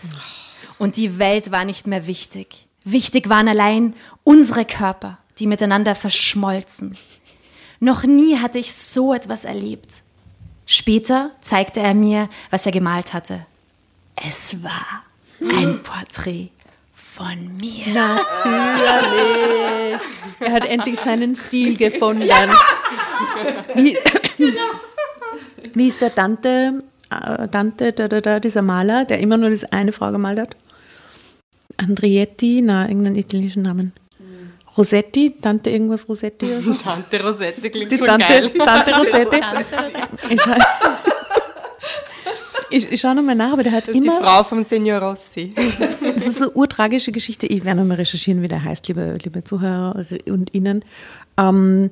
und 0.78 0.96
die 0.96 1.18
Welt 1.18 1.50
war 1.50 1.64
nicht 1.64 1.86
mehr 1.86 2.06
wichtig. 2.06 2.66
Wichtig 2.84 3.28
waren 3.28 3.48
allein 3.48 3.94
unsere 4.24 4.64
Körper, 4.64 5.18
die 5.38 5.46
miteinander 5.46 5.94
verschmolzen. 5.94 6.96
Noch 7.80 8.04
nie 8.04 8.38
hatte 8.38 8.58
ich 8.58 8.74
so 8.74 9.12
etwas 9.14 9.44
erlebt. 9.44 10.02
Später 10.66 11.32
zeigte 11.40 11.80
er 11.80 11.94
mir, 11.94 12.28
was 12.50 12.66
er 12.66 12.72
gemalt 12.72 13.12
hatte. 13.12 13.46
Es 14.14 14.62
war 14.62 15.02
ein 15.50 15.82
Porträt 15.82 16.50
von 16.92 17.56
mir. 17.56 17.92
Natürlich. 17.94 19.22
Er 20.40 20.52
hat 20.52 20.66
endlich 20.66 20.98
seinen 20.98 21.36
Stil 21.36 21.76
gefunden. 21.76 22.28
Wie, 23.74 23.96
wie 25.74 25.88
ist 25.88 26.00
der 26.00 26.10
Dante, 26.10 26.82
äh, 27.10 27.46
Dante 27.48 27.92
da, 27.92 28.08
da, 28.08 28.20
da, 28.20 28.40
dieser 28.40 28.62
Maler, 28.62 29.04
der 29.04 29.18
immer 29.18 29.36
nur 29.36 29.50
das 29.50 29.64
eine 29.64 29.92
Frau 29.92 30.10
gemalt 30.10 30.38
hat? 30.38 30.56
Andrietti, 31.76 32.62
na, 32.62 32.88
irgendeinen 32.88 33.16
italienischen 33.16 33.62
Namen. 33.62 33.92
Rossetti, 34.76 35.36
Dante 35.38 35.70
irgendwas 35.70 36.08
Rossetti 36.08 36.46
oder 36.46 36.62
so? 36.62 36.72
Tante 36.74 37.22
Rosette 37.22 37.68
klingt 37.70 37.92
Die 37.92 37.98
Tante, 37.98 38.50
Tante 38.56 38.94
Rossetti. 38.94 39.40
Ich 40.30 40.40
schau, 40.40 40.54
ich, 42.72 42.90
ich 42.90 43.00
schau 43.00 43.14
nochmal 43.14 43.34
nach, 43.34 43.52
aber 43.52 43.62
der 43.62 43.72
hat 43.72 43.88
Das 43.88 43.94
ist 43.94 44.02
die 44.02 44.08
immer. 44.08 44.20
Frau 44.20 44.42
vom 44.42 44.64
Senior 44.64 45.00
Rossi. 45.00 45.54
Das 46.14 46.26
ist 46.26 46.38
so 46.38 46.44
eine 46.44 46.52
urtragische 46.54 47.12
Geschichte. 47.12 47.46
Ich 47.46 47.64
werde 47.64 47.80
nochmal 47.80 47.96
recherchieren, 47.96 48.42
wie 48.42 48.48
der 48.48 48.62
heißt, 48.62 48.86
liebe, 48.88 49.18
liebe 49.22 49.44
Zuhörer 49.44 50.04
und 50.26 50.54
Ihnen. 50.54 50.84
Ähm, 51.36 51.90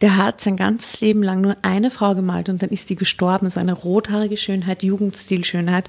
der 0.00 0.16
hat 0.16 0.40
sein 0.40 0.56
ganzes 0.56 1.00
Leben 1.00 1.22
lang 1.22 1.40
nur 1.40 1.56
eine 1.62 1.90
Frau 1.90 2.14
gemalt 2.14 2.48
und 2.48 2.62
dann 2.62 2.70
ist 2.70 2.90
die 2.90 2.96
gestorben. 2.96 3.48
So 3.48 3.58
eine 3.60 3.72
rothaarige 3.72 4.36
Schönheit, 4.36 4.82
Jugendstilschönheit. 4.82 5.88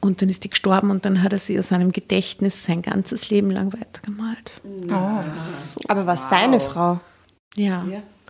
Und 0.00 0.20
dann 0.22 0.28
ist 0.28 0.44
die 0.44 0.50
gestorben 0.50 0.90
und 0.90 1.04
dann 1.04 1.22
hat 1.22 1.32
er 1.32 1.38
sie 1.38 1.58
aus 1.58 1.68
seinem 1.68 1.90
Gedächtnis 1.92 2.64
sein 2.64 2.82
ganzes 2.82 3.30
Leben 3.30 3.50
lang 3.50 3.72
weitergemalt. 3.72 4.52
Aber 5.88 6.06
was 6.06 6.28
seine 6.28 6.60
Frau? 6.60 7.00
Ja. 7.56 7.84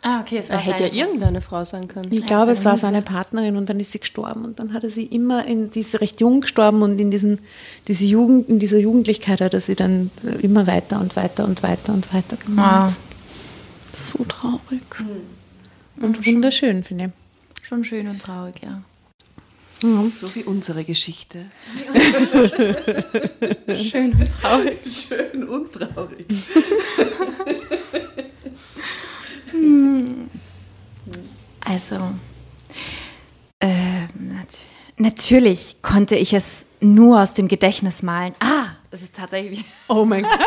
Ah, 0.07 0.20
okay, 0.20 0.36
es 0.36 0.50
Er 0.50 0.57
war 0.57 0.62
hätte 0.62 0.82
ja 0.82 0.92
irgendeine 0.92 1.40
Frau 1.40 1.64
sein 1.64 1.88
können. 1.88 2.12
Ich 2.12 2.26
glaube, 2.26 2.52
es 2.52 2.66
war 2.66 2.76
seine 2.76 3.00
Partnerin 3.00 3.57
und 3.57 3.70
dann 3.70 3.80
ist 3.80 3.92
sie 3.92 4.00
gestorben 4.00 4.44
und 4.44 4.61
dann 4.61 4.74
hat 4.74 4.84
er 4.84 4.90
sie 4.90 5.05
immer 5.05 5.46
in, 5.46 5.70
die 5.70 5.80
ist 5.80 5.98
recht 5.98 6.20
jung 6.20 6.42
gestorben 6.42 6.82
und 6.82 6.98
in 6.98 7.11
diesen, 7.11 7.40
diese 7.88 8.05
Jugend, 8.05 8.50
in 8.50 8.59
dieser 8.59 8.76
Jugendlichkeit 8.76 9.40
hat 9.40 9.55
er 9.55 9.62
sie 9.62 9.74
dann 9.74 10.11
immer 10.42 10.66
weiter 10.66 11.00
und 11.00 11.16
weiter 11.16 11.46
und 11.46 11.62
weiter 11.62 11.94
und 11.94 12.12
weiter 12.12 12.36
gemalt. 12.36 12.92
Wow. 12.92 13.96
So 13.96 14.24
traurig. 14.24 14.82
Und 15.98 16.26
wunderschön, 16.26 16.84
finde 16.84 17.12
Schon 17.62 17.82
schön 17.82 18.07
und 18.07 18.20
traurig, 18.20 18.57
ja. 18.62 18.82
So 19.80 20.34
wie 20.34 20.44
unsere 20.44 20.84
Geschichte. 20.84 21.46
Schön 23.82 24.12
und 24.12 24.30
traurig. 24.40 24.78
Schön 24.86 25.44
und 25.44 25.72
traurig. 25.72 26.26
Also, 31.61 31.96
äh, 33.61 34.02
nat 34.18 34.59
natürlich 34.96 35.76
konnte 35.82 36.16
ich 36.16 36.32
es 36.34 36.66
nur 36.80 37.20
aus 37.20 37.34
dem 37.34 37.48
Gedächtnis 37.48 38.02
malen. 38.02 38.34
Ah, 38.40 38.66
es 38.90 39.02
ist 39.02 39.16
tatsächlich. 39.16 39.61
ich. 39.61 39.66
Oh 39.88 40.05
mein 40.05 40.22
Gott. 40.30 40.38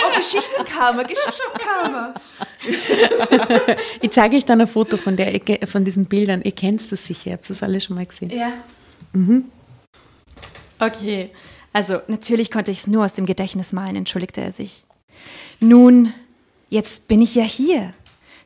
Oh, 0.00 0.16
Geschichtenkammer, 0.16 1.04
Geschichtenkammer. 1.04 2.14
Ich 4.00 4.10
zeige 4.10 4.36
euch 4.36 4.44
dann 4.44 4.60
ein 4.60 4.66
Foto 4.66 4.96
von, 4.96 5.16
der, 5.16 5.40
von 5.66 5.84
diesen 5.84 6.06
Bildern. 6.06 6.42
Ihr 6.42 6.52
kennt 6.52 6.90
das 6.90 7.04
sicher, 7.04 7.28
ihr 7.28 7.32
habt 7.34 7.48
das 7.48 7.62
alle 7.62 7.80
schon 7.80 7.96
mal 7.96 8.06
gesehen. 8.06 8.30
Ja. 8.30 8.52
Okay. 10.78 11.30
Also, 11.72 12.00
natürlich 12.08 12.50
konnte 12.50 12.70
ich 12.70 12.78
es 12.78 12.86
nur 12.86 13.04
aus 13.04 13.14
dem 13.14 13.26
Gedächtnis 13.26 13.72
malen, 13.72 13.96
entschuldigte 13.96 14.40
er 14.40 14.52
sich. 14.52 14.84
Nun, 15.60 16.12
jetzt 16.68 17.08
bin 17.08 17.22
ich 17.22 17.34
ja 17.34 17.44
hier, 17.44 17.92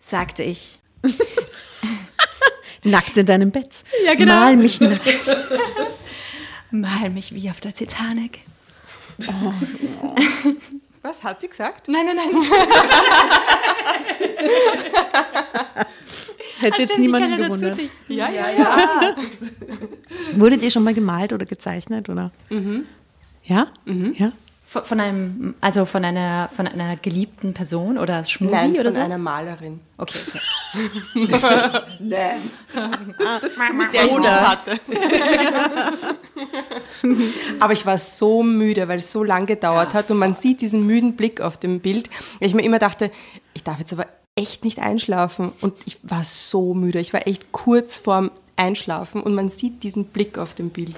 sagte 0.00 0.42
ich. 0.42 0.78
Nackt 2.84 3.16
in 3.16 3.26
deinem 3.26 3.50
Bett. 3.50 3.84
Ja, 4.04 4.14
genau. 4.14 4.34
Mal 4.34 4.56
mich 4.56 4.80
nackt. 4.80 5.06
Mal 6.70 7.10
mich 7.10 7.34
wie 7.34 7.50
auf 7.50 7.60
der 7.60 7.72
Titanic. 7.72 8.40
Was 11.02 11.22
hat 11.22 11.40
sie 11.40 11.48
gesagt? 11.48 11.88
Nein, 11.88 12.06
nein, 12.06 12.16
nein. 12.16 12.30
Hätte 16.60 16.82
jetzt 16.82 16.98
niemanden 16.98 17.36
gewundert. 17.36 17.80
Ja, 18.08 18.30
ja, 18.30 18.50
ja. 18.50 19.16
Wurdet 20.34 20.62
ihr 20.62 20.70
schon 20.70 20.84
mal 20.84 20.94
gemalt 20.94 21.32
oder 21.32 21.44
gezeichnet? 21.44 22.08
Oder? 22.08 22.30
Ja? 23.44 23.68
Ja? 24.14 24.32
Von, 24.72 24.84
von 24.86 25.00
einem, 25.00 25.54
also 25.60 25.84
von 25.84 26.02
einer, 26.02 26.48
von 26.56 26.66
einer 26.66 26.96
geliebten 26.96 27.52
Person 27.52 27.98
oder 27.98 28.24
Schmusi 28.24 28.54
Nein, 28.54 28.72
oder 28.72 28.84
von 28.84 28.92
so? 28.94 29.00
einer 29.00 29.18
Malerin. 29.18 29.80
Okay, 29.98 30.18
okay. 30.26 30.40
Nein. 32.00 32.40
Der 33.92 34.12
oder 34.12 34.48
hatte. 34.48 34.80
Aber 37.60 37.74
ich 37.74 37.84
war 37.84 37.98
so 37.98 38.42
müde, 38.42 38.88
weil 38.88 39.00
es 39.00 39.12
so 39.12 39.22
lang 39.22 39.44
gedauert 39.44 39.92
hat 39.92 40.10
und 40.10 40.16
man 40.16 40.34
sieht 40.34 40.62
diesen 40.62 40.86
müden 40.86 41.16
Blick 41.16 41.42
auf 41.42 41.58
dem 41.58 41.80
Bild. 41.80 42.08
weil 42.40 42.48
Ich 42.48 42.54
mir 42.54 42.64
immer 42.64 42.78
dachte, 42.78 43.10
ich 43.52 43.62
darf 43.62 43.78
jetzt 43.78 43.92
aber 43.92 44.06
echt 44.36 44.64
nicht 44.64 44.78
einschlafen 44.78 45.52
und 45.60 45.74
ich 45.84 45.98
war 46.02 46.24
so 46.24 46.72
müde. 46.72 46.98
Ich 46.98 47.12
war 47.12 47.26
echt 47.26 47.52
kurz 47.52 47.98
vorm 47.98 48.30
Einschlafen 48.56 49.22
und 49.22 49.34
man 49.34 49.50
sieht 49.50 49.82
diesen 49.82 50.06
Blick 50.06 50.38
auf 50.38 50.54
dem 50.54 50.70
Bild. 50.70 50.96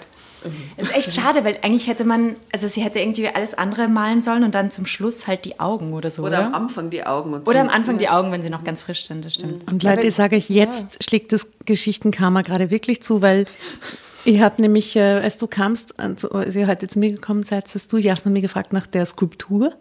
Es 0.77 0.89
ist 0.89 0.97
echt 0.97 1.13
schade, 1.15 1.45
weil 1.45 1.59
eigentlich 1.63 1.87
hätte 1.89 2.05
man, 2.05 2.37
also 2.53 2.69
sie 2.69 2.83
hätte 2.83 2.99
irgendwie 2.99 3.29
alles 3.29 3.55
andere 3.55 3.89
malen 3.89 4.21
sollen 4.21 4.45
und 4.45 4.55
dann 4.55 4.71
zum 4.71 4.87
Schluss 4.87 5.27
halt 5.27 5.45
die 5.45 5.59
Augen 5.61 5.93
oder 5.93 6.11
so, 6.11 6.23
oder? 6.23 6.39
Oder 6.39 6.47
am 6.47 6.55
Anfang 6.55 6.91
die 6.91 7.05
Augen. 7.05 7.33
Und 7.35 7.49
Oder 7.49 7.61
am 7.61 7.69
Anfang 7.69 7.99
die 7.99 8.09
Augen, 8.09 8.31
wenn 8.33 8.43
sie 8.43 8.51
noch 8.51 8.65
ganz 8.65 8.83
frisch 8.83 9.07
sind, 9.07 9.25
das 9.25 9.35
stimmt. 9.35 9.71
Und 9.71 9.83
Leute, 9.83 10.07
ich 10.07 10.15
sage 10.15 10.37
euch, 10.37 10.51
jetzt 10.51 11.03
schlägt 11.03 11.33
das 11.33 11.47
Geschichtenkarma 11.65 12.43
gerade 12.43 12.71
wirklich 12.71 13.03
zu, 13.03 13.23
weil 13.23 13.47
ich 14.27 14.41
habe 14.41 14.61
nämlich, 14.63 14.97
äh, 14.97 15.01
als 15.01 15.37
du 15.39 15.47
kamst, 15.47 15.99
also, 15.99 16.31
als 16.31 16.57
ihr 16.57 16.67
heute 16.67 16.87
zu 16.87 16.99
mir 16.99 17.13
gekommen 17.13 17.43
seid, 17.43 17.67
hast 17.75 17.93
du 17.93 17.99
Jasna 17.99 18.31
mir 18.31 18.41
gefragt 18.43 18.73
nach 18.73 18.87
der 18.87 19.05
Skulptur, 19.07 19.75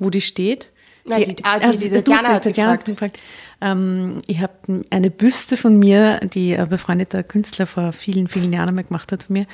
wo 0.00 0.10
die 0.10 0.20
steht. 0.20 0.70
Na, 1.04 1.16
die- 1.18 1.36
ah, 1.42 1.58
die- 1.58 1.64
also, 1.64 1.78
die 1.78 1.88
Tatjana 1.90 2.28
hat 2.34 2.44
Tatjana 2.44 2.76
gefragt. 2.76 2.84
gefragt. 2.86 3.18
Ähm, 3.62 4.20
ich 4.26 4.40
habe 4.40 4.84
eine 4.90 5.10
Büste 5.10 5.56
von 5.56 5.78
mir, 5.78 6.20
die 6.20 6.54
ein 6.56 6.68
befreundeter 6.68 7.22
Künstler 7.22 7.66
vor 7.66 7.92
vielen, 7.92 8.28
vielen 8.28 8.52
Jahren 8.52 8.68
einmal 8.68 8.84
gemacht 8.84 9.10
hat 9.10 9.22
von 9.24 9.32
mir, 9.32 9.46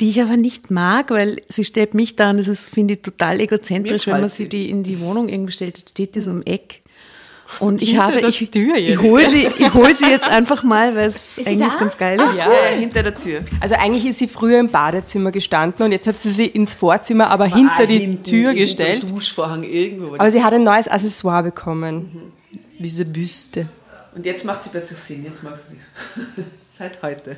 die 0.00 0.08
ich 0.10 0.20
aber 0.22 0.36
nicht 0.36 0.70
mag, 0.70 1.10
weil 1.10 1.36
sie 1.48 1.64
stellt 1.64 1.94
mich 1.94 2.16
da 2.16 2.30
und 2.30 2.38
das 2.38 2.48
ist, 2.48 2.68
finde 2.70 2.94
ich, 2.94 3.02
total 3.02 3.40
egozentrisch, 3.40 4.06
wenn 4.06 4.20
man 4.20 4.30
sie 4.30 4.48
die 4.48 4.70
in 4.70 4.82
die 4.82 5.00
Wohnung 5.00 5.28
irgendwie 5.28 5.52
stellt, 5.52 5.78
steht 5.90 6.14
die 6.14 6.20
so 6.20 6.30
im 6.30 6.42
Eck. 6.44 6.82
Und 7.58 7.82
ich 7.82 7.90
Hinter 7.90 8.04
habe, 8.04 8.20
der 8.20 8.28
ich, 8.28 8.48
Tür 8.50 8.76
ich 8.76 8.90
jetzt. 8.90 9.02
hole 9.02 9.28
sie, 9.28 9.48
ich 9.58 9.74
hol 9.74 9.92
sie 9.96 10.06
jetzt 10.08 10.28
einfach 10.28 10.62
mal, 10.62 10.94
weil 10.94 11.08
es 11.08 11.36
eigentlich 11.44 11.76
ganz 11.78 11.98
geil 11.98 12.16
ist. 12.20 12.36
Ja, 12.36 12.48
hinter 12.78 13.02
der 13.02 13.16
Tür. 13.16 13.40
Also 13.58 13.74
eigentlich 13.74 14.06
ist 14.06 14.20
sie 14.20 14.28
früher 14.28 14.60
im 14.60 14.68
Badezimmer 14.68 15.32
gestanden 15.32 15.84
und 15.84 15.90
jetzt 15.90 16.06
hat 16.06 16.20
sie 16.20 16.30
sie 16.30 16.46
ins 16.46 16.76
Vorzimmer, 16.76 17.28
aber 17.28 17.46
hinter 17.46 17.74
Ah, 17.80 17.86
die 17.86 17.98
hinten, 17.98 18.22
Tür 18.22 18.54
gestellt. 18.54 19.10
Duschvorhang 19.10 19.64
irgendwo. 19.64 20.14
Aber 20.14 20.30
sie 20.30 20.44
hat 20.44 20.54
ein 20.54 20.62
neues 20.62 20.86
Accessoire 20.86 21.42
bekommen. 21.42 22.32
Diese 22.78 23.04
Büste. 23.04 23.68
Und 24.14 24.24
jetzt 24.24 24.44
macht 24.44 24.62
sie 24.62 24.70
plötzlich 24.70 24.98
Sinn, 25.00 25.24
jetzt 25.24 25.42
macht 25.42 25.58
sie 25.68 25.76
Seit 26.80 27.02
heute. 27.02 27.36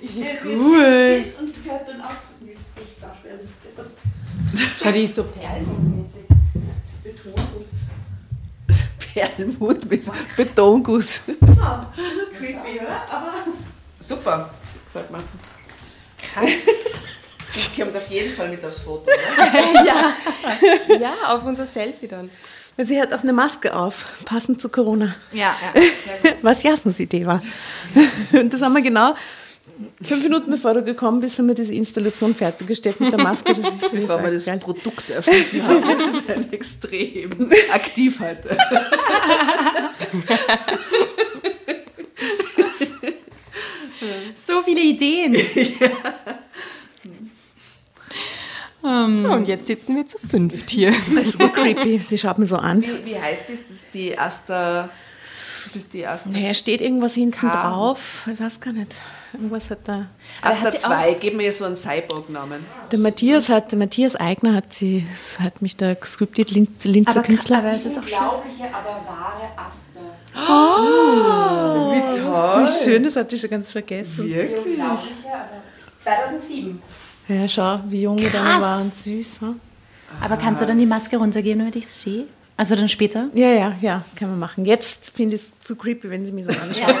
Ich 0.00 0.10
stehe 0.10 0.32
jetzt 0.32 0.44
cool. 0.44 1.22
Tisch 1.22 1.38
und 1.38 1.54
sie 1.54 1.62
gehört 1.62 1.88
dann 1.88 2.00
auch 2.00 2.08
zu. 2.08 2.44
Die 2.44 2.50
ist 2.50 2.60
echt 2.74 3.00
sauschwer. 3.00 3.38
Schau, 4.82 4.90
die 4.90 5.04
ist 5.04 5.14
so 5.14 5.22
perlenmäßig. 5.22 6.24
Das 6.28 6.90
ist 6.90 7.04
Betonguss. 7.04 7.70
Perlmut 8.98 9.88
mit 9.88 10.04
Betonguss. 10.36 11.22
Ja, 11.28 11.92
creepy, 12.36 12.80
oder? 12.80 13.02
Aber 13.08 13.32
Super. 14.00 14.50
Gefällt 14.86 15.12
mir. 15.12 15.22
Krass. 16.18 16.50
Ich 17.54 17.76
kommt 17.76 17.96
auf 17.96 18.10
jeden 18.10 18.34
Fall 18.34 18.48
mit 18.48 18.64
aufs 18.64 18.80
Foto, 18.80 19.04
oder? 19.04 19.84
ja. 19.86 20.12
ja, 21.00 21.14
auf 21.28 21.46
unser 21.46 21.66
Selfie 21.66 22.08
dann. 22.08 22.30
Sie 22.78 23.00
hat 23.00 23.14
auch 23.14 23.22
eine 23.22 23.32
Maske 23.32 23.74
auf, 23.74 24.04
passend 24.24 24.60
zu 24.60 24.68
Corona. 24.68 25.14
Ja, 25.32 25.54
ja. 25.74 26.32
Was 26.42 26.62
Jasmins 26.62 27.00
Idee 27.00 27.24
war. 27.24 27.42
Und 28.32 28.52
das 28.52 28.60
haben 28.60 28.74
wir 28.74 28.82
genau 28.82 29.14
fünf 30.02 30.22
Minuten 30.22 30.50
bevor 30.50 30.74
du 30.74 30.82
gekommen 30.82 31.20
bist, 31.20 31.38
haben 31.38 31.48
wir 31.48 31.54
diese 31.54 31.74
Installation 31.74 32.34
fertiggestellt 32.34 33.00
mit 33.00 33.12
der 33.12 33.20
Maske. 33.20 33.54
Das 33.54 33.58
ist 33.58 33.90
Bevor 33.92 34.22
wir 34.22 34.30
das 34.30 34.44
geil. 34.44 34.58
Produkt 34.58 35.10
erfunden 35.10 35.62
haben, 35.66 35.98
das 35.98 36.14
ist 36.14 36.30
ein 36.30 36.52
extrem 36.52 37.30
aktiv 37.72 38.20
heute. 38.20 38.56
So 44.34 44.62
viele 44.62 44.80
Ideen. 44.80 45.34
Ja, 45.80 46.25
und 49.06 49.48
jetzt 49.48 49.66
sitzen 49.66 49.96
wir 49.96 50.06
zu 50.06 50.18
fünft 50.18 50.70
hier. 50.70 50.92
Das 51.14 51.24
ist 51.28 51.40
so 51.40 51.48
creepy. 51.48 51.98
Sie 51.98 52.18
schaut 52.18 52.38
mir 52.38 52.46
so 52.46 52.56
an. 52.56 52.82
Wie, 52.82 53.04
wie 53.04 53.18
heißt 53.20 53.48
das? 53.48 53.62
Das 53.62 53.70
ist 53.70 53.94
die 53.94 54.08
erste. 54.08 54.88
Du 55.64 55.70
bist 55.72 55.92
die 55.94 56.00
erste. 56.00 56.28
Naja, 56.30 56.54
steht 56.54 56.80
irgendwas 56.80 57.14
hinten 57.14 57.32
K. 57.40 57.50
drauf. 57.50 58.28
Ich 58.32 58.38
weiß 58.40 58.60
gar 58.60 58.72
nicht. 58.72 58.96
Irgendwas 59.32 59.68
hat 59.70 59.80
da. 59.84 60.06
Asta 60.40 60.62
hat 60.62 60.72
sie 60.72 60.78
2, 60.78 61.16
gib 61.20 61.36
mir 61.36 61.52
so 61.52 61.64
einen 61.64 61.76
Cyborg-Namen. 61.76 62.64
Der 62.92 62.98
Matthias 63.00 63.48
hat, 63.48 63.72
der 63.72 63.78
Matthias 63.80 64.14
Eigner 64.16 64.54
hat 64.54 64.72
sie, 64.72 65.06
hat 65.40 65.60
mich 65.62 65.76
da 65.76 65.94
gescriptet, 65.94 66.52
Lin- 66.52 66.68
Linzer 66.84 67.22
Künstler. 67.22 67.58
aber 67.58 67.72
es 67.72 67.84
ist 67.84 67.98
auch 67.98 68.06
schön. 68.06 68.16
Unglaubliche, 68.18 68.64
aber 68.72 69.02
wahre 69.06 69.50
Aster. 69.56 70.06
Wie 71.92 72.18
toll! 72.20 72.64
Wie 72.64 72.84
schön, 72.84 73.02
das 73.04 73.16
hatte 73.16 73.34
ich 73.34 73.40
schon 73.40 73.50
ganz 73.50 73.70
vergessen. 73.72 74.28
Wirklich? 74.28 74.66
Unglaubliche, 74.78 75.28
aber 75.32 75.62
2007. 76.02 76.80
Ja, 77.28 77.48
schau, 77.48 77.80
wie 77.88 78.02
jung 78.02 78.16
die 78.18 78.28
dann 78.30 78.60
waren. 78.60 78.90
Süß, 78.90 79.40
hm? 79.40 79.60
Aber 80.20 80.36
kannst 80.36 80.62
du 80.62 80.66
dann 80.66 80.78
die 80.78 80.86
Maske 80.86 81.16
runtergeben, 81.16 81.58
damit 81.60 81.76
ich 81.76 81.84
es 81.84 82.02
sehe? 82.02 82.24
Also 82.56 82.74
dann 82.74 82.88
später? 82.88 83.28
Ja, 83.34 83.48
ja, 83.48 83.76
ja, 83.80 84.04
kann 84.14 84.30
man 84.30 84.38
machen. 84.38 84.64
Jetzt 84.64 85.10
finde 85.10 85.36
ich 85.36 85.42
es 85.42 85.52
zu 85.64 85.76
creepy, 85.76 86.08
wenn 86.08 86.24
sie 86.24 86.32
mich 86.32 86.46
so 86.46 86.52
anschauen. 86.60 86.96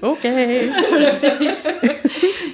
okay. 0.00 0.70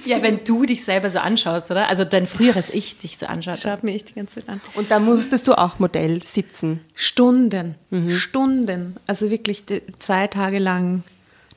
Ja, 0.05 0.23
wenn 0.23 0.43
du 0.45 0.64
dich 0.64 0.85
selber 0.85 1.11
so 1.11 1.19
anschaust, 1.19 1.71
oder? 1.71 1.89
Also 1.89 2.05
dein 2.05 2.27
früheres 2.27 2.71
Ich 2.71 2.99
dich 2.99 3.19
so 3.19 3.27
anschaut. 3.27 3.59
Schaut 3.61 3.85
mir 3.85 3.95
echt 3.95 4.11
die 4.11 4.14
ganze 4.14 4.37
Zeit 4.37 4.49
an. 4.49 4.61
Und 4.75 4.91
da 4.91 4.99
musstest 4.99 5.47
du 5.49 5.55
auch 5.57 5.79
Modell 5.79 6.23
sitzen. 6.23 6.81
Stunden, 6.95 7.75
Stunden. 8.09 8.97
Also 9.07 9.31
wirklich 9.31 9.64
zwei 9.99 10.27
Tage 10.27 10.59
lang, 10.59 11.03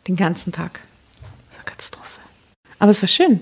den 0.07 0.15
ganzen 0.15 0.51
Tag. 0.51 0.81
Das 1.49 1.57
war 1.57 1.65
Katastrophe. 1.65 2.00
Aber 2.81 2.89
es 2.89 3.01
war 3.03 3.07
schön. 3.07 3.41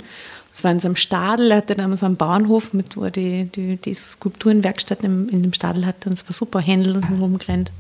Es 0.53 0.63
war 0.65 0.71
in 0.71 0.81
so 0.81 0.87
einem 0.89 0.97
Stadel, 0.97 1.51
er 1.51 1.57
hatte 1.57 1.75
damals 1.75 2.01
so 2.01 2.05
einen 2.05 2.17
Bauernhof, 2.17 2.73
mit, 2.73 2.97
wo 2.97 3.05
er 3.05 3.11
die, 3.11 3.45
die, 3.45 3.77
die 3.77 3.93
Skulpturenwerkstatt 3.93 5.01
in, 5.03 5.29
in 5.29 5.41
dem 5.41 5.53
Stadel 5.53 5.85
hatte. 5.85 6.09
Und 6.09 6.17
es 6.17 6.25
war 6.27 6.33
super, 6.33 6.59
Händel 6.59 6.97
und 6.97 7.05
rumgerannt. 7.21 7.71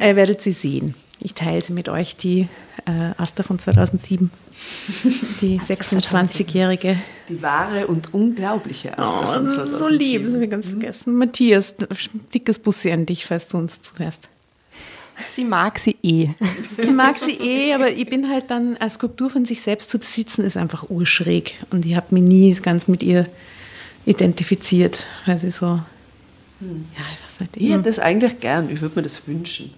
Ihr 0.00 0.16
werdet 0.16 0.40
sie 0.40 0.52
sehen. 0.52 0.94
Ich 1.20 1.34
teile 1.34 1.62
sie 1.62 1.74
mit 1.74 1.90
euch, 1.90 2.16
die 2.16 2.48
äh, 2.86 3.10
Asta 3.18 3.42
von 3.42 3.58
2007. 3.58 4.30
Die 5.42 5.60
26-jährige. 5.60 6.98
Die 7.28 7.42
wahre 7.42 7.86
und 7.88 8.14
unglaubliche 8.14 8.96
Asta 8.96 9.20
Oh, 9.20 9.32
von 9.34 9.44
das 9.44 9.54
ist 9.54 9.60
so 9.72 9.78
2007. 9.88 9.98
lieb, 9.98 10.24
das 10.24 10.32
habe 10.34 10.44
ich 10.44 10.50
ganz 10.50 10.68
vergessen. 10.68 11.14
Matthias, 11.16 11.74
dickes 12.32 12.58
Bussi 12.58 12.90
an 12.92 13.04
dich, 13.04 13.26
falls 13.26 13.48
du 13.48 13.58
uns 13.58 13.82
zuhörst. 13.82 14.28
Sie 15.30 15.44
mag 15.44 15.78
sie 15.78 15.96
eh. 16.02 16.30
Ich 16.76 16.90
mag 16.90 17.18
sie 17.18 17.32
eh, 17.32 17.74
aber 17.74 17.90
ich 17.90 18.08
bin 18.08 18.28
halt 18.30 18.50
dann, 18.50 18.76
eine 18.76 18.90
Skulptur 18.90 19.30
von 19.30 19.44
sich 19.44 19.60
selbst 19.62 19.90
zu 19.90 19.98
besitzen, 19.98 20.44
ist 20.44 20.56
einfach 20.56 20.90
urschräg. 20.90 21.54
Und 21.70 21.84
ich 21.86 21.96
habe 21.96 22.14
mich 22.14 22.22
nie 22.22 22.54
ganz 22.54 22.88
mit 22.88 23.02
ihr 23.02 23.26
identifiziert, 24.06 25.06
weil 25.26 25.38
sie 25.38 25.50
so, 25.50 25.66
ja, 25.66 25.84
ich 27.14 27.24
weiß 27.24 27.40
nicht. 27.40 27.56
Ich 27.56 27.70
hätte 27.70 27.82
das 27.82 27.98
eigentlich 27.98 28.40
gern, 28.40 28.70
ich 28.70 28.80
würde 28.80 28.96
mir 28.96 29.02
das 29.02 29.26
wünschen. 29.26 29.72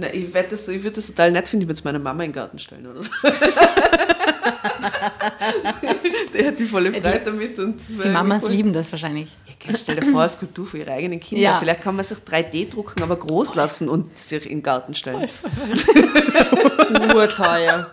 Na, 0.00 0.12
ich 0.12 0.32
wette, 0.34 0.50
das- 0.50 0.66
ich 0.68 0.82
würde 0.82 0.96
das 0.96 1.06
total 1.08 1.30
nett 1.30 1.48
finden, 1.48 1.62
ich 1.64 1.68
würde 1.68 1.78
es 1.78 1.84
meiner 1.84 1.98
Mama 1.98 2.22
in 2.24 2.30
den 2.30 2.34
Garten 2.34 2.58
stellen 2.58 2.86
oder 2.86 3.02
so. 3.02 3.10
Die 6.34 6.46
hat 6.46 6.58
die 6.58 6.64
volle 6.66 6.90
Freude 6.92 7.20
damit. 7.24 7.58
Und 7.58 7.76
Die 8.02 8.08
Mamas 8.08 8.42
voll- 8.44 8.52
lieben 8.52 8.72
das 8.72 8.90
wahrscheinlich. 8.92 9.36
Ja, 9.66 9.76
stell 9.76 9.96
dir 9.96 10.10
vor, 10.10 10.20
eine 10.20 10.28
Skulptur 10.30 10.64
für 10.66 10.78
ihre 10.78 10.92
eigenen 10.92 11.20
Kinder. 11.20 11.42
Ja. 11.42 11.58
Vielleicht 11.58 11.82
kann 11.82 11.94
man 11.94 12.02
sich 12.04 12.16
3D 12.18 12.70
drucken, 12.70 13.02
aber 13.02 13.16
groß 13.16 13.54
lassen 13.56 13.88
und 13.90 14.16
sich 14.18 14.44
in 14.46 14.58
den 14.58 14.62
Garten 14.62 14.94
stellen. 14.94 15.28
Urteuer. 17.14 17.90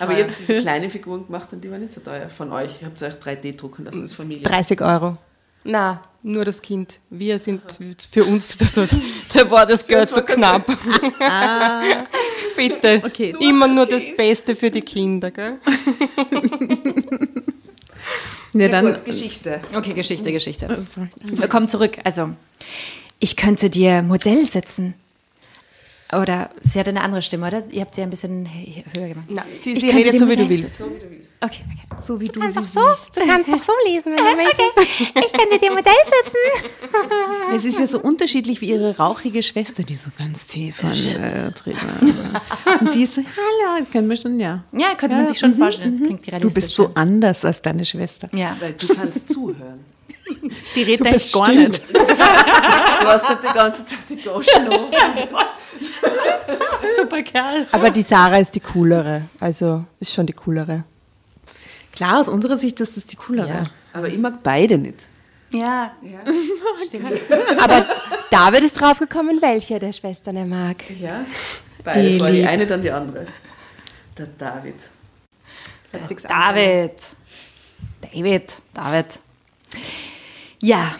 Aber 0.00 0.12
ihr 0.18 0.24
habt 0.24 0.38
diese 0.38 0.58
kleinen 0.58 0.90
Figuren 0.90 1.24
gemacht 1.26 1.48
und 1.52 1.62
die 1.64 1.70
waren 1.70 1.80
nicht 1.80 1.94
so 1.94 2.00
teuer 2.02 2.28
von 2.28 2.52
euch. 2.52 2.82
Ihr 2.82 2.86
habt 2.88 2.98
sie 2.98 3.06
euch 3.06 3.14
3D 3.14 3.56
drucken 3.56 3.86
lassen 3.86 4.02
als 4.02 4.12
Familie. 4.12 4.42
30 4.42 4.82
Euro. 4.82 5.16
Na, 5.64 6.02
nur 6.22 6.44
das 6.44 6.60
Kind. 6.60 7.00
Wir 7.10 7.38
sind 7.38 7.62
für 8.10 8.24
uns, 8.24 8.56
das, 8.58 8.74
da 8.74 9.50
war 9.50 9.66
das 9.66 9.86
Geld 9.86 10.08
so 10.08 10.22
knapp. 10.22 10.66
Bitte. 12.56 13.02
Okay. 13.04 13.34
Immer 13.40 13.68
nur 13.68 13.86
das 13.86 14.04
Beste 14.16 14.54
für 14.54 14.70
die 14.70 14.82
Kinder, 14.82 15.30
gell? 15.30 15.58
Ja, 18.52 18.62
Ja, 18.62 18.68
dann, 18.68 18.86
gut, 18.94 19.04
Geschichte. 19.04 19.60
Okay, 19.72 19.92
Geschichte, 19.92 20.32
Geschichte. 20.32 20.66
sorry. 20.92 21.08
Wir 21.32 21.46
kommen 21.46 21.68
zurück. 21.68 21.98
Also, 22.02 22.30
ich 23.20 23.36
könnte 23.36 23.70
dir 23.70 24.02
Modell 24.02 24.44
setzen. 24.44 24.94
Oder 26.12 26.50
sie 26.60 26.78
hat 26.80 26.88
eine 26.88 27.02
andere 27.02 27.22
Stimme, 27.22 27.46
oder? 27.46 27.62
Ihr 27.70 27.82
habt 27.82 27.94
sie 27.94 28.02
ein 28.02 28.10
bisschen 28.10 28.48
höher 28.94 29.08
gemacht. 29.08 29.26
Na, 29.28 29.44
sie, 29.56 29.72
Ich 29.74 29.80
sie 29.80 29.90
redet 29.90 30.14
dir 30.14 30.18
so, 30.18 30.28
wie 30.28 30.36
du 30.36 30.48
willst. 30.48 30.80
Okay, 30.82 31.62
okay. 31.64 32.02
so 32.02 32.20
wie 32.20 32.26
du 32.26 32.40
sie 32.40 32.48
siehst. 32.48 32.76
Du 33.16 33.20
kannst 33.26 33.48
doch 33.48 33.62
so 33.62 33.72
lesen, 33.86 34.06
wenn 34.06 34.16
du 34.16 34.36
möchtest. 34.36 35.00
Ich 35.00 35.32
könnte 35.32 35.58
dir 35.60 35.70
Modell 35.70 35.92
setzen. 36.04 36.70
Es 37.54 37.64
ist 37.64 37.78
ja 37.80 37.86
so 37.86 37.98
unterschiedlich 38.00 38.60
wie 38.60 38.70
ihre 38.70 38.96
rauchige 38.96 39.42
Schwester, 39.42 39.82
die 39.82 39.94
so 39.96 40.10
ganz 40.16 40.46
tief 40.46 40.82
und, 40.84 40.90
äh, 41.16 41.50
drin- 41.50 41.76
und 42.80 42.92
sie 42.92 43.02
ist 43.04 43.14
so, 43.16 43.22
hallo, 43.22 43.80
das 43.80 43.90
können 43.90 44.08
wir 44.08 44.16
schon, 44.16 44.38
ja. 44.38 44.62
Ja, 44.72 44.94
könnte 44.96 45.16
man 45.16 45.26
sich 45.28 45.38
schon 45.38 45.56
vorstellen. 45.56 45.92
Das 45.92 46.00
klingt 46.00 46.26
Du 46.26 46.30
realistisch. 46.30 46.64
bist 46.64 46.76
so 46.76 46.90
anders 46.94 47.44
als 47.44 47.60
deine 47.62 47.84
Schwester. 47.84 48.28
Ja. 48.32 48.56
Weil 48.60 48.74
du 48.74 48.88
kannst 48.94 49.28
zuhören. 49.28 49.80
Die 50.74 50.82
redet 50.82 51.00
Du 51.00 51.04
eigentlich 51.04 51.22
bist 51.22 51.34
gar 51.34 51.46
still. 51.46 51.68
nicht. 51.68 51.82
Du 51.92 53.06
hast 53.06 53.28
halt 53.28 53.38
die 53.42 53.54
ganze 53.54 53.84
Zeit 53.84 53.98
die 54.08 54.16
Goschen. 54.16 54.70
Super 56.96 57.22
Kerl. 57.22 57.66
Aber 57.72 57.90
die 57.90 58.02
Sarah 58.02 58.38
ist 58.38 58.54
die 58.54 58.60
coolere. 58.60 59.22
Also 59.38 59.84
ist 59.98 60.12
schon 60.12 60.26
die 60.26 60.32
coolere. 60.32 60.84
Klar, 61.92 62.20
aus 62.20 62.28
unserer 62.28 62.58
Sicht 62.58 62.80
ist 62.80 62.96
das 62.96 63.06
die 63.06 63.16
coolere. 63.16 63.48
Ja. 63.48 63.64
Aber 63.92 64.08
ich 64.08 64.18
mag 64.18 64.42
beide 64.42 64.78
nicht. 64.78 65.06
Ja, 65.52 65.90
Aber 67.58 67.86
David 68.30 68.62
ist 68.62 68.80
draufgekommen, 68.80 69.42
welche 69.42 69.80
der 69.80 69.92
Schwestern 69.92 70.36
er 70.36 70.46
mag. 70.46 70.76
Ja, 71.00 71.24
beide. 71.82 72.08
Die 72.08 72.18
Vor 72.20 72.30
die 72.30 72.46
eine, 72.46 72.66
dann 72.68 72.82
die 72.82 72.90
andere. 72.92 73.26
Der 74.16 74.26
David. 74.38 74.76
David. 76.28 76.92
David. 78.00 78.52
David. 78.72 79.06
Ja. 80.60 80.94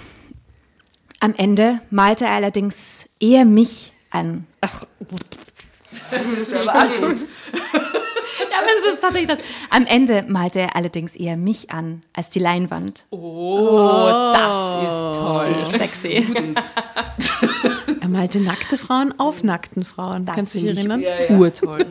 Am 1.21 1.35
Ende 1.37 1.81
malte 1.91 2.25
er 2.25 2.33
allerdings 2.33 3.07
eher 3.21 3.45
mich 3.45 3.93
an. 4.11 4.47
Ach, 4.61 4.85
Das 6.11 6.51
wäre 6.51 6.69
aber 6.69 6.79
auch 6.81 7.09
gut. 7.09 7.21
ja, 7.53 8.59
aber 8.59 8.69
es 8.79 8.95
ist 8.95 9.01
tatsächlich 9.03 9.29
das. 9.29 9.39
Am 9.69 9.85
Ende 9.87 10.25
malte 10.29 10.61
er 10.61 10.77
allerdings 10.77 11.15
eher 11.17 11.37
mich 11.37 11.71
an 11.71 12.03
als 12.15 12.31
die 12.31 12.39
Leinwand. 12.39 13.05
Oh, 13.11 14.01
das 14.33 14.83
ist 14.83 15.19
toll. 15.19 15.45
Sie 15.47 15.61
ist 15.61 15.73
sexy. 15.73 16.27
Er 18.01 18.09
malte 18.09 18.41
nackte 18.41 18.79
Frauen 18.79 19.13
auf 19.19 19.43
nackten 19.43 19.85
Frauen. 19.85 20.25
Das 20.25 20.37
Kannst 20.37 20.55
du 20.55 20.59
dich 20.59 20.69
erinnern? 20.77 21.01
Ja, 21.03 21.21
ja. 21.29 21.37
Urtoll. 21.37 21.87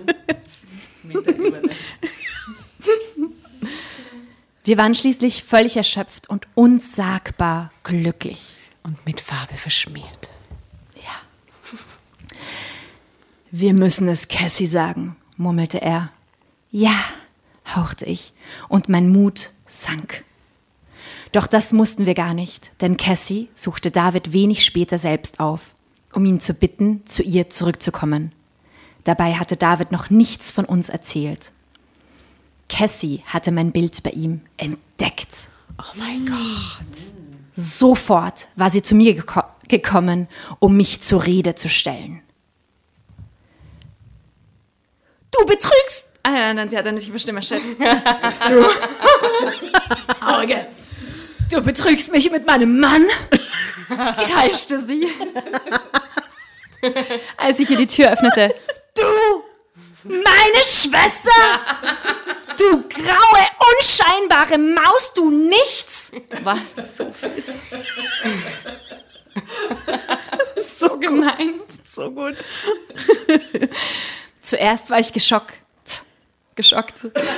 Wir 4.70 4.78
waren 4.78 4.94
schließlich 4.94 5.46
völlig 5.46 5.78
erschöpft 5.78 6.30
und 6.30 6.46
unsagbar 6.54 7.72
glücklich. 7.82 8.56
Und 8.84 9.04
mit 9.04 9.20
Farbe 9.20 9.58
verschmiert. 9.58 10.30
Ja. 10.94 11.72
Wir 13.50 13.74
müssen 13.74 14.08
es 14.08 14.28
Cassie 14.28 14.68
sagen, 14.68 15.16
murmelte 15.38 15.82
er. 15.82 16.12
Ja, 16.70 16.94
hauchte 17.76 18.06
ich, 18.06 18.32
und 18.68 18.90
mein 18.90 19.10
Mut 19.10 19.54
sank. 19.66 20.24
Doch 21.32 21.48
das 21.48 21.74
mussten 21.74 22.06
wir 22.06 22.14
gar 22.14 22.36
nicht, 22.36 22.70
denn 22.80 22.96
Cassie 22.96 23.50
suchte 23.56 23.90
David 23.90 24.34
wenig 24.34 24.64
später 24.64 25.00
selbst 25.00 25.40
auf, 25.40 25.74
um 26.14 26.24
ihn 26.26 26.40
zu 26.40 26.54
bitten, 26.54 27.04
zu 27.08 27.24
ihr 27.24 27.50
zurückzukommen. 27.50 28.34
Dabei 29.04 29.34
hatte 29.34 29.58
David 29.58 29.92
noch 29.92 30.12
nichts 30.12 30.52
von 30.52 30.66
uns 30.66 30.90
erzählt. 30.90 31.54
Cassie 32.70 33.24
hatte 33.26 33.52
mein 33.52 33.72
Bild 33.72 34.02
bei 34.04 34.12
ihm 34.12 34.42
entdeckt. 34.58 35.50
Oh 35.78 35.96
mein 35.96 36.26
Gott. 36.26 36.38
Sofort 37.54 38.48
war 38.56 38.70
sie 38.70 38.82
zu 38.82 38.96
mir 38.96 39.14
geko 39.14 39.42
gekommen, 39.68 40.28
um 40.58 40.76
mich 40.78 41.02
zur 41.02 41.26
Rede 41.26 41.54
zu 41.54 41.70
stellen. 41.70 42.24
Du 45.32 45.46
betrügst! 45.46 46.08
Ah, 46.24 46.32
nein, 46.32 46.56
nein, 46.56 46.70
sie 46.70 46.78
hat 46.78 46.86
dann 46.86 46.96
nicht 46.96 47.08
überstimmt, 47.08 47.46
Shit. 47.46 47.62
Du. 48.50 48.66
Auge. 50.26 50.68
Du 51.52 51.62
betrügst 51.62 52.12
mich 52.12 52.32
mit 52.32 52.48
meinem 52.48 52.80
Mann, 52.80 53.06
kreischte 53.88 54.84
sie. 54.84 55.08
Als 57.38 57.60
ich 57.60 57.70
ihr 57.70 57.78
die 57.78 57.88
Tür 57.88 58.12
öffnete. 58.12 58.56
Du! 58.96 59.44
Meine 60.04 60.64
Schwester! 60.64 61.32
Du 62.60 62.84
graue, 62.90 63.48
unscheinbare 63.72 64.58
Maus, 64.58 65.14
du 65.14 65.32
nichts! 65.32 66.12
War 66.44 66.60
so 66.76 67.10
fies. 67.14 67.64
so 70.78 71.00
gemein. 71.00 71.62
So 71.86 72.12
gut. 72.12 72.36
Zuerst 74.42 74.90
war 74.90 75.00
ich 75.00 75.14
geschockt. 75.14 75.54
Geschockt. 76.56 77.06
Entschuldigung. 77.06 77.30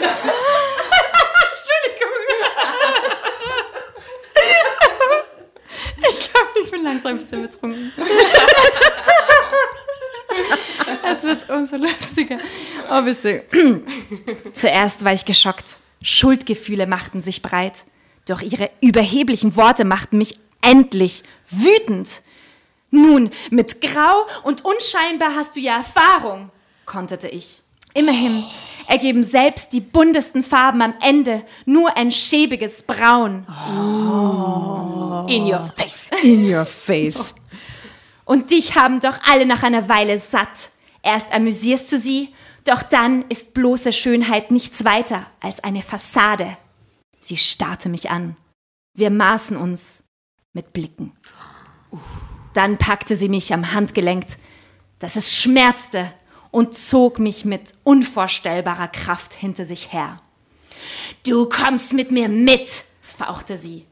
Ich 6.10 6.32
glaube, 6.32 6.60
ich 6.64 6.72
bin 6.72 6.84
langsam 6.84 7.12
ein 7.12 7.20
bisschen 7.20 7.44
betrunken. 7.44 7.94
Jetzt 11.04 11.24
wird 11.24 11.44
es 11.44 11.50
umso 11.50 11.76
lustiger. 11.78 12.38
Oh, 12.90 13.02
bisschen. 13.02 13.42
Zuerst 14.54 15.04
war 15.06 15.14
ich 15.14 15.26
geschockt. 15.26 15.78
Schuldgefühle 16.02 16.88
machten 16.88 17.22
sich 17.22 17.42
breit. 17.42 17.86
Doch 18.28 18.42
ihre 18.42 18.70
überheblichen 18.82 19.56
Worte 19.56 19.86
machten 19.86 20.18
mich 20.18 20.40
endlich 20.62 21.24
wütend. 21.50 22.22
Nun, 22.92 23.30
mit 23.50 23.82
Grau 23.82 24.26
und 24.44 24.66
unscheinbar 24.66 25.36
hast 25.36 25.56
du 25.56 25.60
ja 25.60 25.78
Erfahrung, 25.78 26.50
konterte 26.86 27.28
ich. 27.30 27.62
Immerhin 27.94 28.44
ergeben 28.88 29.24
selbst 29.24 29.74
die 29.74 29.82
buntesten 29.82 30.44
Farben 30.44 30.82
am 30.82 30.94
Ende 31.02 31.44
nur 31.66 31.96
ein 31.98 32.12
schäbiges 32.12 32.84
Braun. 32.84 33.46
In 35.28 35.44
your 35.44 35.72
face. 35.76 36.08
In 36.24 36.54
your 36.54 36.66
face. 36.66 37.34
Und 38.26 38.52
dich 38.52 38.76
haben 38.76 39.00
doch 39.00 39.20
alle 39.30 39.46
nach 39.46 39.64
einer 39.64 39.90
Weile 39.90 40.20
satt. 40.20 40.70
Erst 41.04 41.32
amüsierst 41.34 41.92
du 41.92 41.98
sie, 41.98 42.34
doch 42.66 42.84
dann 42.84 43.26
ist 43.30 43.54
bloße 43.54 43.92
Schönheit 43.94 44.52
nichts 44.52 44.86
weiter 44.86 45.26
als 45.40 45.64
eine 45.64 45.82
Fassade. 45.82 46.58
Sie 47.20 47.38
starrte 47.38 47.90
mich 47.90 48.10
an. 48.10 48.38
Wir 48.94 49.10
maßen 49.10 49.58
uns 49.58 50.04
mit 50.54 50.74
Blicken. 50.74 51.14
Dann 52.54 52.78
packte 52.78 53.16
sie 53.16 53.30
mich 53.30 53.54
am 53.54 53.74
Handgelenk, 53.74 54.26
dass 55.00 55.16
es 55.16 55.36
schmerzte, 55.36 56.12
und 56.52 56.76
zog 56.76 57.18
mich 57.18 57.46
mit 57.46 57.74
unvorstellbarer 57.84 58.90
Kraft 58.90 59.34
hinter 59.34 59.66
sich 59.66 59.94
her. 59.94 60.22
Du 61.26 61.48
kommst 61.48 61.94
mit 61.94 62.12
mir 62.12 62.30
mit, 62.30 62.84
fauchte 63.02 63.58
sie. 63.58 63.86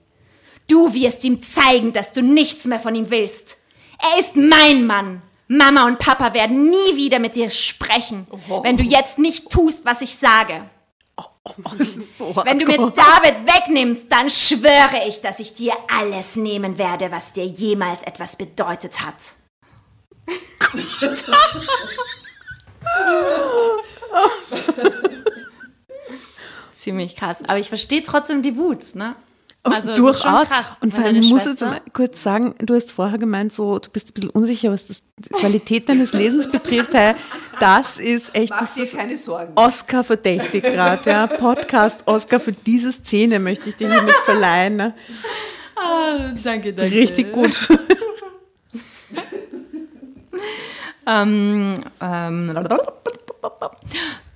Du 0.68 0.93
wirst 0.93 1.24
ihm 1.24 1.41
zeigen, 1.41 1.93
dass 1.93 2.14
du 2.14 2.22
nichts 2.22 2.66
mehr 2.66 2.80
von 2.80 2.95
ihm 2.95 3.10
willst. 3.10 3.57
Er 3.97 4.20
ist 4.20 4.36
mein 4.36 4.86
Mann. 4.86 5.22
Mama 5.52 5.88
und 5.88 5.97
Papa 5.97 6.36
werden 6.36 6.70
nie 6.70 6.95
wieder 6.95 7.18
mit 7.18 7.36
dir 7.36 7.50
sprechen, 7.50 8.28
wenn 8.62 8.78
du 8.78 8.84
jetzt 8.84 9.18
nicht 9.18 9.50
tust, 9.50 9.84
was 9.84 10.02
ich 10.02 10.16
sage. 10.16 10.70
Das 11.78 11.95
ist 11.95 12.20
so 12.20 12.36
Wenn 12.36 12.60
du 12.60 12.66
mir 12.66 12.78
David 12.78 13.47
wegnimmst, 13.47 14.12
dann 14.12 14.30
schwöre 14.30 15.08
ich, 15.08 15.22
dass 15.22 15.39
ich 15.39 15.56
dir 15.56 15.74
alles 15.88 16.36
nehmen 16.36 16.78
werde, 16.78 17.12
was 17.12 17.34
dir 17.34 17.45
jemals 17.45 18.04
etwas 18.04 18.36
bedeutet 18.36 19.02
hat. 19.02 19.16
Ziemlich 26.72 27.16
krass. 27.16 27.43
Aber 27.43 27.58
ich 27.58 27.70
verstehe 27.70 28.04
trotzdem 28.04 28.43
die 28.43 28.56
Wut, 28.56 28.93
ne? 28.93 29.16
Also, 29.62 29.91
ist 29.91 29.97
schon 29.97 30.05
Durchaus. 30.05 30.47
krass, 30.47 30.66
und 30.82 30.93
vor 30.93 31.03
allem 31.03 31.16
muss 31.18 31.32
jetzt 31.45 31.60
Schwester- 31.60 31.66
mal 31.68 31.82
kurz 31.93 32.24
sagen, 32.24 32.55
du 32.60 32.74
hast 32.76 32.91
vorher 32.93 33.18
gemeint, 33.18 33.51
so, 33.53 33.78
du 33.78 33.89
bist 33.89 34.10
ein 34.10 34.14
bisschen 34.14 34.30
unsicher, 34.32 34.72
was 34.72 34.86
das, 34.86 35.01
die 35.18 35.30
Qualität 35.30 35.89
deines 35.89 36.14
Lesens 36.14 36.49
betrifft. 36.49 36.93
Hey, 36.93 37.14
Das 37.60 37.97
ist 37.97 38.34
echt, 38.34 38.51
Mach 38.51 38.60
das 38.62 38.74
dir 38.76 38.84
ist 38.84 38.95
keine 38.95 39.18
Sorgen. 39.18 39.51
Oscar 39.55 40.03
verdächtig 40.05 40.64
gerade, 40.64 41.10
ja. 41.10 41.28
Podcast 41.28 41.99
Oscar 42.05 42.39
für 42.39 42.53
diese 42.53 42.93
Szene 42.93 43.39
möchte 43.39 43.70
ich 43.70 43.76
dir 43.76 43.91
hiermit 43.91 44.16
verleihen. 44.24 44.78
Ne? 44.78 44.95
Ah, 45.76 46.32
danke, 46.41 46.74
danke. 46.74 46.95
Richtig 46.95 47.32
gut. 47.34 47.68
Ähm, 51.12 51.74
ähm, 52.01 52.68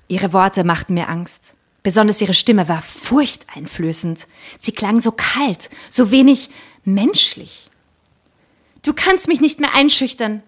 ihre 0.08 0.34
Worte 0.34 0.64
machten 0.64 0.96
mir 0.96 1.08
Angst. 1.08 1.54
Besonders 1.84 2.22
ihre 2.22 2.34
Stimme 2.34 2.70
war 2.70 2.82
furchteinflößend. 2.82 4.28
Sie 4.58 4.72
klang 4.72 5.02
so 5.02 5.12
kalt, 5.12 5.70
so 5.90 6.12
wenig 6.12 6.50
menschlich. 6.86 7.70
Du 8.82 8.94
kannst 8.94 9.28
mich 9.28 9.42
nicht 9.42 9.60
mehr 9.60 9.76
einschüchtern, 9.76 10.42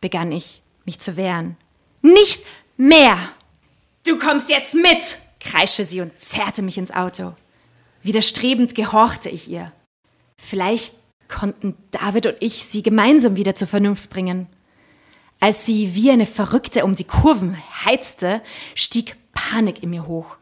begann 0.00 0.32
ich, 0.32 0.62
mich 0.84 0.98
zu 0.98 1.16
wehren. 1.16 1.56
Nicht 2.02 2.42
mehr! 2.76 3.16
Du 4.04 4.18
kommst 4.18 4.50
jetzt 4.50 4.74
mit! 4.74 5.18
kreischte 5.40 5.84
sie 5.84 6.00
und 6.00 6.20
zerrte 6.20 6.62
mich 6.62 6.78
ins 6.78 6.92
Auto. 6.92 7.34
Widerstrebend 8.02 8.74
gehorchte 8.74 9.28
ich 9.28 9.48
ihr. 9.48 9.72
Vielleicht 10.36 10.94
konnten 11.28 11.76
David 11.90 12.26
und 12.26 12.36
ich 12.40 12.64
sie 12.64 12.82
gemeinsam 12.82 13.36
wieder 13.36 13.54
zur 13.54 13.68
Vernunft 13.68 14.10
bringen. 14.10 14.48
Als 15.40 15.66
sie 15.66 15.94
wie 15.94 16.10
eine 16.10 16.26
Verrückte 16.26 16.84
um 16.84 16.94
die 16.94 17.04
Kurven 17.04 17.56
heizte, 17.84 18.42
stieg 18.74 19.16
Panik 19.32 19.82
in 19.82 19.90
mir 19.90 20.06
hoch. 20.06 20.36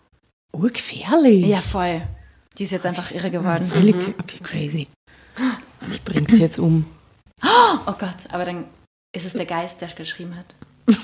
Urgefährlich. 0.55 1.47
Ja, 1.47 1.59
voll. 1.59 2.03
Die 2.57 2.65
ist 2.65 2.71
jetzt 2.71 2.87
einfach 2.87 3.11
irre 3.11 3.31
geworden. 3.31 3.67
Völlig, 3.67 3.97
okay, 3.97 4.39
crazy. 4.43 4.87
Ich 5.91 6.03
bringt 6.03 6.31
sie 6.31 6.41
jetzt 6.41 6.59
um. 6.59 6.87
Oh 7.43 7.93
Gott, 7.99 8.17
aber 8.31 8.45
dann 8.45 8.67
ist 9.13 9.27
es 9.27 9.33
der 9.33 9.47
Geist, 9.47 9.81
der 9.81 9.89
geschrieben 9.89 10.37
hat. 10.37 10.47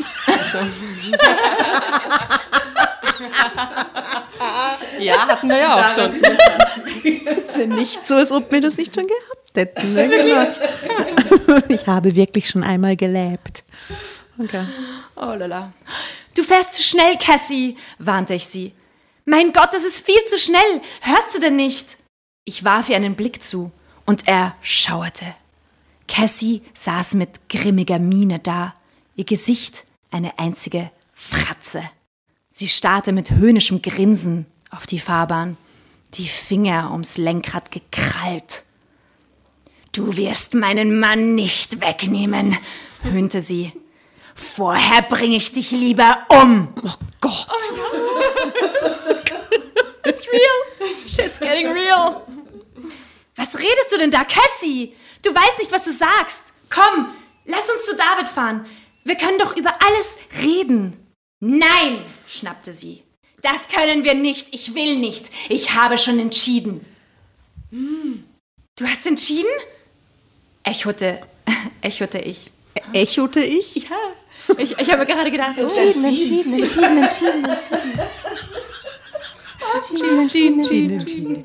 Ja, 4.99 5.29
hatten 5.29 5.49
wir 5.49 5.59
ja 5.59 5.77
auch 5.77 5.95
schon. 5.95 6.15
ist 6.15 7.57
ja 7.57 7.67
nicht 7.67 8.07
so, 8.07 8.15
als 8.15 8.31
ob 8.31 8.51
wir 8.53 8.61
das 8.61 8.77
nicht 8.77 8.95
schon 8.95 9.07
gehabt 9.07 9.51
hätten. 9.55 9.95
Ne? 9.95 10.09
Genau. 10.09 10.47
Ich 11.69 11.87
habe 11.87 12.15
wirklich 12.15 12.49
schon 12.49 12.63
einmal 12.63 12.97
gelebt. 12.97 13.65
Okay. 14.39 14.65
Oh 15.17 15.35
lala. 15.35 15.73
Du 16.37 16.43
fährst 16.43 16.75
zu 16.75 16.83
schnell, 16.83 17.17
Cassie, 17.19 17.77
warnte 17.99 18.35
ich 18.35 18.47
sie. 18.47 18.73
Mein 19.31 19.53
Gott, 19.53 19.72
das 19.72 19.85
ist 19.85 20.05
viel 20.05 20.20
zu 20.28 20.41
schnell. 20.41 20.83
Hörst 21.03 21.37
du 21.37 21.39
denn 21.39 21.55
nicht? 21.55 21.99
Ich 22.45 22.64
warf 22.64 22.89
ihr 22.89 22.97
einen 22.97 23.14
Blick 23.14 23.41
zu 23.41 23.70
und 24.05 24.26
er 24.26 24.57
schauerte. 24.61 25.24
Cassie 26.09 26.62
saß 26.74 27.14
mit 27.14 27.49
grimmiger 27.49 28.01
Miene 28.01 28.41
da, 28.41 28.74
ihr 29.14 29.22
Gesicht 29.22 29.85
eine 30.11 30.37
einzige 30.41 30.91
Fratze. 31.12 31.89
Sie 32.49 32.66
starrte 32.66 33.12
mit 33.12 33.31
höhnischem 33.31 33.83
Grinsen 33.83 34.47
auf 34.72 34.89
die 34.89 34.99
Fahrbahn, 34.99 35.57
die 36.14 36.26
Finger 36.26 36.91
ums 36.91 37.16
Lenkrad 37.16 37.70
gekrallt. 37.70 38.64
Du 39.93 40.16
wirst 40.16 40.55
meinen 40.55 40.99
Mann 40.99 41.37
nicht 41.37 41.81
wegnehmen, 41.81 42.59
höhnte 43.03 43.43
sie. 43.43 43.72
Vorher 44.35 45.03
bringe 45.03 45.37
ich 45.37 45.53
dich 45.53 45.70
lieber 45.70 46.18
um. 46.31 46.74
Oh 46.83 46.95
Gott. 47.20 47.47
It's 50.11 50.27
real. 50.27 50.89
Shit's 51.07 51.39
getting 51.39 51.69
real. 51.69 52.23
Was 53.37 53.57
redest 53.57 53.93
du 53.93 53.99
denn 53.99 54.11
da, 54.11 54.25
Cassie? 54.25 54.95
Du 55.23 55.33
weißt 55.33 55.59
nicht, 55.61 55.71
was 55.71 55.85
du 55.85 55.93
sagst. 55.93 56.53
Komm, 56.69 57.15
lass 57.45 57.71
uns 57.71 57.87
zu 57.87 57.97
David 57.97 58.29
fahren. 58.29 58.67
Wir 59.05 59.17
können 59.17 59.39
doch 59.39 59.57
über 59.57 59.73
alles 59.87 60.17
reden. 60.43 60.97
Nein, 61.39 62.05
schnappte 62.29 62.73
sie. 62.73 63.05
Das 63.43 63.69
können 63.69 64.05
wir 64.05 64.15
nicht. 64.15 64.49
Ich 64.53 64.75
will 64.75 64.97
nicht. 64.97 65.31
Ich 65.49 65.75
habe 65.75 65.97
schon 65.97 66.19
entschieden. 66.19 66.85
Hm. 67.71 68.25
Du 68.77 68.87
hast 68.87 69.07
entschieden? 69.07 69.51
Echote, 70.65 71.23
echote 71.83 72.19
ich. 72.19 72.51
Echote 72.93 73.41
ich? 73.41 73.77
Ja, 73.77 73.97
ich, 74.59 74.77
ich 74.79 74.93
habe 74.93 75.07
gerade 75.07 75.31
gedacht, 75.31 75.55
oh, 75.59 75.63
Entschieden, 75.63 76.05
entschieden, 76.05 76.55
entschieden, 76.55 77.03
entschieden, 77.03 77.45
entschieden. 77.45 78.01
Gina, 79.87 80.27
Gina, 80.27 80.62
Gina, 80.64 81.05
Gina. 81.05 81.41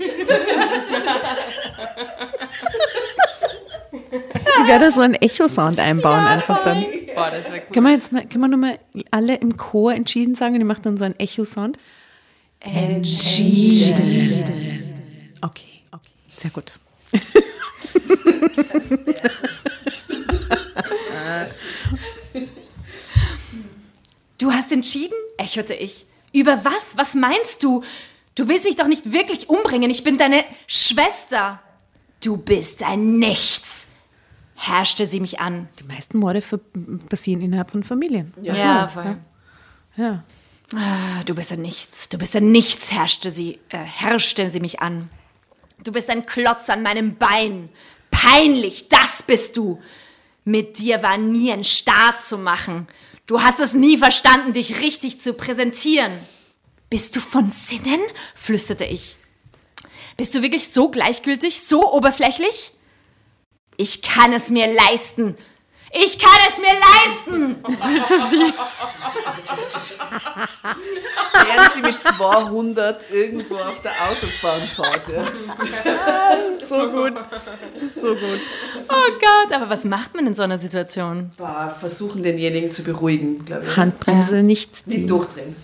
Ich 4.62 4.68
werde 4.68 4.92
so 4.92 5.02
einen 5.02 5.16
Echo-Sound 5.16 5.80
einbauen 5.80 6.24
ja, 6.24 6.28
einfach 6.28 6.64
dann. 6.64 6.86
Boah, 7.14 7.30
das 7.30 7.46
cool. 7.48 7.62
Kann 7.74 7.84
man 7.84 7.94
jetzt 7.94 8.12
mal, 8.12 8.26
kann 8.28 8.42
man 8.42 8.52
nochmal 8.52 8.80
alle 9.12 9.36
im 9.36 9.56
Chor 9.58 9.94
entschieden 9.94 10.36
sagen 10.36 10.56
und 10.56 10.62
ich 10.62 10.68
mache 10.68 10.82
dann 10.82 10.98
so 10.98 11.06
einen 11.06 11.20
Echo-Sound? 11.20 11.78
Entschieden. 12.60 14.02
Okay, 15.42 15.82
okay. 15.92 16.12
Sehr 16.36 16.52
gut. 16.52 16.80
du 24.40 24.52
hast 24.52 24.72
entschieden, 24.72 25.16
echote 25.38 25.74
ich. 25.76 26.08
Über 26.34 26.66
was? 26.66 26.98
Was 26.98 27.16
meinst 27.16 27.64
du? 27.64 27.84
Du 28.36 28.48
willst 28.50 28.66
mich 28.66 28.76
doch 28.76 28.88
nicht 28.88 29.12
wirklich 29.12 29.50
umbringen. 29.50 29.90
Ich 29.90 30.04
bin 30.04 30.18
deine 30.18 30.44
Schwester. 30.68 31.62
Du 32.22 32.38
bist 32.38 32.84
ein 32.84 33.18
Nichts, 33.18 33.88
herrschte 34.56 35.06
sie 35.06 35.20
mich 35.20 35.40
an. 35.40 35.70
Die 35.80 35.84
meisten 35.84 36.18
Morde 36.18 36.42
passieren 37.10 37.42
innerhalb 37.42 37.72
von 37.72 37.84
Familien. 37.84 38.34
Ja, 38.42 38.88
voll. 38.88 39.18
Ja. 39.96 40.24
Ah, 40.76 41.24
Du 41.26 41.36
bist 41.36 41.52
ein 41.52 41.62
Nichts, 41.62 42.10
du 42.10 42.18
bist 42.18 42.36
ein 42.36 42.52
Nichts, 42.52 42.92
herrschte 42.92 43.30
sie, 43.32 43.60
äh, 43.70 43.78
herrschte 43.78 44.50
sie 44.50 44.60
mich 44.60 44.82
an. 44.82 45.10
Du 45.84 45.92
bist 45.92 46.10
ein 46.10 46.26
Klotz 46.26 46.70
an 46.70 46.82
meinem 46.82 47.16
Bein. 47.18 47.70
Peinlich, 48.12 48.90
das 48.90 49.24
bist 49.24 49.56
du. 49.58 49.82
Mit 50.44 50.80
dir 50.80 51.04
war 51.04 51.18
nie 51.18 51.52
ein 51.52 51.64
Start 51.64 52.24
zu 52.24 52.38
machen. 52.38 52.88
Du 53.28 53.42
hast 53.42 53.60
es 53.60 53.74
nie 53.74 53.98
verstanden, 53.98 54.54
dich 54.54 54.82
richtig 54.82 55.22
zu 55.22 55.34
präsentieren. 55.34 56.14
Bist 56.90 57.16
du 57.16 57.20
von 57.20 57.50
Sinnen? 57.52 58.00
flüsterte 58.36 58.86
ich. 58.86 59.18
Bist 60.18 60.34
du 60.36 60.42
wirklich 60.42 60.70
so 60.70 60.90
gleichgültig, 60.90 61.62
so 61.62 61.92
oberflächlich? 61.92 62.72
Ich 63.78 64.02
kann 64.02 64.32
es 64.34 64.50
mir 64.50 64.72
leisten. 64.74 65.36
Ich 65.98 66.20
kann 66.20 66.40
es 66.50 66.58
mir 66.58 66.74
leisten, 66.74 67.62
brüllte 67.62 68.20
sie. 68.30 68.54
Während 71.46 71.74
sie 71.74 71.82
mit 71.82 72.02
200 72.04 73.12
irgendwo 73.12 73.56
auf 73.56 73.82
der 73.82 73.92
Autobahn 73.94 74.62
fährt. 74.62 75.10
Ja. 75.10 75.26
So 76.68 76.90
gut. 76.90 77.14
So 78.02 78.16
gut. 78.16 78.40
Oh 78.90 79.12
Gott, 79.22 79.54
aber 79.54 79.70
was 79.70 79.84
macht 79.86 80.16
man 80.16 80.26
in 80.26 80.34
so 80.34 80.42
einer 80.42 80.58
Situation? 80.58 81.32
Versuchen 81.80 82.24
denjenigen 82.24 82.72
zu 82.72 82.84
beruhigen, 82.84 83.46
glaube 83.46 83.66
ich. 83.66 83.78
Handbremse 83.78 84.42
nicht 84.42 84.88
Nicht 84.88 84.90
ziehen. 84.90 85.08
durchdrehen. 85.08 85.56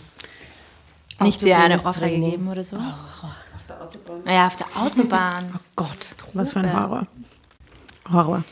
Nicht 1.21 1.41
dir 1.41 1.57
eine 1.57 1.75
Ohrfeige 1.75 1.99
dringend. 1.99 2.31
geben 2.31 2.47
oder 2.49 2.63
so? 2.63 2.75
Auf 2.77 3.65
der 3.67 3.81
Autobahn. 3.81 4.21
Naja, 4.25 4.47
auf 4.47 4.55
der 4.55 4.67
Autobahn. 4.75 5.59
Gott, 5.75 5.97
was 6.33 6.53
für 6.53 6.59
ein 6.59 6.73
Horror. 6.73 7.07
Horror. 8.11 8.43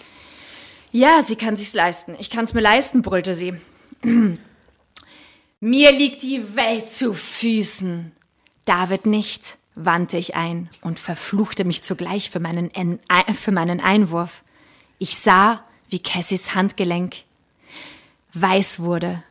Ja, 0.92 1.22
sie 1.22 1.36
kann 1.36 1.56
sich's 1.56 1.74
leisten. 1.74 2.16
Ich 2.20 2.30
kann's 2.30 2.54
mir 2.54 2.62
leisten, 2.62 3.02
brüllte 3.02 3.36
sie. 3.36 3.54
Mir 5.62 5.92
liegt 5.92 6.24
die 6.24 6.56
Welt 6.56 6.90
zu 6.90 7.14
Füßen. 7.14 8.14
David 8.66 9.06
nicht, 9.06 9.58
wandte 9.76 10.18
ich 10.18 10.36
ein 10.36 10.70
und 10.82 11.00
verfluchte 11.00 11.66
mich 11.66 11.84
zugleich 11.84 12.30
für 12.30 12.40
meinen, 12.40 12.74
En- 12.74 13.00
Ei- 13.10 13.34
für 13.34 13.52
meinen 13.52 13.82
Einwurf. 13.82 14.44
Ich 15.00 15.18
sah, 15.18 15.64
wie 15.90 16.00
Cassies 16.00 16.56
Handgelenk 16.56 17.18
weiß 18.34 18.80
wurde, 18.80 19.24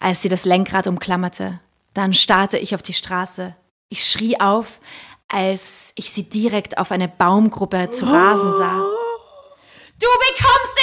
als 0.00 0.22
sie 0.22 0.28
das 0.28 0.44
Lenkrad 0.44 0.86
umklammerte. 0.86 1.60
Dann 1.94 2.12
starrte 2.12 2.58
ich 2.58 2.74
auf 2.74 2.82
die 2.82 2.92
Straße. 2.92 3.56
Ich 3.88 4.04
schrie 4.04 4.38
auf, 4.40 4.80
als 5.28 5.92
ich 5.94 6.10
sie 6.10 6.28
direkt 6.28 6.76
auf 6.78 6.90
eine 6.90 7.08
Baumgruppe 7.08 7.90
zu 7.90 8.04
rasen 8.06 8.52
sah. 8.52 8.84
Du 10.00 10.08
bekommst 10.18 10.74
sie 10.76 10.82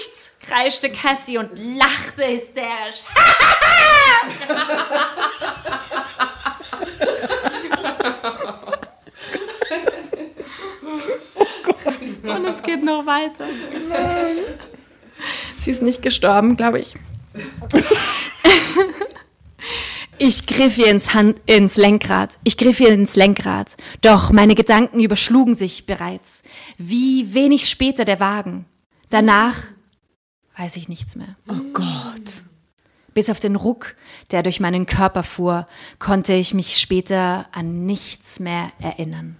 nicht! 0.00 0.24
kreischte 0.46 0.90
Cassie 0.90 1.38
und 1.38 1.50
lachte 1.56 2.26
hysterisch. 2.26 3.02
und 12.24 12.44
es 12.44 12.62
geht 12.62 12.84
noch 12.84 13.06
weiter. 13.06 13.46
Sie 15.58 15.70
ist 15.70 15.82
nicht 15.82 16.02
gestorben, 16.02 16.56
glaube 16.56 16.80
ich. 16.80 16.94
Ich 20.18 20.46
griff 20.46 20.78
ihr 20.78 20.90
ins, 20.90 21.12
Hand, 21.14 21.40
ins 21.46 21.76
Lenkrad. 21.76 22.38
Ich 22.44 22.56
griff 22.56 22.78
ihr 22.80 22.90
ins 22.90 23.16
Lenkrad. 23.16 23.76
Doch 24.00 24.30
meine 24.30 24.54
Gedanken 24.54 25.00
überschlugen 25.00 25.54
sich 25.54 25.86
bereits. 25.86 26.42
Wie 26.78 27.34
wenig 27.34 27.68
später 27.68 28.04
der 28.04 28.20
Wagen. 28.20 28.66
Danach 29.10 29.56
weiß 30.56 30.76
ich 30.76 30.88
nichts 30.88 31.16
mehr. 31.16 31.36
Oh 31.48 31.60
Gott. 31.72 32.44
Bis 33.12 33.28
auf 33.30 33.40
den 33.40 33.56
Ruck, 33.56 33.96
der 34.30 34.42
durch 34.42 34.60
meinen 34.60 34.86
Körper 34.86 35.22
fuhr, 35.22 35.68
konnte 35.98 36.32
ich 36.32 36.54
mich 36.54 36.78
später 36.78 37.46
an 37.52 37.84
nichts 37.86 38.40
mehr 38.40 38.72
erinnern. 38.80 39.36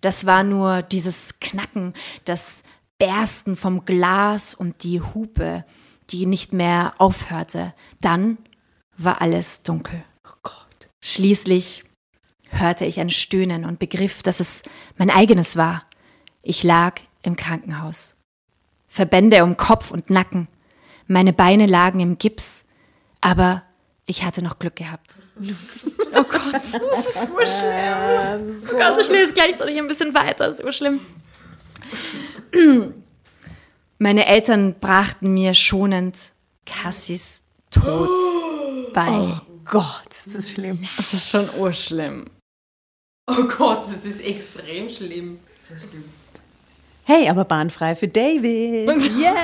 Das 0.00 0.26
war 0.26 0.42
nur 0.42 0.82
dieses 0.82 1.38
Knacken, 1.38 1.94
das 2.24 2.64
Bersten 2.98 3.56
vom 3.56 3.84
Glas 3.84 4.54
und 4.54 4.84
die 4.84 5.00
Hupe, 5.00 5.64
die 6.10 6.26
nicht 6.26 6.52
mehr 6.52 6.94
aufhörte. 6.98 7.72
Dann 8.00 8.38
war 8.96 9.20
alles 9.20 9.62
dunkel. 9.62 10.02
Oh 10.26 10.34
Gott. 10.42 10.88
Schließlich 11.00 11.84
hörte 12.50 12.84
ich 12.84 13.00
ein 13.00 13.10
Stöhnen 13.10 13.64
und 13.64 13.78
begriff, 13.78 14.22
dass 14.22 14.40
es 14.40 14.62
mein 14.96 15.10
eigenes 15.10 15.56
war. 15.56 15.84
Ich 16.42 16.62
lag 16.62 17.00
im 17.22 17.36
Krankenhaus. 17.36 18.16
Verbände 18.88 19.42
um 19.42 19.56
Kopf 19.56 19.90
und 19.90 20.10
Nacken. 20.10 20.48
Meine 21.06 21.32
Beine 21.32 21.66
lagen 21.66 22.00
im 22.00 22.18
Gips, 22.18 22.64
aber 23.20 23.62
ich 24.06 24.24
hatte 24.24 24.42
noch 24.42 24.58
Glück 24.58 24.76
gehabt. 24.76 25.20
Oh 26.14 26.24
Gott, 26.24 26.52
das 26.52 27.06
ist 27.06 27.22
urschlimm. 27.30 28.62
Oh 28.70 28.76
Gott, 28.76 28.98
ich 29.00 29.08
lese 29.08 29.32
gleichzeitig 29.32 29.78
ein 29.78 29.88
bisschen 29.88 30.12
weiter, 30.12 30.46
das 30.46 30.58
ist 30.58 30.64
urschlimm. 30.64 31.00
Meine 33.98 34.26
Eltern 34.26 34.74
brachten 34.78 35.32
mir 35.32 35.54
schonend 35.54 36.32
Cassis 36.66 37.42
Tod 37.70 38.10
bei. 38.92 39.08
Oh 39.10 39.40
Gott, 39.64 40.08
ist 40.26 40.34
das 40.34 40.50
schlimm. 40.50 40.86
Das 40.96 41.12
ist 41.14 41.28
schon 41.30 41.48
urschlimm. 41.58 42.26
Oh 43.28 43.44
Gott, 43.56 43.84
das 43.86 44.04
ist 44.04 44.20
extrem 44.24 44.90
schlimm. 44.90 45.38
Hey, 47.04 47.28
aber 47.28 47.44
bahnfrei 47.44 47.94
für 47.96 48.08
David. 48.08 48.88
Yeah. 49.18 49.34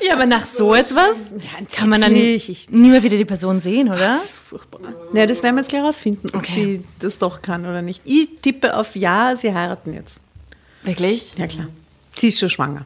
Ja, 0.00 0.12
aber 0.14 0.26
nach 0.26 0.44
so 0.44 0.74
etwas 0.74 1.32
kann 1.72 1.88
man 1.88 2.00
dann. 2.00 2.14
Ich- 2.14 2.68
nie 2.70 2.88
mehr 2.88 3.02
wieder 3.02 3.16
die 3.16 3.24
Person 3.24 3.60
sehen, 3.60 3.88
oder? 3.88 4.14
Das 4.20 4.24
ist 4.24 4.38
furchtbar. 4.38 4.80
Ja, 5.14 5.26
das 5.26 5.42
werden 5.42 5.56
wir 5.56 5.62
jetzt 5.62 5.70
gleich 5.70 5.82
rausfinden, 5.82 6.30
ob 6.30 6.36
Okay. 6.40 6.52
sie 6.54 6.84
das 6.98 7.18
doch 7.18 7.40
kann 7.42 7.64
oder 7.64 7.80
nicht. 7.82 8.02
Ich 8.04 8.28
tippe 8.42 8.76
auf 8.76 8.94
Ja, 8.96 9.34
sie 9.36 9.54
heiraten 9.54 9.94
jetzt. 9.94 10.16
Wirklich? 10.82 11.34
Ja, 11.38 11.46
klar. 11.46 11.68
Sie 12.16 12.28
ist 12.28 12.38
schon 12.40 12.50
schwanger. 12.50 12.84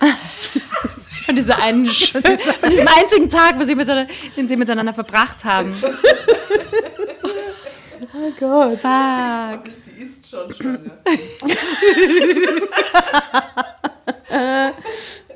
An, 1.30 1.36
dieser 1.36 1.62
einen, 1.62 1.86
an 2.62 2.70
diesem 2.70 2.88
einzigen 2.88 3.28
Tag, 3.28 3.56
wo 3.56 3.62
sie 3.64 3.76
miteinander, 3.76 4.12
den 4.36 4.48
sie 4.48 4.56
miteinander 4.56 4.92
verbracht 4.92 5.44
haben. 5.44 5.72
Oh 8.12 8.32
Gott. 8.38 8.80
Fuck. 8.80 9.60
Sie 9.72 10.02
ist 10.02 10.28
schon 10.28 10.52
schwanger. 10.52 10.98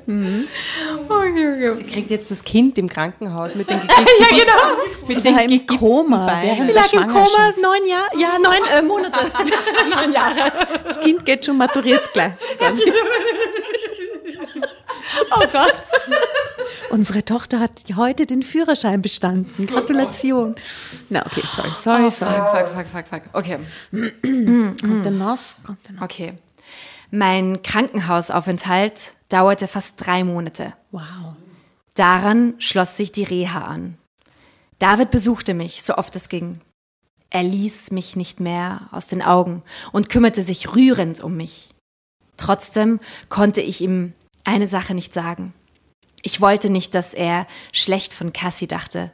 Sie 0.07 1.83
kriegt 1.83 2.11
jetzt 2.11 2.29
das 2.29 2.43
Kind 2.43 2.77
im 2.77 2.87
Krankenhaus 2.87 3.55
mit 3.55 3.67
den 3.69 3.81
gekickten 3.87 4.05
Ja, 4.19 4.27
genau. 4.27 4.77
mit 5.07 5.17
Sie 5.17 5.21
den 5.23 5.35
war 5.35 5.41
im 5.43 5.65
Koma 5.65 6.41
Sie 6.63 6.71
lag 6.73 6.93
im 6.93 7.07
Koma 7.07 7.53
neun 7.59 7.87
Jahre, 7.87 8.09
ja, 8.19 8.37
neun 8.37 8.63
äh, 8.71 8.81
Monate. 8.83 9.17
neun 9.89 10.13
Jahre. 10.13 10.51
Das 10.85 10.99
Kind 10.99 11.25
geht 11.25 11.43
schon 11.45 11.57
maturiert 11.57 12.13
gleich. 12.13 12.33
Oh 15.31 15.45
Gott. 15.51 15.75
Unsere 16.89 17.25
Tochter 17.25 17.59
hat 17.59 17.83
heute 17.95 18.25
den 18.25 18.43
Führerschein 18.43 19.01
bestanden. 19.01 19.67
Gratulation. 19.67 20.55
Na, 21.09 21.25
okay, 21.25 21.41
sorry, 21.55 21.71
sorry, 21.81 22.11
sorry. 22.11 22.33
Fuck, 22.35 22.87
fuck, 22.87 22.87
fuck, 22.87 23.07
fuck. 23.07 23.21
Okay. 23.33 23.59
Kommt 24.81 25.05
der 25.05 25.11
Nass? 25.11 25.57
Kommt 25.65 25.79
der 25.87 25.95
Nass? 25.95 26.03
Okay. 26.03 26.33
Mein 27.11 27.61
Krankenhausaufenthalt 27.63 29.13
dauerte 29.29 29.67
fast 29.67 30.05
drei 30.05 30.23
Monate. 30.23 30.73
Wow. 30.91 31.35
Daran 31.95 32.55
schloss 32.59 32.97
sich 32.97 33.11
die 33.11 33.23
Reha 33.23 33.65
an. 33.65 33.97
David 34.79 35.11
besuchte 35.11 35.53
mich, 35.53 35.83
so 35.83 35.95
oft 35.95 36.15
es 36.15 36.29
ging. 36.29 36.61
Er 37.29 37.43
ließ 37.43 37.91
mich 37.91 38.15
nicht 38.15 38.39
mehr 38.39 38.87
aus 38.91 39.07
den 39.07 39.21
Augen 39.21 39.63
und 39.91 40.09
kümmerte 40.09 40.43
sich 40.43 40.75
rührend 40.75 41.21
um 41.21 41.35
mich. 41.37 41.71
Trotzdem 42.37 42.99
konnte 43.29 43.61
ich 43.61 43.81
ihm 43.81 44.13
eine 44.45 44.67
Sache 44.67 44.93
nicht 44.93 45.13
sagen. 45.13 45.53
Ich 46.21 46.41
wollte 46.41 46.69
nicht, 46.71 46.95
dass 46.95 47.13
er 47.13 47.45
schlecht 47.71 48.13
von 48.13 48.33
Cassie 48.33 48.67
dachte. 48.67 49.11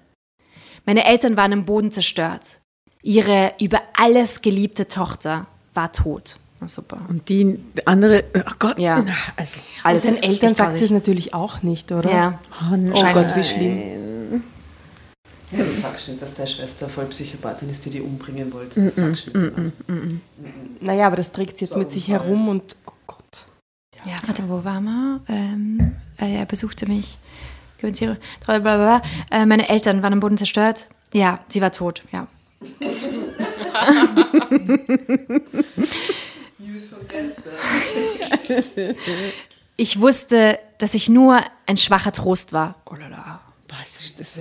Meine 0.86 1.06
Eltern 1.06 1.36
waren 1.38 1.52
im 1.52 1.66
Boden 1.66 1.92
zerstört. 1.92 2.60
Ihre 3.04 3.54
über 3.60 3.82
alles 3.98 4.42
geliebte 4.42 4.88
Tochter 4.88 5.48
war 5.74 5.92
tot. 5.92 6.38
Na 6.60 6.68
super. 6.68 7.00
Und 7.10 7.28
die 7.28 7.60
andere, 7.86 8.24
oh 8.36 8.52
Gott, 8.60 8.80
Ja. 8.80 9.04
also. 9.36 9.58
Alles 9.84 10.04
Den 10.04 10.22
Eltern 10.22 10.54
sagt 10.56 10.78
sie 10.78 10.86
es 10.86 10.92
natürlich 10.92 11.34
auch 11.34 11.64
nicht, 11.64 11.92
oder? 11.92 12.12
Ja. 12.12 12.40
Oh, 12.72 12.76
Oh 12.94 13.14
Gott, 13.14 13.36
wie 13.36 13.44
schlimm. 13.44 14.44
Ja, 15.52 15.66
das 15.66 15.82
sagst 15.82 16.08
du 16.08 16.12
nicht, 16.12 16.22
dass 16.22 16.34
deine 16.34 16.48
Schwester 16.48 16.88
voll 16.88 17.06
Psychopathin 17.08 17.70
ist, 17.70 17.84
die 17.84 17.90
die 17.90 18.00
umbringen 18.02 18.54
wollte. 18.54 18.82
Das 18.86 18.96
sagst 18.96 19.28
du 19.34 19.38
nicht. 19.38 19.58
Immer. 19.58 19.72
Naja, 20.80 21.08
aber 21.08 21.18
das 21.18 21.32
trägt 21.32 21.58
sie 21.60 21.66
jetzt 21.66 21.74
So 21.74 21.80
mit 21.80 21.92
sich 21.92 22.08
herum 22.08 22.48
und. 22.48 22.78
Ja, 24.06 24.16
warte, 24.26 24.50
wo 24.50 24.64
waren 24.64 24.84
wir? 24.84 25.22
Ähm, 25.28 25.96
äh, 26.18 26.38
er 26.38 26.46
besuchte 26.46 26.88
mich. 26.88 27.18
Blablabla. 27.80 29.02
Äh, 29.32 29.46
meine 29.46 29.70
Eltern 29.70 30.04
waren 30.04 30.14
am 30.14 30.20
Boden 30.20 30.38
zerstört. 30.38 30.88
Ja, 31.14 31.40
sie 31.48 31.62
war 31.62 31.72
tot, 31.72 32.04
ja. 32.12 32.28
Ich 39.82 40.00
wusste, 40.00 40.60
dass 40.78 40.94
ich 40.94 41.10
nur 41.10 41.42
ein 41.66 41.78
schwacher 41.78 42.12
Trost 42.12 42.54
war. 42.54 42.76
Oh 42.86 42.94
la 42.94 43.08
la. 43.08 43.42
Was 43.68 44.00
ist 44.00 44.20
das? 44.20 44.40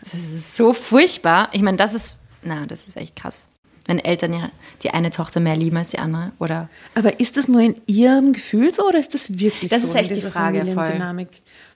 Das 0.00 0.14
ist 0.14 0.56
so 0.56 0.72
furchtbar. 0.72 1.48
Ich 1.50 1.62
meine, 1.62 1.76
das 1.76 1.92
ist, 1.92 2.20
na, 2.42 2.66
das 2.66 2.84
ist 2.84 2.96
echt 2.96 3.16
krass. 3.16 3.48
Wenn 3.86 3.98
Eltern 4.00 4.32
ihre, 4.32 4.50
die 4.82 4.90
eine 4.90 5.10
Tochter 5.10 5.38
mehr 5.40 5.56
lieben 5.56 5.76
als 5.76 5.90
die 5.90 5.98
andere, 5.98 6.32
oder? 6.40 6.68
Aber 6.94 7.20
ist 7.20 7.36
das 7.36 7.46
nur 7.46 7.60
in 7.60 7.76
ihrem 7.86 8.32
Gefühl 8.32 8.72
so 8.72 8.86
oder 8.88 8.98
ist 8.98 9.14
das 9.14 9.38
wirklich 9.38 9.70
Das 9.70 9.82
so 9.82 9.88
ist 9.88 9.94
in 9.94 10.00
echt 10.00 10.16
die 10.16 10.22
Frage, 10.22 10.58
voll. 10.64 10.74
Familiendynamik? 10.74 11.28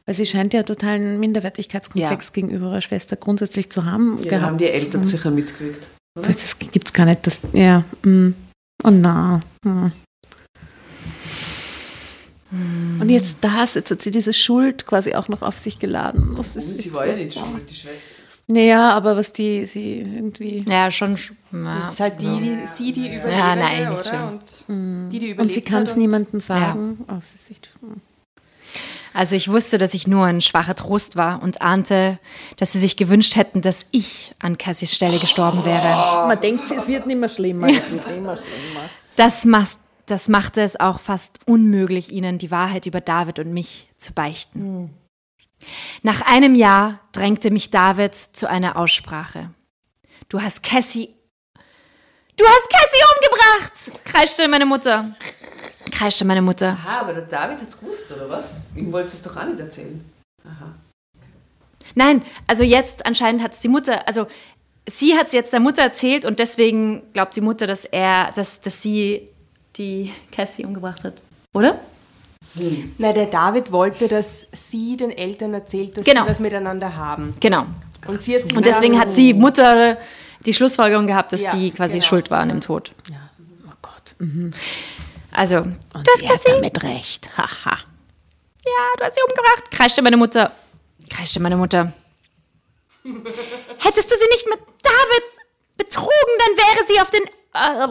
Weil 0.07 0.15
sie 0.15 0.27
scheint 0.27 0.53
ja 0.53 0.63
totalen 0.65 1.21
Minderwertigkeitskomplex 1.21 2.27
Ja. 2.27 2.33
gegenüber 2.33 2.67
ihrer 2.71 2.81
Schwester 2.81 3.15
grundsätzlich 3.17 3.71
zu 3.71 3.85
haben. 3.85 4.19
Ja, 4.23 4.31
gehabt. 4.31 4.43
haben 4.47 4.59
die 4.59 4.65
Eltern 4.67 5.05
sicher 5.05 5.31
mitgewirkt. 5.31 5.87
oder? 6.19 6.29
Das 6.29 6.59
gibt 6.59 6.89
es 6.89 6.93
gar 6.93 7.05
nicht. 7.07 7.25
Das, 7.27 7.39
ja. 7.53 7.85
mm. 8.03 8.35
Oh 8.83 8.91
na. 8.91 9.39
mm. 9.65 9.93
Und 13.01 13.09
jetzt 13.11 13.37
das, 13.43 13.75
jetzt 13.75 13.91
hat 13.93 14.03
sie 14.03 14.11
diese 14.11 14.33
Schuld 14.33 14.85
quasi 14.87 15.15
auch 15.15 15.29
noch 15.29 15.43
auf 15.43 15.57
sich 15.59 15.79
geladen. 15.79 16.35
Das 16.37 16.57
Oh, 16.57 16.59
ist 16.59 16.75
sie 16.77 16.93
war 16.93 17.07
ja 17.07 17.15
nicht 17.15 17.35
schuld, 17.39 17.71
die 17.71 17.75
Schwester. 17.75 17.99
Naja, 18.51 18.93
aber 18.93 19.17
was 19.17 19.33
die, 19.33 19.65
sie 19.67 20.01
irgendwie. 20.01 20.65
Ja, 20.69 20.91
schon. 20.91 21.17
sch- 21.17 21.33
Na, 21.53 21.85
Das 21.85 21.95
ist 21.95 22.01
halt 22.01 22.21
die, 22.21 22.27
die, 22.39 22.67
sie 22.67 22.93
die 22.93 23.07
Überlebende, 23.07 23.33
Ja, 23.33 23.57
nein, 23.57 23.89
nicht 23.91 24.07
oder? 24.07 24.29
Und 24.29 24.65
die, 25.13 25.19
die 25.19 25.31
überlebt 25.31 25.41
Und 25.41 25.53
sie 25.53 25.61
kann 25.63 25.83
es 25.85 25.91
hat 25.91 25.97
und- 25.97 26.03
niemandem 26.03 26.41
sagen. 26.41 27.05
Oh, 27.09 27.19
echt, 27.51 27.71
mm. 27.81 27.93
Also 29.13 29.35
ich 29.35 29.51
wusste, 29.51 29.77
dass 29.79 29.95
ich 29.95 30.07
nur 30.07 30.25
ein 30.27 30.41
schwacher 30.41 30.77
Trost 30.77 31.17
war 31.17 31.43
und 31.43 31.63
ahnte, 31.63 32.19
dass 32.59 32.73
sie 32.73 32.79
sich 32.79 32.97
gewünscht 32.97 33.35
hätten, 33.35 33.61
dass 33.61 33.87
ich 33.91 34.35
an 34.39 34.57
Cassies 34.57 34.95
Stelle 34.95 35.19
gestorben 35.19 35.65
wäre. 35.65 36.27
Man 36.29 36.41
denkt, 36.41 36.71
es 36.71 36.87
wird 36.87 37.07
nicht 37.07 37.19
mehr 37.19 37.29
schlimmer. 37.29 37.67
Es 37.69 37.91
wird 37.91 38.07
immer 38.17 38.37
schlimmer. 38.37 38.89
Das, 39.17 39.45
mas- 39.45 39.79
das 40.07 40.29
machte 40.29 40.61
es 40.63 40.79
auch 40.79 41.01
fast 41.01 41.39
unmöglich, 41.47 42.13
ihnen 42.13 42.39
die 42.39 42.51
Wahrheit 42.53 42.87
über 42.87 43.01
David 43.01 43.41
und 43.41 43.53
mich 43.53 43.89
zu 43.97 44.13
beichten. 44.13 44.91
Nach 46.03 46.21
einem 46.23 46.55
Jahr 46.55 47.01
drängte 47.13 47.51
mich 47.51 47.71
David 47.71 48.15
zu 48.15 48.49
einer 48.49 48.77
Aussprache. 48.77 49.51
Du 50.29 50.41
hast 50.41 50.63
Cassie. 50.63 51.15
Du 52.37 52.45
hast 52.47 52.69
Cassie 52.71 53.03
umgebracht! 53.15 54.05
kreischte 54.05 54.49
meine 54.49 54.67
Mutter. 54.67 55.15
Kreischte 55.91 56.25
meine 56.25 56.41
Mutter. 56.41 56.71
Aha, 56.71 57.01
aber 57.01 57.13
der 57.13 57.23
David 57.23 57.61
hat 57.61 57.69
es 57.69 57.79
gewusst, 57.79 58.11
oder 58.13 58.31
was? 58.31 58.69
Ihm 58.75 58.93
wollte 58.93 59.09
es 59.09 59.23
doch 59.23 59.37
auch 59.37 59.45
nicht 59.45 59.61
erzählen. 59.61 60.03
Aha. 60.45 60.75
Nein, 61.95 62.23
also 62.47 62.65
jetzt 62.65 63.05
anscheinend 63.05 63.43
hat 63.43 63.53
es 63.53 63.61
die 63.61 63.69
Mutter, 63.69 64.07
also 64.07 64.27
sie 64.89 65.17
hat 65.17 65.27
es 65.27 65.33
jetzt 65.33 65.53
der 65.53 65.61
Mutter 65.61 65.83
erzählt 65.83 66.25
und 66.25 66.39
deswegen 66.39 67.03
glaubt 67.13 67.37
die 67.37 67.41
Mutter, 67.41 67.67
dass 67.67 67.85
er, 67.85 68.33
dass, 68.33 68.61
dass 68.61 68.81
sie 68.81 69.29
die 69.77 70.13
Cassie 70.33 70.65
umgebracht 70.65 71.05
hat. 71.05 71.15
Oder? 71.53 71.79
Na, 72.99 73.13
der 73.13 73.27
David 73.27 73.71
wollte, 73.73 74.09
dass 74.09 74.47
sie 74.53 74.97
den 74.97 75.11
Eltern 75.11 75.55
erzählt, 75.55 75.97
dass 75.97 76.05
Genau. 76.05 76.25
sie 76.25 76.31
was 76.31 76.41
miteinander 76.41 76.97
haben. 76.97 77.35
Genau. 77.41 77.67
Und 78.07 78.23
sie 78.23 78.35
hat 78.37 78.43
sich 78.43 78.57
Und 78.57 78.67
deswegen 78.67 78.99
hat 78.99 79.17
die 79.17 79.35
Mutter 79.35 79.99
die 80.47 80.55
Schlussfolgerung 80.55 81.07
gehabt, 81.07 81.33
dass 81.33 81.43
Ja, 81.43 81.53
sie 81.53 81.71
quasi 81.71 81.99
genau. 81.99 82.05
schuld 82.09 82.31
war 82.31 82.41
an 82.41 82.49
dem 82.49 82.61
Tod. 82.61 82.93
Oh 83.11 83.73
Gott. 83.83 84.17
Also, 85.31 85.59
Und 85.59 85.77
du 85.95 85.99
hast 85.99 86.19
sie 86.21 86.27
hat 86.29 86.35
Cassie? 86.35 86.49
damit 86.53 86.83
recht. 86.83 87.31
Haha. 87.37 87.79
Ja, 88.65 88.73
du 88.99 89.05
hast 89.05 89.15
sie 89.15 89.21
umgebracht. 89.23 89.71
Kreischte 89.71 90.03
meine 90.03 90.17
Mutter. 90.17 90.51
Kreischte 91.09 91.41
meine 91.41 91.57
Mutter. 91.57 91.93
Hättest 93.79 94.11
du 94.11 94.15
sie 94.17 94.29
nicht 94.33 94.47
mit 94.49 94.59
David 94.83 95.25
betrogen, 95.79 96.35
dann 96.39 96.57
wäre 96.57 96.87
sie 96.87 97.01
auf 97.01 97.11
den. 97.11 97.23
Äh, 97.23 97.89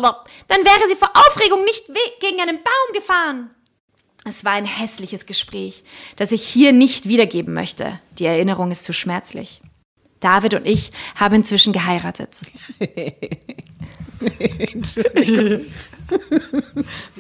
dann 0.48 0.64
wäre 0.66 0.88
sie 0.88 0.96
vor 0.96 1.10
Aufregung 1.16 1.64
nicht 1.66 1.88
gegen 2.20 2.40
einen 2.42 2.58
Baum 2.64 2.94
gefahren. 2.94 3.50
Es 4.26 4.44
war 4.46 4.52
ein 4.54 4.66
hässliches 4.66 5.26
Gespräch, 5.26 5.84
das 6.16 6.32
ich 6.32 6.44
hier 6.44 6.72
nicht 6.74 7.08
wiedergeben 7.08 7.54
möchte. 7.54 8.00
Die 8.18 8.26
Erinnerung 8.26 8.72
ist 8.72 8.84
zu 8.84 8.94
schmerzlich. 8.94 9.62
David 10.20 10.54
und 10.56 10.66
ich 10.66 10.92
haben 11.16 11.36
inzwischen 11.36 11.72
geheiratet. 11.74 12.42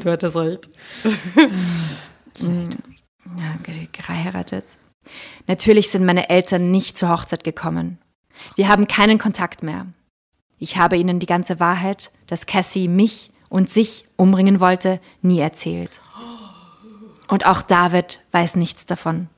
du 0.03 0.05
hattest 0.05 0.35
recht. 0.35 0.69
Ja, 3.37 3.55
ge- 3.63 3.87
geheiratet. 3.91 4.65
Natürlich 5.47 5.89
sind 5.89 6.05
meine 6.05 6.29
Eltern 6.29 6.71
nicht 6.71 6.97
zur 6.97 7.09
Hochzeit 7.09 7.43
gekommen. 7.43 7.99
Wir 8.55 8.67
haben 8.67 8.87
keinen 8.87 9.17
Kontakt 9.17 9.63
mehr. 9.63 9.87
Ich 10.57 10.77
habe 10.77 10.97
ihnen 10.97 11.19
die 11.19 11.25
ganze 11.25 11.59
Wahrheit, 11.59 12.11
dass 12.27 12.45
Cassie 12.45 12.87
mich 12.87 13.31
und 13.49 13.69
sich 13.69 14.05
umbringen 14.17 14.59
wollte, 14.59 14.99
nie 15.21 15.39
erzählt. 15.39 16.01
Und 17.29 17.45
auch 17.45 17.61
David 17.61 18.21
weiß 18.31 18.55
nichts 18.55 18.85
davon. 18.85 19.29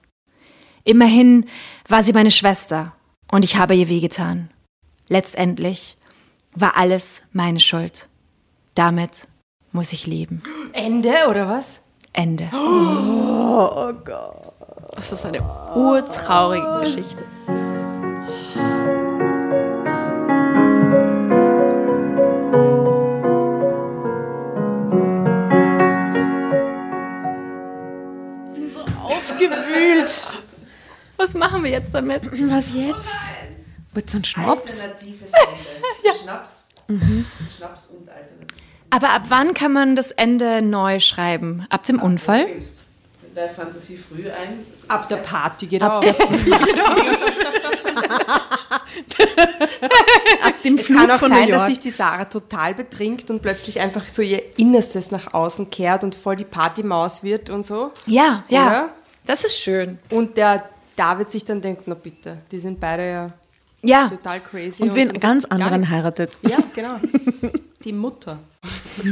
Immerhin 0.83 1.45
war 1.87 2.01
sie 2.01 2.13
meine 2.13 2.31
Schwester 2.31 2.93
und 3.29 3.43
ich 3.43 3.57
habe 3.57 3.75
ihr 3.75 3.89
wehgetan. 3.89 4.49
Letztendlich 5.09 5.97
war 6.55 6.77
alles 6.77 7.21
meine 7.33 7.59
Schuld. 7.59 8.07
Damit 8.73 9.27
muss 9.71 9.93
ich 9.93 10.07
leben. 10.07 10.41
Ende, 10.73 11.13
oder 11.29 11.47
was? 11.49 11.81
Ende. 12.13 12.49
Oh 12.53 13.93
Gott. 14.05 14.53
Das 14.95 15.11
ist 15.11 15.25
eine 15.25 15.41
urtraurige 15.75 16.79
Geschichte. 16.81 17.25
Aufgewühlt. 29.49 30.23
Was 31.17 31.33
machen 31.33 31.63
wir 31.63 31.71
jetzt 31.71 31.93
damit? 31.93 32.23
Was 32.31 32.73
jetzt? 32.73 33.09
Mit 33.93 34.09
so 34.09 34.17
einem 34.17 34.23
Schnaps? 34.23 34.83
Alternatives 34.83 35.31
Ende. 35.33 36.17
Schnaps. 36.17 36.65
Schnaps 37.57 37.87
und 37.87 38.09
Alternativ. 38.09 38.57
Aber 38.89 39.09
ab 39.11 39.23
wann 39.29 39.53
kann 39.53 39.71
man 39.71 39.95
das 39.95 40.11
Ende 40.11 40.61
neu 40.61 40.99
schreiben? 40.99 41.65
Ab 41.69 41.85
dem 41.85 42.01
Unfall? 42.01 42.47
Mit 42.47 42.65
der 43.35 43.49
Fantasie 43.49 43.97
früh 43.97 44.29
ein. 44.29 44.65
Ab 44.87 45.07
der 45.07 45.17
Party 45.17 45.67
geht 45.67 45.83
auch. 45.83 46.01
Dem 50.65 50.75
Es 50.75 50.87
kann 50.87 51.09
auch 51.09 51.19
sein, 51.19 51.49
dass 51.49 51.67
sich 51.67 51.79
die 51.79 51.91
Sarah 51.91 52.25
total 52.25 52.73
betrinkt 52.75 53.29
und 53.31 53.41
plötzlich 53.41 53.79
einfach 53.79 54.09
so 54.09 54.21
ihr 54.21 54.59
Innerstes 54.59 55.11
nach 55.11 55.33
außen 55.33 55.69
kehrt 55.69 56.03
und 56.03 56.13
voll 56.13 56.35
die 56.35 56.43
Partymaus 56.43 57.23
wird 57.23 57.49
und 57.49 57.63
so. 57.65 57.91
Ja, 58.05 58.43
ja. 58.49 58.67
Oder? 58.67 58.89
Das 59.25 59.43
ist 59.43 59.57
schön. 59.57 59.99
Und 60.09 60.35
der 60.37 60.69
David 60.95 61.31
sich 61.31 61.45
dann 61.45 61.61
denkt, 61.61 61.83
na 61.85 61.95
bitte, 61.95 62.39
die 62.51 62.59
sind 62.59 62.79
beide 62.79 63.09
ja 63.09 63.31
Ja. 63.83 64.07
total 64.09 64.39
crazy. 64.41 64.83
und 64.83 64.93
wen 64.95 65.13
ganz 65.19 65.47
gar 65.47 65.53
anderen 65.53 65.89
heiratet. 65.89 66.37
Ja, 66.41 66.57
genau. 66.75 66.97
Die 67.83 67.93
Mutter. 67.93 68.37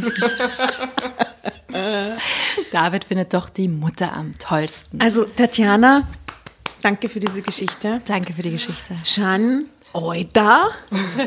David 2.71 3.03
findet 3.05 3.33
doch 3.33 3.49
die 3.49 3.67
Mutter 3.67 4.13
am 4.13 4.37
tollsten. 4.37 5.01
Also 5.01 5.23
Tatjana, 5.25 6.07
danke 6.81 7.09
für 7.09 7.19
diese 7.19 7.41
Geschichte. 7.41 8.01
Danke 8.05 8.33
für 8.33 8.41
die 8.41 8.51
Geschichte. 8.51 8.95
Shan, 9.05 9.65
Oida. 9.93 10.69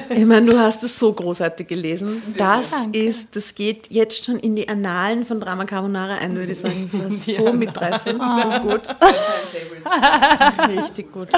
Ich 0.08 0.24
meine, 0.24 0.50
du 0.50 0.58
hast 0.58 0.82
es 0.82 0.98
so 0.98 1.12
großartig 1.12 1.66
gelesen. 1.66 2.22
Das 2.36 2.70
ist, 2.92 3.34
das 3.34 3.54
geht 3.54 3.90
jetzt 3.90 4.24
schon 4.24 4.38
in 4.38 4.54
die 4.54 4.68
Annalen 4.68 5.26
von 5.26 5.40
Drama 5.40 5.64
Carbonara 5.64 6.14
ein, 6.16 6.36
würde 6.36 6.52
ich 6.52 6.60
sagen. 6.60 6.88
Das 6.90 7.00
war 7.00 7.10
so 7.46 7.52
mitreißend, 7.52 8.20
so 8.20 8.60
gut. 8.60 8.88
Richtig 10.68 11.12
gut. 11.12 11.28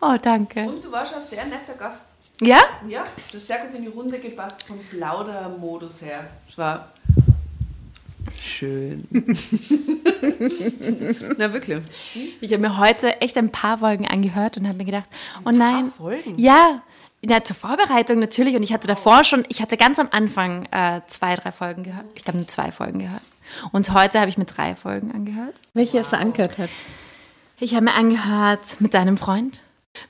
Oh, 0.00 0.16
danke. 0.20 0.64
Und 0.64 0.84
du 0.84 0.90
warst 0.90 1.14
ein 1.14 1.22
sehr 1.22 1.44
netter 1.44 1.74
Gast. 1.74 2.10
Ja? 2.40 2.58
Ja, 2.88 3.04
du 3.30 3.38
hast 3.38 3.46
sehr 3.46 3.58
gut 3.64 3.74
in 3.74 3.82
die 3.82 3.88
Runde 3.88 4.18
gepasst 4.18 4.64
vom 4.64 4.78
Plaudermodus 4.78 6.02
her. 6.02 6.26
Es 6.48 6.58
war 6.58 6.92
schön. 8.42 9.06
Na 11.38 11.52
wirklich. 11.52 11.78
Ich 12.40 12.52
habe 12.52 12.62
mir 12.62 12.78
heute 12.78 13.20
echt 13.20 13.36
ein 13.38 13.50
paar 13.50 13.78
Folgen 13.78 14.06
angehört 14.06 14.56
und 14.56 14.66
habe 14.66 14.78
mir 14.78 14.84
gedacht, 14.84 15.08
oh 15.44 15.50
nein. 15.50 15.92
Folgen? 15.96 16.38
Ja, 16.38 16.82
Ja, 17.22 17.42
zur 17.42 17.56
Vorbereitung 17.56 18.18
natürlich. 18.18 18.54
Und 18.56 18.62
ich 18.62 18.72
hatte 18.72 18.86
davor 18.86 19.24
schon, 19.24 19.44
ich 19.48 19.62
hatte 19.62 19.76
ganz 19.76 19.98
am 19.98 20.08
Anfang 20.10 20.66
äh, 20.70 21.00
zwei, 21.08 21.34
drei 21.34 21.50
Folgen 21.50 21.82
gehört. 21.82 22.04
Ich 22.14 22.24
glaube 22.24 22.38
nur 22.38 22.48
zwei 22.48 22.70
Folgen 22.70 23.00
gehört. 23.00 23.22
Und 23.72 23.92
heute 23.92 24.20
habe 24.20 24.28
ich 24.28 24.38
mir 24.38 24.44
drei 24.44 24.74
Folgen 24.76 25.12
angehört. 25.12 25.60
Welche 25.74 26.00
hast 26.00 26.12
du 26.12 26.18
angehört? 26.18 26.58
Hat? 26.58 26.70
Ich 27.58 27.74
habe 27.74 27.86
mir 27.86 27.94
angehört 27.94 28.76
mit 28.80 28.94
deinem 28.94 29.16
Freund. 29.16 29.60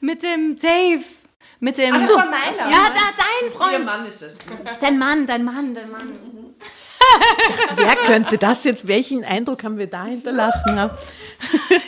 Mit 0.00 0.22
dem 0.22 0.56
Dave. 0.56 1.04
Mit 1.60 1.78
dem. 1.78 1.94
Ach 1.94 2.06
so, 2.06 2.16
meiner. 2.16 2.70
Ja, 2.70 2.88
da, 2.88 3.12
dein 3.16 3.50
Freund. 3.52 3.72
Ihr 3.72 3.78
Mann 3.84 4.06
ist 4.06 4.20
das. 4.20 4.36
Dein 4.80 4.98
Mann, 4.98 5.26
dein 5.26 5.44
Mann, 5.44 5.74
dein 5.74 5.90
Mann. 5.90 6.10
Wer 7.76 7.96
könnte 7.96 8.38
das 8.38 8.64
jetzt? 8.64 8.86
Welchen 8.88 9.24
Eindruck 9.24 9.62
haben 9.64 9.78
wir 9.78 9.86
da 9.86 10.04
hinterlassen? 10.06 10.78
Haben? 10.78 10.90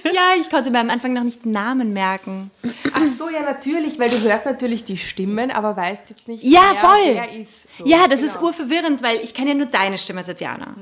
Ja, 0.05 0.33
ich 0.41 0.51
konnte 0.51 0.71
mir 0.71 0.81
am 0.81 0.91
Anfang 0.91 1.13
noch 1.15 1.23
nicht 1.23 1.45
den 1.45 1.53
Namen 1.53 1.93
merken. 1.93 2.51
Ach 2.93 3.01
so, 3.17 3.29
ja, 3.31 3.43
natürlich, 3.43 3.99
weil 3.99 4.11
du 4.11 4.21
hörst 4.21 4.45
natürlich 4.45 4.85
die 4.85 4.97
Stimmen, 4.99 5.51
aber 5.51 5.77
weißt 5.77 6.11
jetzt 6.11 6.29
nicht, 6.29 6.43
Ja, 6.45 6.73
wer, 6.73 6.81
voll. 6.89 7.15
wer 7.15 7.33
ist. 7.41 7.77
So. 7.79 7.87
Ja, 7.87 8.07
das 8.09 8.23
ist 8.23 8.35
Genau. 8.35 8.47
urverwirrend, 8.49 9.03
weil 9.03 9.17
ich 9.23 9.35
kenne 9.35 9.51
ja 9.51 9.55
nur 9.57 9.67
deine 9.67 9.97
Stimme, 9.99 10.23
Tatjana. 10.23 10.75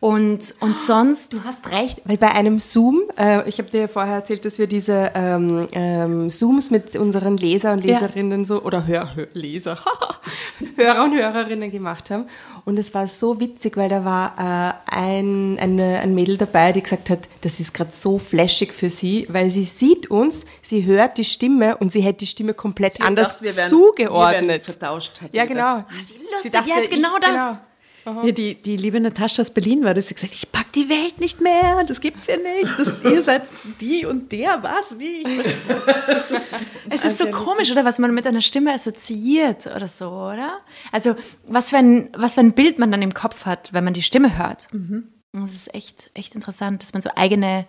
Und, 0.00 0.54
und 0.60 0.78
sonst. 0.78 1.32
Du 1.32 1.42
hast 1.42 1.68
recht, 1.72 2.02
weil 2.04 2.18
bei 2.18 2.30
einem 2.30 2.60
Zoom, 2.60 3.02
äh, 3.18 3.48
ich 3.48 3.58
habe 3.58 3.68
dir 3.68 3.80
ja 3.82 3.88
vorher 3.88 4.14
erzählt, 4.14 4.44
dass 4.44 4.60
wir 4.60 4.68
diese 4.68 5.10
ähm, 5.14 5.66
ähm, 5.72 6.30
Zooms 6.30 6.70
mit 6.70 6.94
unseren 6.94 7.36
Leser 7.36 7.72
und 7.72 7.84
Leserinnen 7.84 8.44
so, 8.44 8.62
oder 8.62 8.86
Hör, 8.86 9.16
Hör, 9.16 9.26
Leser, 9.32 9.78
Hörer 10.76 11.02
und 11.02 11.14
Hörerinnen 11.14 11.72
gemacht 11.72 12.10
haben. 12.10 12.26
Und 12.64 12.78
es 12.78 12.94
war 12.94 13.08
so 13.08 13.40
witzig, 13.40 13.76
weil 13.76 13.88
da 13.88 14.04
war 14.04 14.34
äh, 14.38 14.94
ein, 14.94 15.58
eine, 15.58 15.98
ein 15.98 16.14
Mädel 16.14 16.36
dabei, 16.36 16.70
die 16.70 16.82
gesagt 16.82 17.10
hat, 17.10 17.20
das 17.40 17.58
ist 17.58 17.74
gerade 17.74 17.90
so 17.92 18.20
flashig 18.20 18.72
für 18.72 18.90
sie, 18.90 19.26
weil 19.30 19.50
sie 19.50 19.64
sieht 19.64 20.12
uns, 20.12 20.46
sie 20.62 20.84
hört 20.84 21.18
die 21.18 21.24
Stimme 21.24 21.76
und 21.76 21.90
sie 21.90 22.02
hätte 22.02 22.18
die 22.18 22.26
Stimme 22.28 22.54
komplett 22.54 23.00
anders 23.00 23.40
zugeordnet. 23.68 24.64
vertauscht. 24.64 25.20
Hat 25.22 25.30
sie 25.32 25.38
ja, 25.38 25.44
gedacht. 25.44 25.86
genau. 25.88 26.30
lustig, 26.30 26.52
ja, 26.68 26.78
ist 26.78 26.90
genau 26.90 27.18
das. 27.20 27.58
Ja, 28.24 28.32
die, 28.32 28.54
die 28.54 28.76
liebe 28.76 29.00
Natascha 29.00 29.42
aus 29.42 29.50
Berlin 29.50 29.84
war 29.84 29.94
das. 29.94 30.08
Sie 30.08 30.14
gesagt, 30.14 30.34
ich 30.34 30.50
pack 30.50 30.72
die 30.72 30.88
Welt 30.88 31.20
nicht 31.20 31.40
mehr, 31.40 31.84
das 31.84 32.00
gibt's 32.00 32.26
ja 32.26 32.36
nicht. 32.36 32.78
Das, 32.78 33.02
ihr 33.10 33.22
seid 33.22 33.42
die 33.80 34.06
und 34.06 34.32
der, 34.32 34.62
was, 34.62 34.98
wie? 34.98 35.24
Es 36.90 37.04
ist 37.04 37.18
so 37.18 37.26
komisch, 37.26 37.70
oder 37.70 37.84
was 37.84 37.98
man 37.98 38.14
mit 38.14 38.26
einer 38.26 38.40
Stimme 38.40 38.72
assoziiert 38.72 39.66
oder 39.66 39.88
so, 39.88 40.08
oder? 40.08 40.60
Also, 40.90 41.16
was 41.46 41.70
für 41.70 41.76
ein, 41.76 42.10
was 42.16 42.34
für 42.34 42.40
ein 42.40 42.52
Bild 42.52 42.78
man 42.78 42.90
dann 42.90 43.02
im 43.02 43.12
Kopf 43.12 43.44
hat, 43.44 43.72
wenn 43.72 43.84
man 43.84 43.92
die 43.92 44.02
Stimme 44.02 44.38
hört. 44.38 44.68
Und 45.32 45.42
Das 45.42 45.52
ist 45.52 45.74
echt, 45.74 46.10
echt 46.14 46.34
interessant, 46.34 46.82
dass 46.82 46.94
man 46.94 47.02
so 47.02 47.10
eigene, 47.14 47.66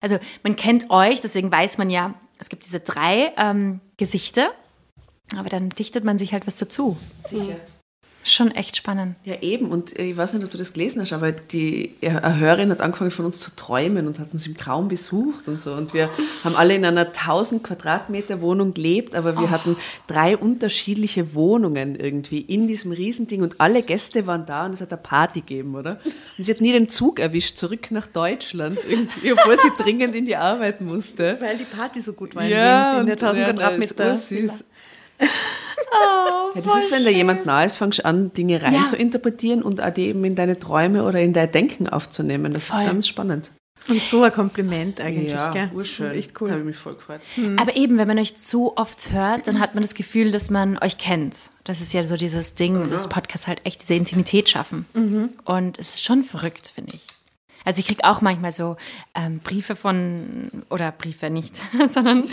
also 0.00 0.18
man 0.42 0.56
kennt 0.56 0.90
euch, 0.90 1.20
deswegen 1.20 1.50
weiß 1.50 1.78
man 1.78 1.90
ja, 1.90 2.14
es 2.38 2.48
gibt 2.48 2.64
diese 2.64 2.80
drei 2.80 3.32
ähm, 3.36 3.80
Gesichter, 3.96 4.52
aber 5.36 5.48
dann 5.48 5.70
dichtet 5.70 6.04
man 6.04 6.16
sich 6.16 6.32
halt 6.32 6.46
was 6.46 6.56
dazu. 6.56 6.96
Sicher. 7.28 7.56
Schon 8.22 8.50
echt 8.50 8.76
spannend. 8.76 9.16
Ja, 9.24 9.36
eben. 9.40 9.70
Und 9.70 9.98
ich 9.98 10.14
weiß 10.14 10.34
nicht, 10.34 10.44
ob 10.44 10.50
du 10.50 10.58
das 10.58 10.74
gelesen 10.74 11.00
hast, 11.00 11.14
aber 11.14 11.32
die 11.32 11.94
eine 12.02 12.38
Hörerin 12.38 12.70
hat 12.70 12.82
angefangen 12.82 13.10
von 13.10 13.24
uns 13.24 13.40
zu 13.40 13.56
träumen 13.56 14.06
und 14.06 14.18
hat 14.18 14.32
uns 14.34 14.46
im 14.46 14.56
Traum 14.58 14.88
besucht 14.88 15.48
und 15.48 15.58
so. 15.58 15.72
Und 15.72 15.94
wir 15.94 16.10
haben 16.44 16.54
alle 16.54 16.74
in 16.74 16.84
einer 16.84 17.06
1000 17.06 17.64
Quadratmeter 17.64 18.42
Wohnung 18.42 18.74
gelebt, 18.74 19.14
aber 19.14 19.38
wir 19.40 19.50
hatten 19.50 19.74
drei 20.06 20.36
unterschiedliche 20.36 21.34
Wohnungen 21.34 21.96
irgendwie 21.96 22.40
in 22.40 22.68
diesem 22.68 22.92
Riesending 22.92 23.40
und 23.42 23.58
alle 23.58 23.82
Gäste 23.82 24.26
waren 24.26 24.44
da 24.44 24.66
und 24.66 24.74
es 24.74 24.82
hat 24.82 24.92
eine 24.92 25.00
Party 25.00 25.40
gegeben, 25.40 25.74
oder? 25.74 25.98
Und 26.36 26.44
sie 26.44 26.52
hat 26.52 26.60
nie 26.60 26.72
den 26.72 26.90
Zug 26.90 27.20
erwischt, 27.20 27.56
zurück 27.56 27.90
nach 27.90 28.06
Deutschland 28.06 28.78
irgendwie, 28.86 29.32
obwohl 29.32 29.56
sie 29.58 29.70
dringend 29.82 30.14
in 30.14 30.26
die 30.26 30.36
Arbeit 30.36 30.82
musste. 30.82 31.38
Weil 31.40 31.56
die 31.56 31.64
Party 31.64 32.00
so 32.02 32.12
gut 32.12 32.34
war 32.34 32.44
Ja, 32.44 32.94
in, 33.00 33.00
in 33.00 33.06
der 33.06 33.14
und- 33.16 33.22
1000 33.22 33.46
ja, 33.46 33.52
Quadratmeter. 33.54 34.12
Ist 34.12 34.28
süß. 34.28 34.64
ja, 36.54 36.60
das 36.62 36.76
ist, 36.84 36.92
wenn 36.92 37.04
da 37.04 37.10
jemand 37.10 37.46
nah 37.46 37.64
ist, 37.64 37.76
fangst 37.76 38.00
du 38.00 38.04
an, 38.04 38.32
Dinge 38.32 38.62
rein 38.62 38.74
Ja. 38.74 38.84
zu 38.84 38.96
interpretieren 38.96 39.62
und 39.62 39.82
auch 39.82 39.90
die 39.90 40.06
eben 40.08 40.24
in 40.24 40.34
deine 40.34 40.58
Träume 40.58 41.04
oder 41.04 41.20
in 41.20 41.32
dein 41.32 41.50
Denken 41.52 41.88
aufzunehmen. 41.88 42.52
Das 42.54 42.66
Voll. 42.66 42.80
ist 42.80 42.86
ganz 42.86 43.08
spannend. 43.08 43.50
Und 43.88 44.00
so 44.02 44.22
ein 44.22 44.30
Kompliment 44.32 45.00
eigentlich, 45.00 45.32
ja, 45.32 45.50
gell? 45.50 45.70
urschön. 45.74 46.12
Echt 46.12 46.34
Habe 46.34 46.44
cool. 46.52 46.58
ich 46.58 46.64
mich 46.64 46.76
voll 46.76 46.94
gefreut. 46.94 47.20
Aber 47.56 47.74
eben, 47.76 47.96
wenn 47.98 48.06
man 48.06 48.18
euch 48.18 48.36
zu 48.36 48.76
oft 48.76 49.10
hört, 49.10 49.46
dann 49.46 49.58
hat 49.58 49.74
man 49.74 49.82
das 49.82 49.94
Gefühl, 49.94 50.30
dass 50.30 50.50
man 50.50 50.76
euch 50.78 50.98
kennt. 50.98 51.34
Das 51.64 51.80
ist 51.80 51.92
ja 51.92 52.04
so 52.04 52.16
dieses 52.16 52.54
Ding, 52.54 52.88
dass 52.88 53.08
Podcasts 53.08 53.46
halt 53.48 53.62
echt 53.64 53.80
diese 53.80 53.94
Intimität 53.94 54.48
schaffen. 54.48 54.86
Und 55.44 55.78
es 55.78 55.94
ist 55.94 56.04
schon 56.04 56.22
verrückt, 56.24 56.70
finde 56.74 56.94
ich. 56.94 57.06
Also 57.64 57.80
ich 57.80 57.86
kriege 57.86 58.04
auch 58.04 58.20
manchmal 58.20 58.52
so 58.52 58.76
ähm, 59.14 59.40
Briefe 59.40 59.76
von, 59.76 60.64
oder 60.70 60.92
Briefe 60.92 61.30
nicht, 61.30 61.56
sondern 61.88 62.24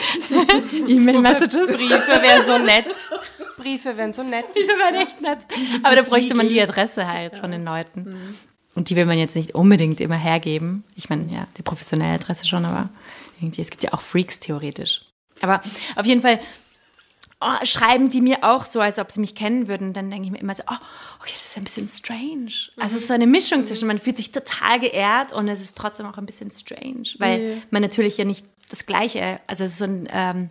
E-Mail-Messages. 0.87 1.77
Briefe 1.77 2.21
wäre 2.21 2.43
so 2.45 2.57
nett. 2.57 2.85
Briefe 3.57 3.97
wären 3.97 4.13
so 4.13 4.23
nett. 4.23 4.51
Briefe 4.53 4.67
wären 4.67 4.95
echt 4.95 5.21
nett. 5.21 5.39
Aber 5.83 5.95
da 5.95 6.01
bräuchte 6.03 6.35
man 6.35 6.49
die 6.49 6.61
Adresse 6.61 7.07
halt 7.07 7.37
von 7.37 7.51
den 7.51 7.65
Leuten. 7.65 8.35
Und 8.75 8.89
die 8.89 8.95
will 8.95 9.05
man 9.05 9.17
jetzt 9.17 9.35
nicht 9.35 9.55
unbedingt 9.55 9.99
immer 9.99 10.17
hergeben. 10.17 10.83
Ich 10.95 11.09
meine, 11.09 11.33
ja, 11.33 11.47
die 11.57 11.63
professionelle 11.63 12.13
Adresse 12.13 12.45
schon, 12.45 12.63
aber 12.63 12.89
irgendwie, 13.41 13.61
es 13.61 13.71
gibt 13.71 13.83
ja 13.83 13.93
auch 13.93 14.01
Freaks 14.01 14.39
theoretisch. 14.39 15.01
Aber 15.41 15.61
auf 15.95 16.05
jeden 16.05 16.21
Fall 16.21 16.39
oh, 17.41 17.65
schreiben 17.65 18.09
die 18.09 18.21
mir 18.21 18.39
auch 18.43 18.65
so, 18.65 18.79
als 18.81 18.99
ob 18.99 19.11
sie 19.11 19.19
mich 19.19 19.35
kennen 19.35 19.67
würden. 19.67 19.93
Dann 19.93 20.09
denke 20.09 20.25
ich 20.25 20.31
mir 20.31 20.39
immer 20.39 20.55
so, 20.55 20.63
oh, 20.69 20.75
okay, 21.19 21.31
das 21.33 21.45
ist 21.45 21.57
ein 21.57 21.63
bisschen 21.63 21.87
strange. 21.87 22.51
Also 22.77 22.95
es 22.95 23.01
ist 23.03 23.07
so 23.07 23.13
eine 23.13 23.27
Mischung 23.27 23.65
zwischen, 23.65 23.87
man 23.87 23.99
fühlt 23.99 24.17
sich 24.17 24.31
total 24.31 24.79
geehrt 24.79 25.33
und 25.33 25.47
es 25.47 25.61
ist 25.61 25.77
trotzdem 25.77 26.05
auch 26.05 26.17
ein 26.17 26.25
bisschen 26.25 26.51
strange, 26.51 27.07
weil 27.19 27.61
man 27.71 27.81
natürlich 27.81 28.17
ja 28.17 28.25
nicht 28.25 28.45
das 28.69 28.85
Gleiche, 28.85 29.39
also 29.47 29.63
es 29.63 29.71
ist 29.73 29.77
so 29.77 29.85
ein 29.85 30.07
ähm, 30.11 30.49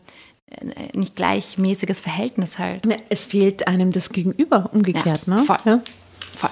äh, 0.49 0.97
nicht 0.97 1.17
gleichmäßiges 1.17 2.01
Verhältnis 2.01 2.59
halt. 2.59 2.87
Ne, 2.87 2.99
Es 3.09 3.27
fehlt 3.27 3.67
einem 3.67 3.91
das 3.93 4.11
Gegenüber, 4.11 4.71
umgekehrt, 4.73 5.23
Ja, 5.27 5.35
ne? 5.37 5.43
voll. 5.43 5.57
Ja. 5.65 5.81
Voll. 6.35 6.51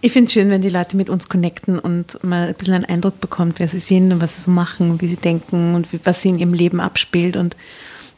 Ich 0.00 0.12
finde 0.12 0.26
es 0.26 0.32
schön, 0.32 0.50
wenn 0.50 0.62
die 0.62 0.68
Leute 0.68 0.96
mit 0.96 1.08
uns 1.10 1.28
connecten 1.28 1.78
und 1.78 2.18
man 2.24 2.48
ein 2.48 2.54
bisschen 2.54 2.74
einen 2.74 2.86
Eindruck 2.86 3.20
bekommt, 3.20 3.60
wer 3.60 3.68
sie 3.68 3.78
sind 3.78 4.12
und 4.12 4.20
was 4.20 4.34
sie 4.36 4.42
so 4.42 4.50
machen, 4.50 5.00
wie 5.00 5.06
sie 5.06 5.16
denken 5.16 5.74
und 5.74 5.86
was 6.04 6.22
sie 6.22 6.30
in 6.30 6.38
ihrem 6.40 6.54
Leben 6.54 6.80
abspielt 6.80 7.36
und 7.36 7.56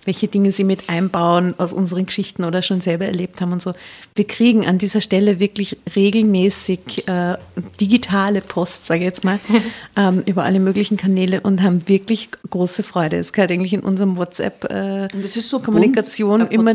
welche 0.05 0.29
Dinge 0.29 0.53
sie 0.53 0.65
mit 0.65 0.89
einbauen 0.89 1.55
aus 1.59 1.73
unseren 1.73 2.07
Geschichten 2.07 2.45
oder 2.45 2.63
schon 2.63 2.81
selber 2.81 3.07
erlebt 3.07 3.41
haben 3.41 3.53
und 3.53 3.63
so. 3.63 3.73
Wir 4.15 4.27
kriegen 4.27 4.67
an 4.67 4.79
dieser 4.79 5.01
Stelle 5.01 5.41
wirklich 5.41 5.79
regelmäßig 5.95 7.09
äh, 7.09 7.37
digitale 7.81 8.41
Post, 8.41 8.87
sage 8.87 9.01
ich 9.01 9.07
jetzt 9.07 9.25
mal, 9.25 9.39
ähm, 9.97 10.23
über 10.27 10.45
alle 10.45 10.61
möglichen 10.61 10.97
Kanäle 10.97 11.41
und 11.41 11.63
haben 11.63 11.89
wirklich 11.89 12.29
große 12.51 12.83
Freude. 12.83 13.19
Es 13.19 13.33
gehört 13.33 13.51
eigentlich 13.51 13.73
in 13.73 13.81
unserem 13.81 14.17
WhatsApp 14.17 14.65
äh, 14.65 15.09
Und 15.13 15.25
es 15.25 15.37
ist 15.37 15.49
so 15.49 15.61
Kommunikation 15.61 16.41
bunt, 16.41 16.51
ein 16.51 16.55
immer 16.55 16.75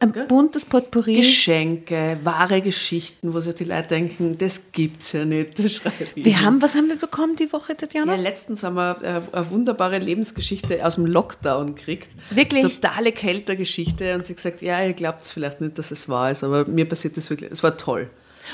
ein 0.00 0.12
gell? 0.12 0.26
buntes 0.26 0.64
Potpourri. 0.64 1.16
Geschenke, 1.16 2.18
wahre 2.22 2.60
Geschichten, 2.60 3.34
wo 3.34 3.40
sich 3.40 3.54
die 3.54 3.64
Leute 3.64 3.88
denken, 3.88 4.38
das 4.38 4.72
gibt's 4.72 5.12
ja 5.12 5.24
nicht. 5.24 5.58
Das. 5.58 5.80
Wir 6.14 6.40
haben, 6.40 6.62
was 6.62 6.74
haben 6.74 6.88
wir 6.88 6.96
bekommen 6.96 7.36
die 7.36 7.52
Woche, 7.52 7.76
Tatjana? 7.76 8.14
Ja, 8.14 8.20
letztens 8.20 8.62
haben 8.62 8.76
wir 8.76 8.96
äh, 9.02 9.36
eine 9.36 9.50
wunderbare 9.50 9.98
Lebensgeschichte 9.98 10.84
aus 10.84 10.96
dem 10.96 11.06
Lockdown 11.06 11.74
gekriegt. 11.74 12.08
Wirklich? 12.30 12.80
Totale 12.80 13.12
Kältergeschichte. 13.12 14.14
Und 14.14 14.26
sie 14.26 14.34
gesagt, 14.34 14.62
ja, 14.62 14.84
ihr 14.84 14.92
glaubt 14.92 15.22
es 15.22 15.30
vielleicht 15.30 15.60
nicht, 15.60 15.78
dass 15.78 15.90
es 15.90 16.08
wahr 16.08 16.30
ist, 16.30 16.44
aber 16.44 16.66
mir 16.66 16.88
passiert 16.88 17.16
das 17.16 17.30
wirklich. 17.30 17.50
Es 17.50 17.62
war 17.62 17.76
toll. 17.76 18.10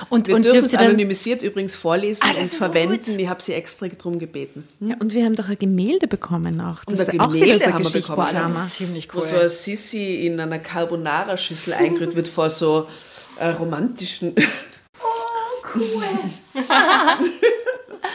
Und, 0.09 0.29
Wir 0.29 0.37
und 0.37 0.45
dürfen 0.45 0.65
es 0.65 0.75
anonymisiert 0.75 1.43
übrigens 1.43 1.75
vorlesen 1.75 2.23
Ah, 2.25 2.31
und 2.31 2.39
ist 2.39 2.57
verwenden. 2.57 2.99
gut. 3.05 3.19
ich 3.19 3.29
habe 3.29 3.43
sie 3.43 3.53
extra 3.53 3.89
darum 3.89 4.19
gebeten. 4.19 4.67
Ja, 4.81 4.97
und 5.01 5.13
wir 5.15 5.25
haben 5.25 5.35
doch 5.35 5.49
ein 5.49 5.59
Gemälde 5.59 6.09
bekommen 6.09 6.61
auch. 6.61 6.85
Das 6.85 6.95
Und 6.95 7.01
ein 7.09 7.15
ist 7.15 7.21
auch 7.21 7.33
wieder 7.33 7.45
Gemälde 7.45 7.65
so 7.65 7.73
haben 7.73 7.85
wir 7.85 7.91
bekommen. 8.01 8.55
Das 8.55 8.77
ziemlich 8.77 9.15
Wo 9.15 9.21
so 9.21 9.37
ein 9.37 9.49
Sissi 9.49 10.27
in 10.27 10.41
einer 10.41 10.59
Carbonara-Schüssel 10.59 11.75
eingerührt 11.75 12.17
wird 12.17 12.29
vor 12.29 12.51
so 12.51 12.89
äh, 13.39 13.49
romantischen... 13.49 14.35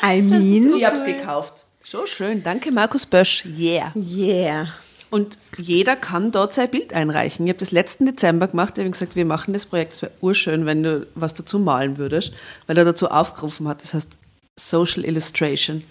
I 0.04 0.22
mean, 0.22 0.76
ich 0.76 0.86
habe 0.86 0.98
es 0.98 1.06
gekauft. 1.06 1.64
So 1.84 2.06
schön. 2.06 2.44
Danke, 2.44 2.72
Markus 2.72 3.06
Bösch. 3.06 3.46
Yeah. 3.46 3.94
yeah. 3.96 4.68
Und 5.10 5.38
jeder 5.58 5.96
kann 5.96 6.32
dort 6.32 6.54
sein 6.54 6.70
Bild 6.70 6.94
einreichen. 6.94 7.46
Ich 7.46 7.52
habe 7.52 7.60
das 7.60 7.72
letzten 7.72 8.06
Dezember 8.06 8.48
gemacht. 8.48 8.74
Ich 8.78 8.82
habe 8.82 8.92
gesagt, 8.92 9.16
wir 9.16 9.26
machen 9.26 9.54
das 9.54 9.66
Projekt. 9.66 9.94
Es 9.94 10.02
wäre 10.02 10.12
urschön, 10.22 10.66
wenn 10.66 10.84
du 10.84 11.08
was 11.16 11.34
dazu 11.34 11.60
malen 11.60 11.98
würdest, 11.98 12.34
weil 12.68 12.78
er 12.78 12.86
dazu 12.86 13.10
aufgerufen 13.10 13.68
hat. 13.68 13.82
Das 13.82 13.94
heißt 13.94 14.18
Social 14.58 15.06
Illustration. 15.06 15.84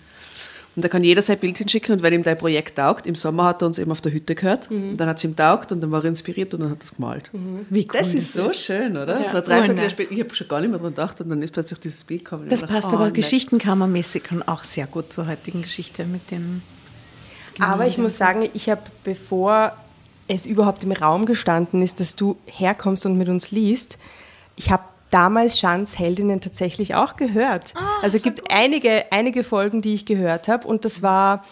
Und 0.77 0.85
da 0.85 0.89
kann 0.89 1.03
jeder 1.03 1.23
sein 1.23 1.39
Bild 1.39 1.57
hinschicken 1.57 1.95
und 1.95 2.03
wenn 2.03 2.13
ihm 2.13 2.23
dein 2.23 2.37
Projekt 2.37 2.77
taugt, 2.77 3.07
im 3.07 3.15
Sommer 3.15 3.45
hat 3.45 3.63
er 3.63 3.67
uns 3.67 3.79
eben 3.79 3.91
auf 3.91 4.03
der 4.03 4.13
Hütte 4.13 4.35
gehört 4.35 4.71
und 4.71 4.99
dann 4.99 5.09
hat 5.09 5.17
es 5.17 5.25
ihm 5.25 5.35
taugt 5.35 5.73
und 5.73 5.81
dann 5.81 5.91
war 5.91 6.05
er 6.05 6.09
inspiriert 6.09 6.53
und 6.53 6.61
dann 6.61 6.71
hat 6.71 6.81
er 6.81 6.85
es 6.85 6.97
gemalt. 6.97 7.31
Wie 7.71 7.85
cool 7.85 7.99
Das 7.99 8.13
ist 8.13 8.35
so 8.35 8.53
schön, 8.53 8.95
oder? 8.95 9.17
So 9.17 9.41
drei 9.41 9.67
nett. 9.69 9.93
später, 9.93 10.13
ich 10.13 10.21
habe 10.21 10.35
schon 10.35 10.49
gar 10.49 10.61
nicht 10.61 10.69
mehr 10.69 10.79
dran 10.79 10.91
gedacht 10.91 11.19
und 11.23 11.31
dann 11.31 11.41
ist 11.41 11.55
plötzlich 11.55 11.81
dieses 11.81 12.05
Bild 12.05 12.27
gekommen. 12.27 12.51
Das 12.51 12.61
dachte, 12.61 12.75
passt 12.75 12.89
oh, 12.89 12.97
aber 12.97 13.07
nett. 13.07 13.15
geschichtenkammermäßig 13.15 14.25
und 14.33 14.47
auch 14.47 14.65
sehr 14.65 14.87
gut 14.87 15.15
zur 15.15 15.27
heutigen 15.27 15.63
Geschichte 15.63 16.05
mit 16.05 16.31
dem. 16.31 16.61
Aber 17.61 17.87
ich 17.87 17.99
muss 17.99 18.19
sagen, 18.19 18.49
ich 18.53 18.69
habe, 18.69 18.83
bevor 19.05 19.73
es 20.29 20.47
überhaupt 20.47 20.85
im 20.85 20.93
Raum 20.93 21.27
gestanden 21.27 21.83
ist, 21.83 22.01
dass 22.01 22.17
du 22.17 22.37
herkommst 22.47 23.07
und 23.07 23.17
mit 23.17 23.29
uns 23.29 23.51
liest, 23.51 23.99
ich 24.57 24.71
habe 24.71 24.85
damals 25.11 25.59
Schans 25.59 25.99
Heldinnen 25.99 26.41
tatsächlich 26.41 26.95
auch 26.95 27.17
gehört. 27.17 27.75
also 28.03 28.17
es 28.17 28.23
gibt 28.23 28.51
einige, 28.51 29.05
einige 29.13 29.45
Folgen, 29.45 29.83
die 29.83 29.95
ich 29.95 30.07
gehört 30.07 30.49
habe 30.49 30.67
und 30.67 30.85
das 30.85 31.03
war, 31.03 31.45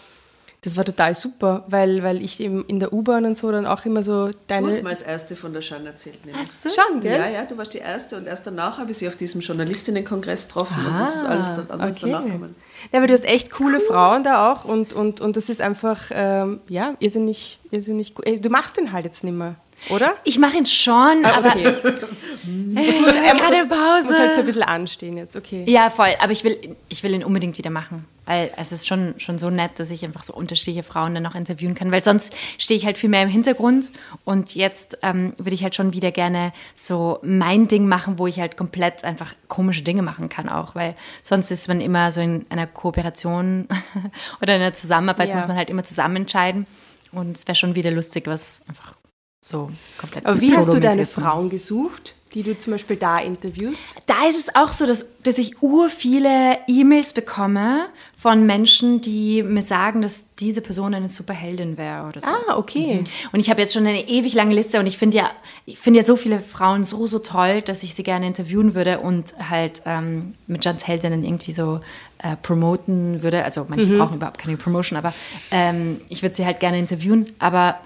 Das 0.65 0.75
war 0.75 0.83
total 0.83 1.13
super, 1.15 1.63
weil, 1.67 2.01
weil 2.03 2.21
ich 2.23 2.39
eben 2.39 2.65
in 2.65 2.79
der 2.79 2.91
U-Bahn 2.91 3.23
und 3.25 3.37
so 3.37 3.51
dann 3.51 3.65
auch 3.67 3.85
immer 3.85 4.01
so 4.03 4.27
Du 4.27 4.33
deine. 4.47 4.67
hast 4.67 4.81
mir 4.83 4.89
als 4.89 5.03
Erste 5.03 5.35
von 5.35 5.53
der 5.53 5.61
Jeanne 5.61 5.89
erzählt. 5.89 6.25
Nämlich. 6.25 6.45
Schon, 6.63 6.99
gell? 7.01 7.17
Ja, 7.19 7.29
ja, 7.29 7.45
du 7.45 7.55
warst 7.57 7.73
die 7.75 7.77
Erste 7.77 8.17
und 8.17 8.25
erst 8.25 8.47
danach 8.47 8.79
habe 8.79 8.89
ich 8.91 8.97
sie 8.97 9.07
auf 9.07 9.15
diesem 9.15 9.41
Journalistinnenkongress 9.41 10.47
getroffen 10.47 10.83
und 10.85 10.99
das 10.99 11.15
ist 11.17 11.25
alles 11.25 11.47
dann, 11.55 11.79
alles 11.79 11.99
danach 11.99 12.25
gekommen. 12.25 12.55
Ja, 12.91 12.97
aber 12.99 13.07
du 13.07 13.13
hast 13.13 13.25
echt 13.25 13.51
coole 13.51 13.79
Frauen 13.79 14.23
da 14.23 14.51
auch 14.51 14.65
und, 14.65 14.93
und, 14.93 15.21
und 15.21 15.37
das 15.37 15.49
ist 15.49 15.61
einfach, 15.61 16.09
ähm, 16.11 16.59
ja, 16.67 16.95
irrsinnig, 16.99 17.59
irrsinnig 17.71 18.15
gut. 18.15 18.25
Ey, 18.25 18.41
Du 18.41 18.49
machst 18.49 18.75
den 18.77 18.91
halt 18.91 19.05
jetzt 19.05 19.23
nicht 19.23 19.33
mehr, 19.33 19.55
oder? 19.91 20.13
Ich 20.23 20.39
mache 20.39 20.57
ihn 20.57 20.65
schon, 20.65 21.23
aber 21.25 21.49
Okay. 21.49 21.67
es 21.85 22.99
muss 22.99 23.13
gerade 23.13 23.65
Pause. 23.67 24.07
Muss 24.07 24.19
halt 24.19 24.33
so 24.33 24.39
ein 24.41 24.45
bisschen 24.47 24.63
anstehen 24.63 25.17
jetzt, 25.17 25.35
okay. 25.35 25.63
Ja, 25.67 25.89
voll. 25.91 26.15
Aber 26.19 26.31
ich 26.31 26.43
will, 26.43 26.75
ich 26.89 27.03
will 27.03 27.13
ihn 27.13 27.23
unbedingt 27.23 27.57
wieder 27.57 27.69
machen. 27.69 28.05
Weil 28.25 28.51
es 28.57 28.71
ist 28.71 28.87
schon, 28.87 29.15
schon 29.19 29.37
so 29.37 29.49
nett, 29.49 29.79
dass 29.79 29.91
ich 29.91 30.03
einfach 30.03 30.23
so 30.23 30.33
unterschiedliche 30.33 30.83
Frauen 30.83 31.13
dann 31.13 31.23
noch 31.23 31.35
interviewen 31.35 31.75
kann. 31.75 31.91
Weil 31.91 32.03
sonst 32.03 32.35
stehe 32.57 32.77
ich 32.77 32.85
halt 32.85 32.97
viel 32.97 33.09
mehr 33.09 33.23
im 33.23 33.29
Hintergrund. 33.29 33.91
Und 34.23 34.55
jetzt 34.55 34.97
ähm, 35.03 35.33
würde 35.37 35.53
ich 35.53 35.63
halt 35.63 35.75
schon 35.75 35.93
wieder 35.93 36.11
gerne 36.11 36.53
so 36.73 37.19
mein 37.21 37.67
Ding 37.67 37.87
machen, 37.87 38.17
wo 38.17 38.27
ich 38.27 38.39
halt 38.39 38.57
komplett 38.57 39.03
einfach 39.03 39.33
komische 39.47 39.83
Dinge 39.83 40.01
machen 40.01 40.29
kann 40.29 40.49
auch. 40.49 40.75
Weil 40.75 40.95
sonst 41.21 41.51
ist 41.51 41.67
man 41.67 41.81
immer 41.81 42.11
so 42.11 42.21
in 42.21 42.45
einer 42.49 42.67
Kooperation 42.67 43.67
oder 44.41 44.55
in 44.55 44.61
einer 44.61 44.73
Zusammenarbeit, 44.73 45.29
Ja. 45.29 45.35
muss 45.35 45.47
man 45.47 45.57
halt 45.57 45.69
immer 45.69 45.83
zusammen 45.83 46.15
entscheiden. 46.17 46.65
Und 47.11 47.37
es 47.37 47.47
wäre 47.47 47.55
schon 47.55 47.75
wieder 47.75 47.91
lustig, 47.91 48.27
was 48.27 48.61
einfach 48.67 48.95
so 49.41 49.69
komplett 49.99 50.25
Aber 50.25 50.41
wie 50.41 50.55
hast 50.57 50.73
du 50.73 50.79
deine. 50.79 51.05
Frauen 51.05 51.49
gesucht, 51.49 52.14
die 52.35 52.43
du 52.43 52.57
zum 52.57 52.73
Beispiel 52.73 52.97
da 52.97 53.17
interviewst? 53.17 53.95
Da 54.05 54.27
ist 54.27 54.37
es 54.37 54.55
auch 54.55 54.73
so, 54.73 54.85
dass, 54.85 55.05
dass 55.23 55.37
ich 55.37 55.63
ur 55.63 55.89
viele 55.89 56.59
E-Mails 56.67 57.13
bekomme 57.13 57.87
von 58.17 58.45
Menschen, 58.45 58.99
die 59.01 59.41
mir 59.41 59.61
sagen, 59.61 60.01
dass 60.01 60.25
diese 60.35 60.61
Person 60.61 60.93
eine 60.93 61.07
super 61.07 61.33
Heldin 61.33 61.77
wäre 61.77 62.07
oder 62.07 62.21
so. 62.21 62.29
Ah, 62.29 62.57
okay. 62.57 63.03
Und 63.31 63.39
ich 63.39 63.49
habe 63.49 63.61
jetzt 63.61 63.73
schon 63.73 63.87
eine 63.87 64.07
ewig 64.07 64.33
lange 64.33 64.53
Liste 64.53 64.79
und 64.79 64.85
ich 64.85 64.97
finde 64.97 65.17
ja, 65.17 65.31
ich 65.65 65.79
finde 65.79 66.01
ja 66.01 66.05
so 66.05 66.17
viele 66.17 66.39
Frauen 66.39 66.83
so, 66.83 67.07
so 67.07 67.19
toll, 67.19 67.61
dass 67.61 67.83
ich 67.83 67.95
sie 67.95 68.03
gerne 68.03 68.27
interviewen 68.27 68.75
würde 68.75 68.99
und 68.99 69.33
halt 69.49 69.81
ähm, 69.85 70.35
mit 70.45 70.65
Jans 70.65 70.85
Heldinnen 70.85 71.23
irgendwie 71.23 71.53
so 71.53 71.79
äh, 72.17 72.35
promoten 72.35 73.23
würde. 73.23 73.45
Also 73.45 73.65
manche 73.69 73.95
brauchen 73.95 74.15
überhaupt 74.15 74.39
keine 74.39 74.57
Promotion, 74.57 74.97
aber 74.97 75.13
ähm, 75.51 76.01
ich 76.09 76.21
würde 76.21 76.35
sie 76.35 76.45
halt 76.45 76.59
gerne 76.59 76.79
interviewen. 76.79 77.27
Aber 77.39 77.79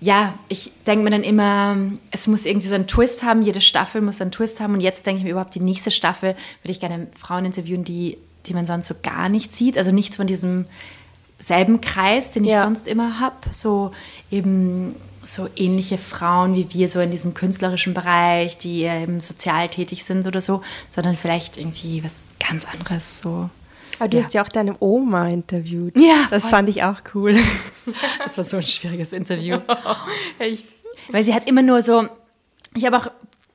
ja, 0.00 0.34
ich 0.48 0.70
denke 0.86 1.04
mir 1.04 1.10
dann 1.10 1.24
immer, 1.24 1.76
es 2.10 2.26
muss 2.28 2.46
irgendwie 2.46 2.68
so 2.68 2.74
einen 2.74 2.86
Twist 2.86 3.22
haben, 3.24 3.42
jede 3.42 3.60
Staffel 3.60 4.00
muss 4.00 4.18
so 4.18 4.24
einen 4.24 4.30
Twist 4.30 4.60
haben 4.60 4.74
und 4.74 4.80
jetzt 4.80 5.06
denke 5.06 5.18
ich 5.18 5.24
mir 5.24 5.30
überhaupt, 5.32 5.54
die 5.54 5.60
nächste 5.60 5.90
Staffel 5.90 6.36
würde 6.62 6.72
ich 6.72 6.80
gerne 6.80 7.08
Frauen 7.18 7.44
interviewen, 7.44 7.82
die, 7.84 8.16
die 8.46 8.54
man 8.54 8.64
sonst 8.64 8.86
so 8.86 8.94
gar 9.02 9.28
nicht 9.28 9.52
sieht, 9.54 9.76
also 9.76 9.90
nichts 9.90 10.16
von 10.16 10.26
diesem 10.26 10.66
selben 11.40 11.80
Kreis, 11.80 12.30
den 12.30 12.44
ich 12.44 12.50
Ja. 12.52 12.62
sonst 12.62 12.86
immer 12.86 13.20
habe, 13.20 13.36
so 13.52 13.90
eben 14.30 14.94
so 15.24 15.48
ähnliche 15.56 15.98
Frauen 15.98 16.54
wie 16.54 16.72
wir 16.72 16.88
so 16.88 17.00
in 17.00 17.10
diesem 17.10 17.34
künstlerischen 17.34 17.92
Bereich, 17.92 18.56
die 18.56 18.84
eben 18.84 19.20
sozial 19.20 19.68
tätig 19.68 20.04
sind 20.04 20.26
oder 20.26 20.40
so, 20.40 20.62
sondern 20.88 21.16
vielleicht 21.16 21.58
irgendwie 21.58 22.02
was 22.04 22.28
ganz 22.40 22.64
anderes 22.64 23.18
so. 23.20 23.50
Aber 23.98 24.08
du 24.08 24.16
Ja. 24.16 24.22
hast 24.24 24.34
ja 24.34 24.42
auch 24.44 24.48
deine 24.48 24.76
Oma 24.80 25.28
interviewt. 25.28 25.98
Ja, 25.98 26.26
Das 26.30 26.42
voll. 26.44 26.50
fand 26.50 26.68
ich 26.68 26.82
auch 26.84 27.00
cool. 27.14 27.36
Das 28.22 28.36
war 28.36 28.44
so 28.44 28.58
ein 28.58 28.62
schwieriges 28.62 29.12
Interview. 29.14 29.58
Echt? 30.38 30.66
Weil 31.10 31.22
sie 31.22 31.32
hat 31.34 31.48
immer 31.48 31.62
nur 31.62 31.80
so, 31.80 32.06
ich 32.76 32.84
habe 32.84 32.98
auch 32.98 33.06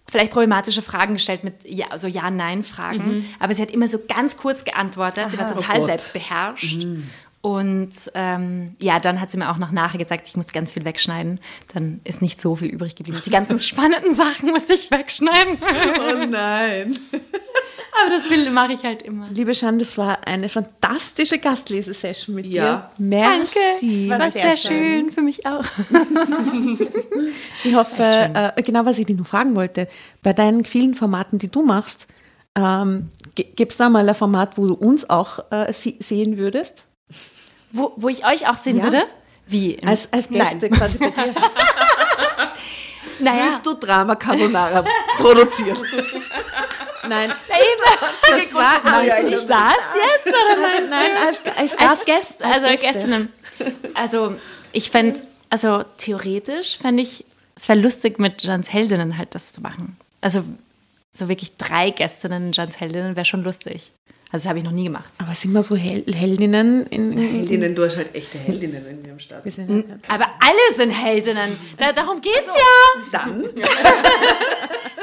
vielleicht 0.10 0.32
problematische 0.32 0.82
Fragen 0.82 1.14
gestellt 1.14 1.44
mit 1.44 1.70
ja, 1.70 1.98
so 1.98 2.08
Ja-Nein-Fragen, 2.08 3.26
aber 3.40 3.54
sie 3.54 3.62
hat 3.62 3.72
immer 3.72 3.88
so 3.88 4.00
ganz 4.08 4.38
kurz 4.38 4.64
geantwortet. 4.64 5.30
Sie 5.32 5.38
war 5.40 5.48
total 5.48 5.78
Gott. 5.78 5.86
selbstbeherrscht. 5.88 6.86
Und 7.46 7.90
ähm, 8.14 8.74
ja, 8.82 9.02
dann 9.02 9.20
hat 9.20 9.30
sie 9.30 9.38
mir 9.38 9.52
auch 9.52 9.58
noch 9.58 9.72
nachher 9.72 9.98
gesagt, 9.98 10.30
ich 10.30 10.38
muss 10.38 10.54
ganz 10.54 10.72
viel 10.72 10.86
wegschneiden. 10.86 11.42
Dann 11.74 12.00
ist 12.06 12.22
nicht 12.22 12.40
so 12.40 12.56
viel 12.56 12.70
übrig 12.70 12.96
geblieben. 12.96 13.22
Die 13.26 13.30
ganzen 13.32 13.60
spannenden 13.60 14.14
Sachen 14.14 14.50
musste 14.52 14.74
ich 14.74 14.90
wegschneiden. 14.90 15.58
Oh 15.62 16.26
nein. 16.26 16.98
Aber 18.02 18.10
das 18.16 18.30
will 18.30 18.50
mache 18.50 18.72
ich 18.72 18.86
halt 18.86 19.02
immer. 19.02 19.28
Liebe 19.30 19.52
Jeanne, 19.52 19.80
das 19.80 19.98
war 19.98 20.26
eine 20.26 20.48
fantastische 20.48 21.38
Gastlesesession 21.38 22.34
mit 22.34 22.46
Ja. 22.46 22.90
dir. 22.98 23.04
Merci. 23.06 24.08
Das 24.08 24.20
war 24.20 24.32
sehr, 24.32 24.56
schön. 24.56 25.12
für 25.12 25.22
mich 25.22 25.46
auch. 25.46 25.66
Ich 27.66 27.76
hoffe, 27.76 28.04
äh, 28.04 28.62
genau 28.64 28.86
was 28.86 28.98
ich 29.00 29.06
dich 29.06 29.18
noch 29.18 29.28
fragen 29.28 29.56
wollte, 29.56 29.88
bei 30.22 30.32
deinen 30.34 30.64
vielen 30.66 30.96
Formaten, 30.96 31.40
die 31.40 31.50
du 31.50 31.64
machst, 31.64 32.08
ähm, 32.56 33.10
gibt 33.36 33.72
es 33.74 33.78
da 33.78 33.90
mal 33.90 34.08
ein 34.08 34.16
Format, 34.16 34.58
wo 34.58 34.68
du 34.68 34.74
uns 34.76 35.10
auch 35.10 35.52
äh, 35.52 35.72
sie 35.74 35.98
sehen 36.00 36.38
würdest? 36.38 36.88
Wo, 37.72 37.94
wo 37.96 38.10
ich 38.10 38.26
euch 38.26 38.48
auch 38.48 38.58
sehen 38.58 38.78
Ja. 38.78 38.84
würde? 38.84 39.06
Wie? 39.48 39.82
Als, 39.84 40.08
als 40.12 40.30
Gäste 40.30 40.70
quasi 40.70 40.98
bei 40.98 41.10
dir. 41.10 41.34
naja, 43.20 43.44
Willst 43.46 43.66
du 43.66 43.74
Drama 43.74 44.16
Carbonara 44.16 44.86
produzieren? 45.18 45.78
Nein, 47.08 47.34
das 47.50 48.54
war 48.54 48.82
meinst 48.84 49.20
du 49.20 49.26
nicht 49.26 49.50
das 49.50 49.74
jetzt? 49.96 50.28
Oder 50.28 50.56
meinst 50.62 50.90
nein, 50.90 51.12
als, 51.28 51.42
als, 51.58 51.72
als 51.78 52.06
Gast, 52.06 52.06
Gäste, 52.06 52.46
also 52.46 52.68
Gäste. 52.68 52.86
Gästinnen. 52.86 53.34
Also 53.94 54.36
ich 54.72 54.90
fände, 54.90 55.22
also 55.50 55.84
theoretisch 55.98 56.78
fände 56.78 57.04
ich, 57.04 57.26
es 57.56 57.68
wäre 57.68 57.80
lustig 57.80 58.20
mit 58.20 58.44
Jans 58.44 58.72
Heldinnen 58.72 59.18
halt 59.18 59.36
das 59.36 59.52
zu 59.52 59.60
machen. 59.62 59.98
Also 60.22 60.44
so 61.12 61.28
wirklich 61.28 61.58
drei 61.58 61.90
Gästinnen 61.90 62.54
Jans 62.54 62.80
Heldinnen 62.80 63.18
wäre 63.18 63.26
schon 63.26 63.44
lustig. 63.44 63.92
Also 64.34 64.46
das 64.46 64.50
habe 64.50 64.58
ich 64.58 64.66
noch 64.66 64.72
nie 64.72 64.86
gemacht. 64.86 65.14
Aber 65.20 65.36
sind 65.36 65.52
wir 65.52 65.62
so 65.62 65.76
Hel 65.76 66.04
Heldinnen 66.12 66.88
in, 66.88 67.12
in, 67.12 67.18
in 67.20 67.36
Heldinnen, 67.36 67.76
du 67.76 67.86
hast 67.86 67.98
halt 67.98 68.16
echte 68.16 68.40
Heldinnen 68.40 68.84
in 68.88 69.06
ihrem 69.06 69.20
Start. 69.20 69.46
wir 69.46 69.52
sind, 69.52 69.86
Aber 70.08 70.26
alle 70.40 70.76
sind 70.76 70.90
Heldinnen. 70.90 71.56
Da, 71.78 71.92
darum 71.92 72.20
geht's 72.20 72.48
ja. 72.48 73.02
Dann? 73.12 73.42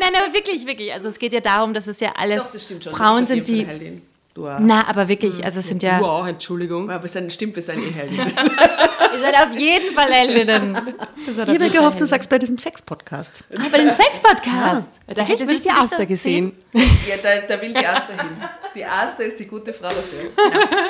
Nein, 0.01 0.11
aber 0.21 0.35
wirklich, 0.35 0.67
wirklich. 0.67 0.93
Also 0.93 1.07
es 1.07 1.17
geht 1.17 1.33
ja 1.33 1.39
darum, 1.39 1.73
dass 1.73 1.87
es 1.87 2.01
ja 2.01 2.11
alles 2.17 2.43
Doch, 2.43 2.53
das 2.55 2.65
stimmt 2.65 2.83
schon. 2.83 2.93
Frauen 2.93 3.25
sind, 3.29 3.47
jeden 3.47 3.79
die. 3.79 4.03
Du 4.35 4.49
auch. 4.49 4.59
Na, 4.61 4.87
aber 4.87 5.09
wirklich, 5.09 5.45
also 5.45 5.59
es 5.59 5.67
sind 5.67 5.83
ja. 5.83 6.01
Wow, 6.01 6.27
Entschuldigung. 6.27 6.91
Aber 6.91 7.05
es 7.05 7.15
ist 7.15 7.33
stimmt, 7.33 7.57
wir 7.57 7.63
sind 7.63 7.79
eh 7.79 7.91
Heldin. 7.91 8.19
Ihr 8.21 9.21
seid 9.21 9.35
auf 9.35 9.59
jeden 9.59 9.93
Fall 9.93 10.13
Heldinnen. 10.13 10.79
ich 11.27 11.37
habe 11.37 11.71
gehofft, 11.71 12.01
du 12.01 12.07
sagst 12.07 12.29
bei 12.31 12.39
diesem 12.39 12.57
Sex-Podcast. 12.57 13.43
Ah, 13.53 13.63
bei 13.73 13.79
dem 13.79 13.91
Sex-Podcast. 13.91 15.01
Da 15.09 15.23
Hätte 15.23 15.47
sich 15.47 15.63
die 15.63 15.71
Aster 15.71 16.07
gesehen. 16.07 16.53
ja, 16.73 17.17
da, 17.21 17.41
da 17.49 17.61
will 17.61 17.75
die 17.75 17.85
Asta 17.85 18.13
hin. 18.13 18.31
Die 18.75 18.85
Asta 18.85 19.25
ist 19.25 19.41
die 19.41 19.47
gute 19.47 19.73
Frau 19.73 19.89
dafür. 19.89 20.31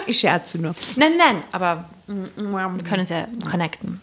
Ich 0.07 0.19
scherze 0.21 0.59
nur. 0.59 0.75
Nein, 0.97 1.17
nein, 1.17 1.43
aber 1.51 1.89
wir 2.07 2.85
können 2.85 3.01
uns 3.01 3.09
ja 3.09 3.27
connecten. 3.51 4.03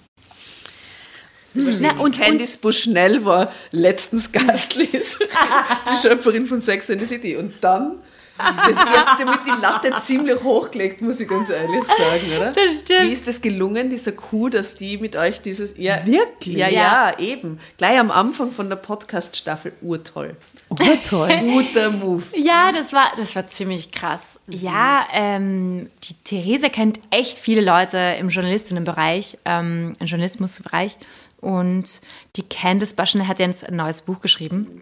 Na, 1.54 2.00
und 2.00 2.20
Candice 2.20 2.58
Bushnell 2.58 3.24
war 3.26 3.52
letztens 3.72 4.32
Gastleser, 4.32 5.26
die 5.92 6.08
Schöpferin 6.08 6.46
von 6.46 6.62
Sex 6.62 6.90
and 6.90 7.02
the 7.02 7.08
City. 7.08 7.36
Und 7.36 7.54
dann, 7.62 7.98
das, 8.38 8.76
habt 8.78 9.20
damit 9.20 9.40
die 9.46 9.62
Latte 9.62 9.92
ziemlich 10.04 10.44
hochgelegt, 10.44 11.02
muss 11.02 11.20
ich 11.20 11.28
ganz 11.28 11.50
ehrlich 11.50 11.86
sagen, 11.86 12.38
oder? 12.38 12.52
Das 12.52 12.80
stimmt. 12.80 13.08
Wie 13.08 13.12
ist 13.12 13.28
das 13.28 13.42
gelungen, 13.42 13.90
dieser 13.90 14.12
Kuh, 14.12 14.50
dass 14.50 14.76
die 14.76 14.98
mit 14.98 15.16
euch 15.16 15.42
dieses... 15.42 15.78
Ja, 15.78 16.06
Wirklich? 16.06 16.56
Ja, 16.58 16.70
Ja. 16.70 17.12
ja, 17.12 17.20
eben. 17.20 17.60
Gleich 17.78 18.00
am 18.00 18.12
Anfang 18.12 18.52
von 18.52 18.70
der 18.70 18.78
Podcast-Staffel, 18.78 19.74
urtoll. 19.82 20.36
Oh, 20.70 20.76
toll. 21.08 21.30
Guter 21.42 21.92
Move. 21.92 22.24
Ja, 22.36 22.72
das 22.72 22.94
war, 22.94 23.12
das 23.18 23.36
war 23.36 23.48
ziemlich 23.48 23.92
krass. 23.92 24.40
Ja, 24.48 25.08
ähm, 25.12 25.90
die 26.04 26.14
Therese 26.24 26.70
kennt 26.70 27.00
echt 27.10 27.40
viele 27.40 27.62
Leute 27.62 27.98
im 28.20 28.30
Journalistinnenbereich, 28.30 29.38
ähm, 29.46 29.96
im 30.00 30.06
Journalismusbereich. 30.06 30.98
Und 31.40 32.02
die 32.36 32.44
Candice 32.44 32.94
Baschner 32.94 33.28
hat 33.28 33.40
jetzt 33.40 33.66
ein 33.66 33.76
neues 33.76 34.02
Buch 34.02 34.20
geschrieben. 34.22 34.82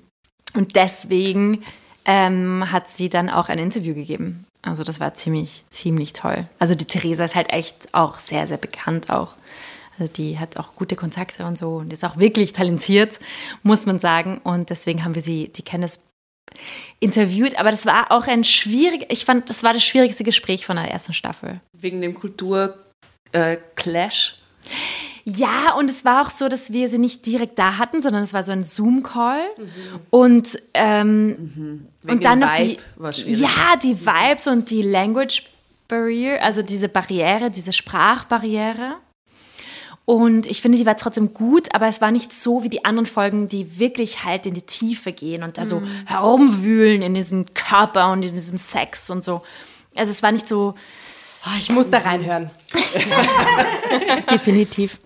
Und 0.53 0.75
deswegen 0.75 1.63
ähm, 2.05 2.71
hat 2.71 2.87
sie 2.87 3.09
dann 3.09 3.29
auch 3.29 3.49
ein 3.49 3.59
Interview 3.59 3.93
gegeben. 3.93 4.45
Also 4.61 4.83
das 4.83 4.99
war 4.99 5.13
ziemlich, 5.13 5.65
ziemlich 5.69 6.13
toll. 6.13 6.47
Also 6.59 6.75
die 6.75 6.85
Theresa 6.85 7.23
ist 7.23 7.35
halt 7.35 7.51
echt 7.51 7.93
auch 7.93 8.17
sehr, 8.17 8.47
sehr 8.47 8.57
bekannt 8.57 9.09
auch. 9.09 9.35
Also 9.97 10.11
die 10.11 10.39
hat 10.39 10.57
auch 10.57 10.75
gute 10.75 10.95
Kontakte 10.95 11.45
und 11.45 11.57
so 11.57 11.75
und 11.75 11.93
ist 11.93 12.03
auch 12.03 12.17
wirklich 12.17 12.53
talentiert, 12.53 13.19
muss 13.63 13.85
man 13.85 13.99
sagen. 13.99 14.39
Und 14.43 14.69
deswegen 14.69 15.05
haben 15.05 15.15
wir 15.15 15.21
sie, 15.21 15.49
die 15.49 15.61
Candice 15.61 16.01
interviewt, 16.99 17.57
aber 17.59 17.71
das 17.71 17.85
war 17.85 18.11
auch 18.11 18.27
ein 18.27 18.43
schwierig, 18.43 19.05
ich 19.09 19.25
fand, 19.25 19.49
das 19.49 19.63
war 19.63 19.73
das 19.73 19.83
schwierigste 19.83 20.23
Gespräch 20.23 20.65
von 20.65 20.77
der 20.77 20.91
ersten 20.91 21.13
Staffel. 21.13 21.59
Wegen 21.73 22.01
dem 22.01 22.15
Kultur-Clash. 22.15 24.39
Ja, 25.27 25.73
und 25.73 25.89
es 25.89 26.05
war 26.05 26.23
auch 26.23 26.29
so, 26.29 26.47
dass 26.47 26.71
wir 26.71 26.87
sie 26.87 26.99
nicht 26.99 27.25
direkt 27.25 27.57
da 27.57 27.79
hatten, 27.79 27.99
sondern 27.99 28.21
es 28.21 28.33
war 28.33 28.43
so 28.43 28.51
ein 28.51 28.63
Zoom-Call. 28.63 29.41
Und, 30.11 30.59
ähm, 30.75 31.87
Wegen 32.03 32.13
und 32.13 32.23
dann 32.23 32.39
noch 32.39 32.51
die, 32.51 32.77
ja, 33.25 33.75
die 33.81 33.99
Vibes 34.05 34.45
und 34.45 34.69
die 34.69 34.83
Language 34.83 35.43
Barrier, 35.87 36.43
also 36.43 36.61
diese 36.61 36.89
Barriere, 36.89 37.49
diese 37.49 37.73
Sprachbarriere. 37.73 38.97
Und 40.05 40.45
ich 40.45 40.61
finde, 40.61 40.77
die 40.77 40.85
war 40.85 40.95
trotzdem 40.95 41.33
gut, 41.33 41.73
aber 41.73 41.87
es 41.87 41.99
war 41.99 42.11
nicht 42.11 42.31
so 42.31 42.61
wie 42.61 42.69
die 42.69 42.85
anderen 42.85 43.07
Folgen, 43.07 43.49
die 43.49 43.79
wirklich 43.79 44.23
halt 44.23 44.45
in 44.45 44.53
die 44.53 44.61
Tiefe 44.61 45.11
gehen 45.11 45.41
und 45.41 45.57
da 45.57 45.65
so 45.65 45.81
herumwühlen 46.05 47.01
in 47.01 47.15
diesem 47.15 47.45
Körper 47.55 48.11
und 48.11 48.23
in 48.23 48.35
diesem 48.35 48.57
Sex 48.57 49.09
und 49.09 49.23
so. 49.23 49.41
Also 49.95 50.11
es 50.11 50.21
war 50.21 50.31
nicht 50.31 50.47
so, 50.47 50.75
Oh, 51.45 51.57
ich 51.59 51.69
muss 51.69 51.89
da 51.89 51.99
reinhören. 51.99 52.49
Definitiv. 54.31 54.99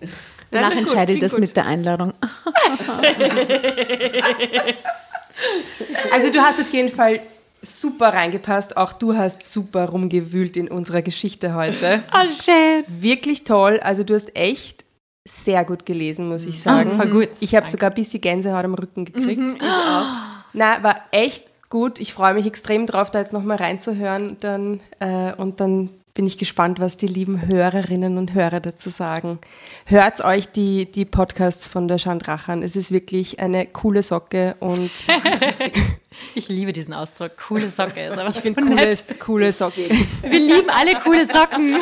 Danach 0.50 0.74
entscheide 0.74 1.12
ich 1.12 1.20
das 1.20 1.32
gut. 1.32 1.40
mit 1.40 1.56
der 1.56 1.66
Einladung. 1.66 2.12
Also 6.12 6.30
du 6.30 6.40
hast 6.40 6.60
auf 6.60 6.70
jeden 6.72 6.88
Fall 6.88 7.20
super 7.62 8.08
reingepasst. 8.12 8.76
Auch 8.76 8.92
du 8.92 9.16
hast 9.16 9.50
super 9.50 9.88
rumgewühlt 9.88 10.56
in 10.56 10.68
unserer 10.68 11.02
Geschichte 11.02 11.54
heute. 11.54 12.02
Oh, 12.12 12.28
schön. 12.28 12.84
Wirklich 12.88 13.44
toll. 13.44 13.80
Also 13.82 14.04
du 14.04 14.14
hast 14.14 14.36
echt 14.36 14.84
sehr 15.26 15.64
gut 15.64 15.86
gelesen, 15.86 16.28
muss 16.28 16.46
ich 16.46 16.60
sagen. 16.60 16.96
voll 16.96 17.08
gut. 17.08 17.28
Ich 17.40 17.54
habe 17.54 17.68
sogar 17.68 17.90
ein 17.90 17.94
bisschen 17.94 18.20
Gänsehaut 18.20 18.64
am 18.64 18.74
Rücken 18.74 19.04
gekriegt. 19.04 19.42
Ich 19.56 19.62
auch. 19.62 20.06
Na, 20.52 20.82
war 20.82 20.96
echt 21.10 21.44
gut. 21.68 22.00
Ich 22.00 22.12
freue 22.12 22.34
mich 22.34 22.46
extrem 22.46 22.86
drauf, 22.86 23.10
da 23.10 23.20
jetzt 23.20 23.32
nochmal 23.32 23.58
reinzuhören. 23.58 24.36
Dann, 24.40 24.80
äh, 24.98 25.32
und 25.34 25.60
dann 25.60 25.90
bin 26.20 26.26
ich 26.26 26.36
gespannt, 26.36 26.80
was 26.80 26.98
die 26.98 27.06
lieben 27.06 27.46
Hörerinnen 27.46 28.18
und 28.18 28.34
Hörer 28.34 28.60
dazu 28.60 28.90
sagen. 28.90 29.38
Hört 29.86 30.22
euch 30.22 30.50
die, 30.50 30.84
die 30.84 31.06
Podcasts 31.06 31.66
von 31.66 31.88
der 31.88 31.96
Chandrach 31.96 32.48
an. 32.48 32.62
Es 32.62 32.76
ist 32.76 32.90
wirklich 32.90 33.40
eine 33.40 33.64
coole 33.64 34.02
Socke 34.02 34.54
und 34.60 34.90
Ich 36.34 36.48
liebe 36.48 36.72
diesen 36.72 36.92
Ausdruck. 36.92 37.38
Coole 37.48 37.70
Socke. 37.70 38.08
Ist 38.08 38.18
aber 38.18 38.28
ich 38.28 38.36
so 38.36 38.50
nett. 38.50 39.04
coole, 39.08 39.16
coole 39.18 39.52
Socke. 39.52 39.88
Wir 40.22 40.38
lieben 40.38 40.68
alle 40.68 40.96
coole 40.96 41.24
Socken. 41.24 41.76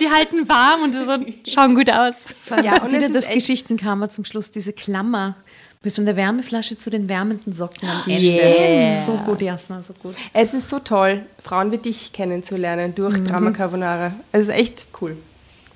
Die 0.00 0.08
halten 0.08 0.48
warm 0.48 0.82
und 0.82 0.94
so, 0.94 1.50
schauen 1.50 1.76
gut 1.76 1.90
aus. 1.90 2.16
Ja, 2.64 2.82
und 2.82 2.90
Wieder 2.90 3.10
das 3.10 3.28
Geschichtenkammer 3.28 4.08
zum 4.08 4.24
Schluss, 4.24 4.50
diese 4.50 4.72
Klammer. 4.72 5.36
Wie 5.82 5.90
von 5.90 6.06
der 6.06 6.16
Wärmeflasche 6.16 6.76
zu 6.76 6.90
den 6.90 7.08
wärmenden 7.08 7.52
Socken 7.52 7.88
am 7.88 8.02
Ende. 8.10 8.24
Yeah. 8.24 9.04
So 9.04 9.12
gut, 9.12 9.40
Jasna, 9.42 9.82
so 9.86 9.94
gut. 9.94 10.16
Es 10.32 10.52
ist 10.52 10.68
so 10.68 10.80
toll, 10.80 11.24
Frauen 11.42 11.70
wie 11.70 11.78
dich 11.78 12.12
kennenzulernen 12.12 12.94
durch 12.94 13.22
Drama 13.22 13.52
Carbonara. 13.52 14.12
Es 14.32 14.42
ist 14.42 14.48
echt 14.48 14.86
cool. 15.00 15.16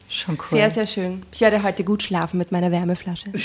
Schon 0.09 0.35
cool. 0.35 0.59
Sehr, 0.59 0.71
sehr 0.71 0.87
schön. 0.87 1.23
Ich 1.33 1.41
werde 1.41 1.63
heute 1.63 1.85
gut 1.85 2.03
schlafen 2.03 2.37
mit 2.39 2.53
meiner 2.53 2.71
Wärmeflasche. 2.71 3.33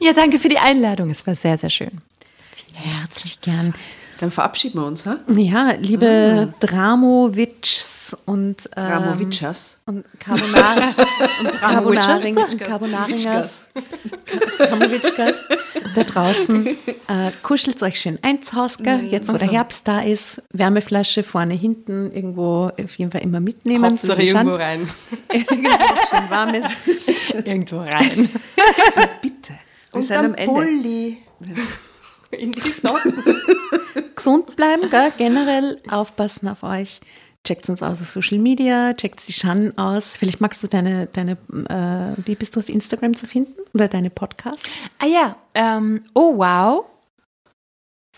Ja, 0.00 0.12
danke 0.12 0.38
für 0.38 0.48
die 0.48 0.58
Einladung. 0.58 1.10
Es 1.10 1.26
war 1.26 1.34
sehr, 1.34 1.58
sehr 1.58 1.70
schön. 1.70 2.00
Herzlich 2.72 3.40
gern. 3.40 3.74
Dann 4.20 4.30
verabschieden 4.30 4.80
wir 4.80 4.86
uns, 4.86 5.06
ha? 5.06 5.18
Ja, 5.28 5.72
liebe 5.78 6.54
Und, 8.14 8.68
ähm, 8.76 8.84
Ramowitschas. 8.84 9.80
und 9.86 10.04
Carbonara 10.18 10.94
und 11.40 11.52
Carbonaring 11.52 12.36
und 12.36 12.60
Carbonaringers, 12.60 13.68
Kramowitschkas 14.58 15.44
da 15.94 16.04
draußen. 16.04 16.68
Äh, 17.08 17.30
Kuschelt 17.42 17.82
euch 17.82 17.98
schön 17.98 18.18
ein 18.20 18.40
Hause, 18.54 18.82
gell? 18.82 19.02
jetzt 19.04 19.32
wo 19.32 19.38
der 19.38 19.50
Herbst 19.50 19.88
da 19.88 20.00
ist. 20.00 20.42
Wärmeflasche 20.52 21.22
vorne, 21.22 21.54
hinten, 21.54 22.12
irgendwo 22.12 22.70
auf 22.78 22.98
jeden 22.98 23.10
Fall 23.10 23.22
immer 23.22 23.40
mitnehmen. 23.40 23.82
Hauptsache 23.86 24.22
irgendwo 24.22 24.56
rein. 24.56 24.86
Irgendwo, 25.32 25.70
was 25.70 26.10
schön 26.10 26.30
warm 26.30 26.54
ist. 26.54 26.76
Irgendwo 27.46 27.78
rein. 27.78 28.28
Bitte. 29.22 29.54
Wir 29.92 30.00
Und 30.00 30.10
dann 30.10 30.24
am 30.26 30.34
Ende. 30.34 30.52
Bulli. 30.52 31.16
In 32.30 32.52
die 32.52 32.70
Socken. 32.70 33.14
Gesund 34.14 34.54
bleiben, 34.54 34.90
gell? 34.90 35.10
generell 35.16 35.80
aufpassen 35.88 36.48
auf 36.48 36.62
euch. 36.62 37.00
Checkt 37.46 37.68
uns 37.68 37.82
aus 37.82 38.02
auf 38.02 38.10
Social 38.10 38.38
Media, 38.38 38.92
checkt 38.94 39.26
die 39.26 39.32
Shan 39.32 39.76
aus. 39.78 40.16
Vielleicht 40.16 40.40
magst 40.40 40.62
du 40.62 40.66
deine, 40.66 41.06
deine 41.06 41.32
äh, 41.32 42.26
wie 42.26 42.34
bist 42.34 42.56
du 42.56 42.60
auf 42.60 42.68
Instagram 42.68 43.14
zu 43.14 43.26
finden? 43.26 43.54
Oder 43.72 43.88
deine 43.88 44.10
Podcasts? 44.10 44.62
Ah 44.98 45.06
ja, 45.06 45.36
ähm, 45.54 46.02
oh 46.14 46.36
wow. 46.36 46.84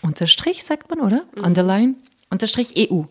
Unterstrich 0.01 0.63
sagt 0.63 0.89
man, 0.89 0.99
oder? 0.99 1.23
Underline. 1.35 1.95
Unterstrich 2.29 2.73
EU. 2.77 3.03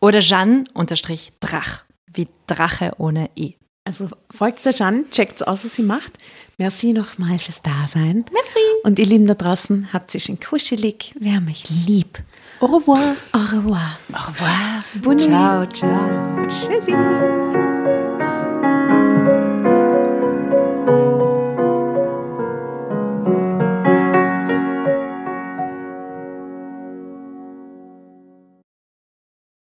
Oder 0.00 0.20
Jeanne 0.20 0.64
unterstrich 0.74 1.32
Drach. 1.40 1.84
Wie 2.12 2.28
Drache 2.46 2.92
ohne 2.98 3.30
E. 3.36 3.54
Also 3.86 4.08
folgt 4.30 4.64
der 4.64 4.72
Jan, 4.72 5.08
checkt 5.12 5.46
aus, 5.46 5.64
was 5.64 5.76
sie 5.76 5.82
macht. 5.82 6.18
Merci 6.58 6.92
nochmal 6.92 7.38
fürs 7.38 7.62
Dasein. 7.62 8.24
Merci. 8.32 8.58
Und 8.82 8.98
ihr 8.98 9.06
Lieben 9.06 9.28
da 9.28 9.34
draußen, 9.34 9.92
habt 9.92 10.10
sich 10.10 10.24
schön 10.24 10.40
kuschelig. 10.40 11.14
Wir 11.20 11.36
haben 11.36 11.48
euch 11.48 11.64
lieb. 11.86 12.18
Au 12.60 12.66
revoir. 12.66 12.98
Au 13.34 13.38
revoir. 13.38 13.98
Au 14.12 14.26
revoir. 14.28 14.82
Bonne 14.96 15.18
Ciao, 15.20 15.64
ciao. 15.66 16.48
Tschüssi. 16.48 16.94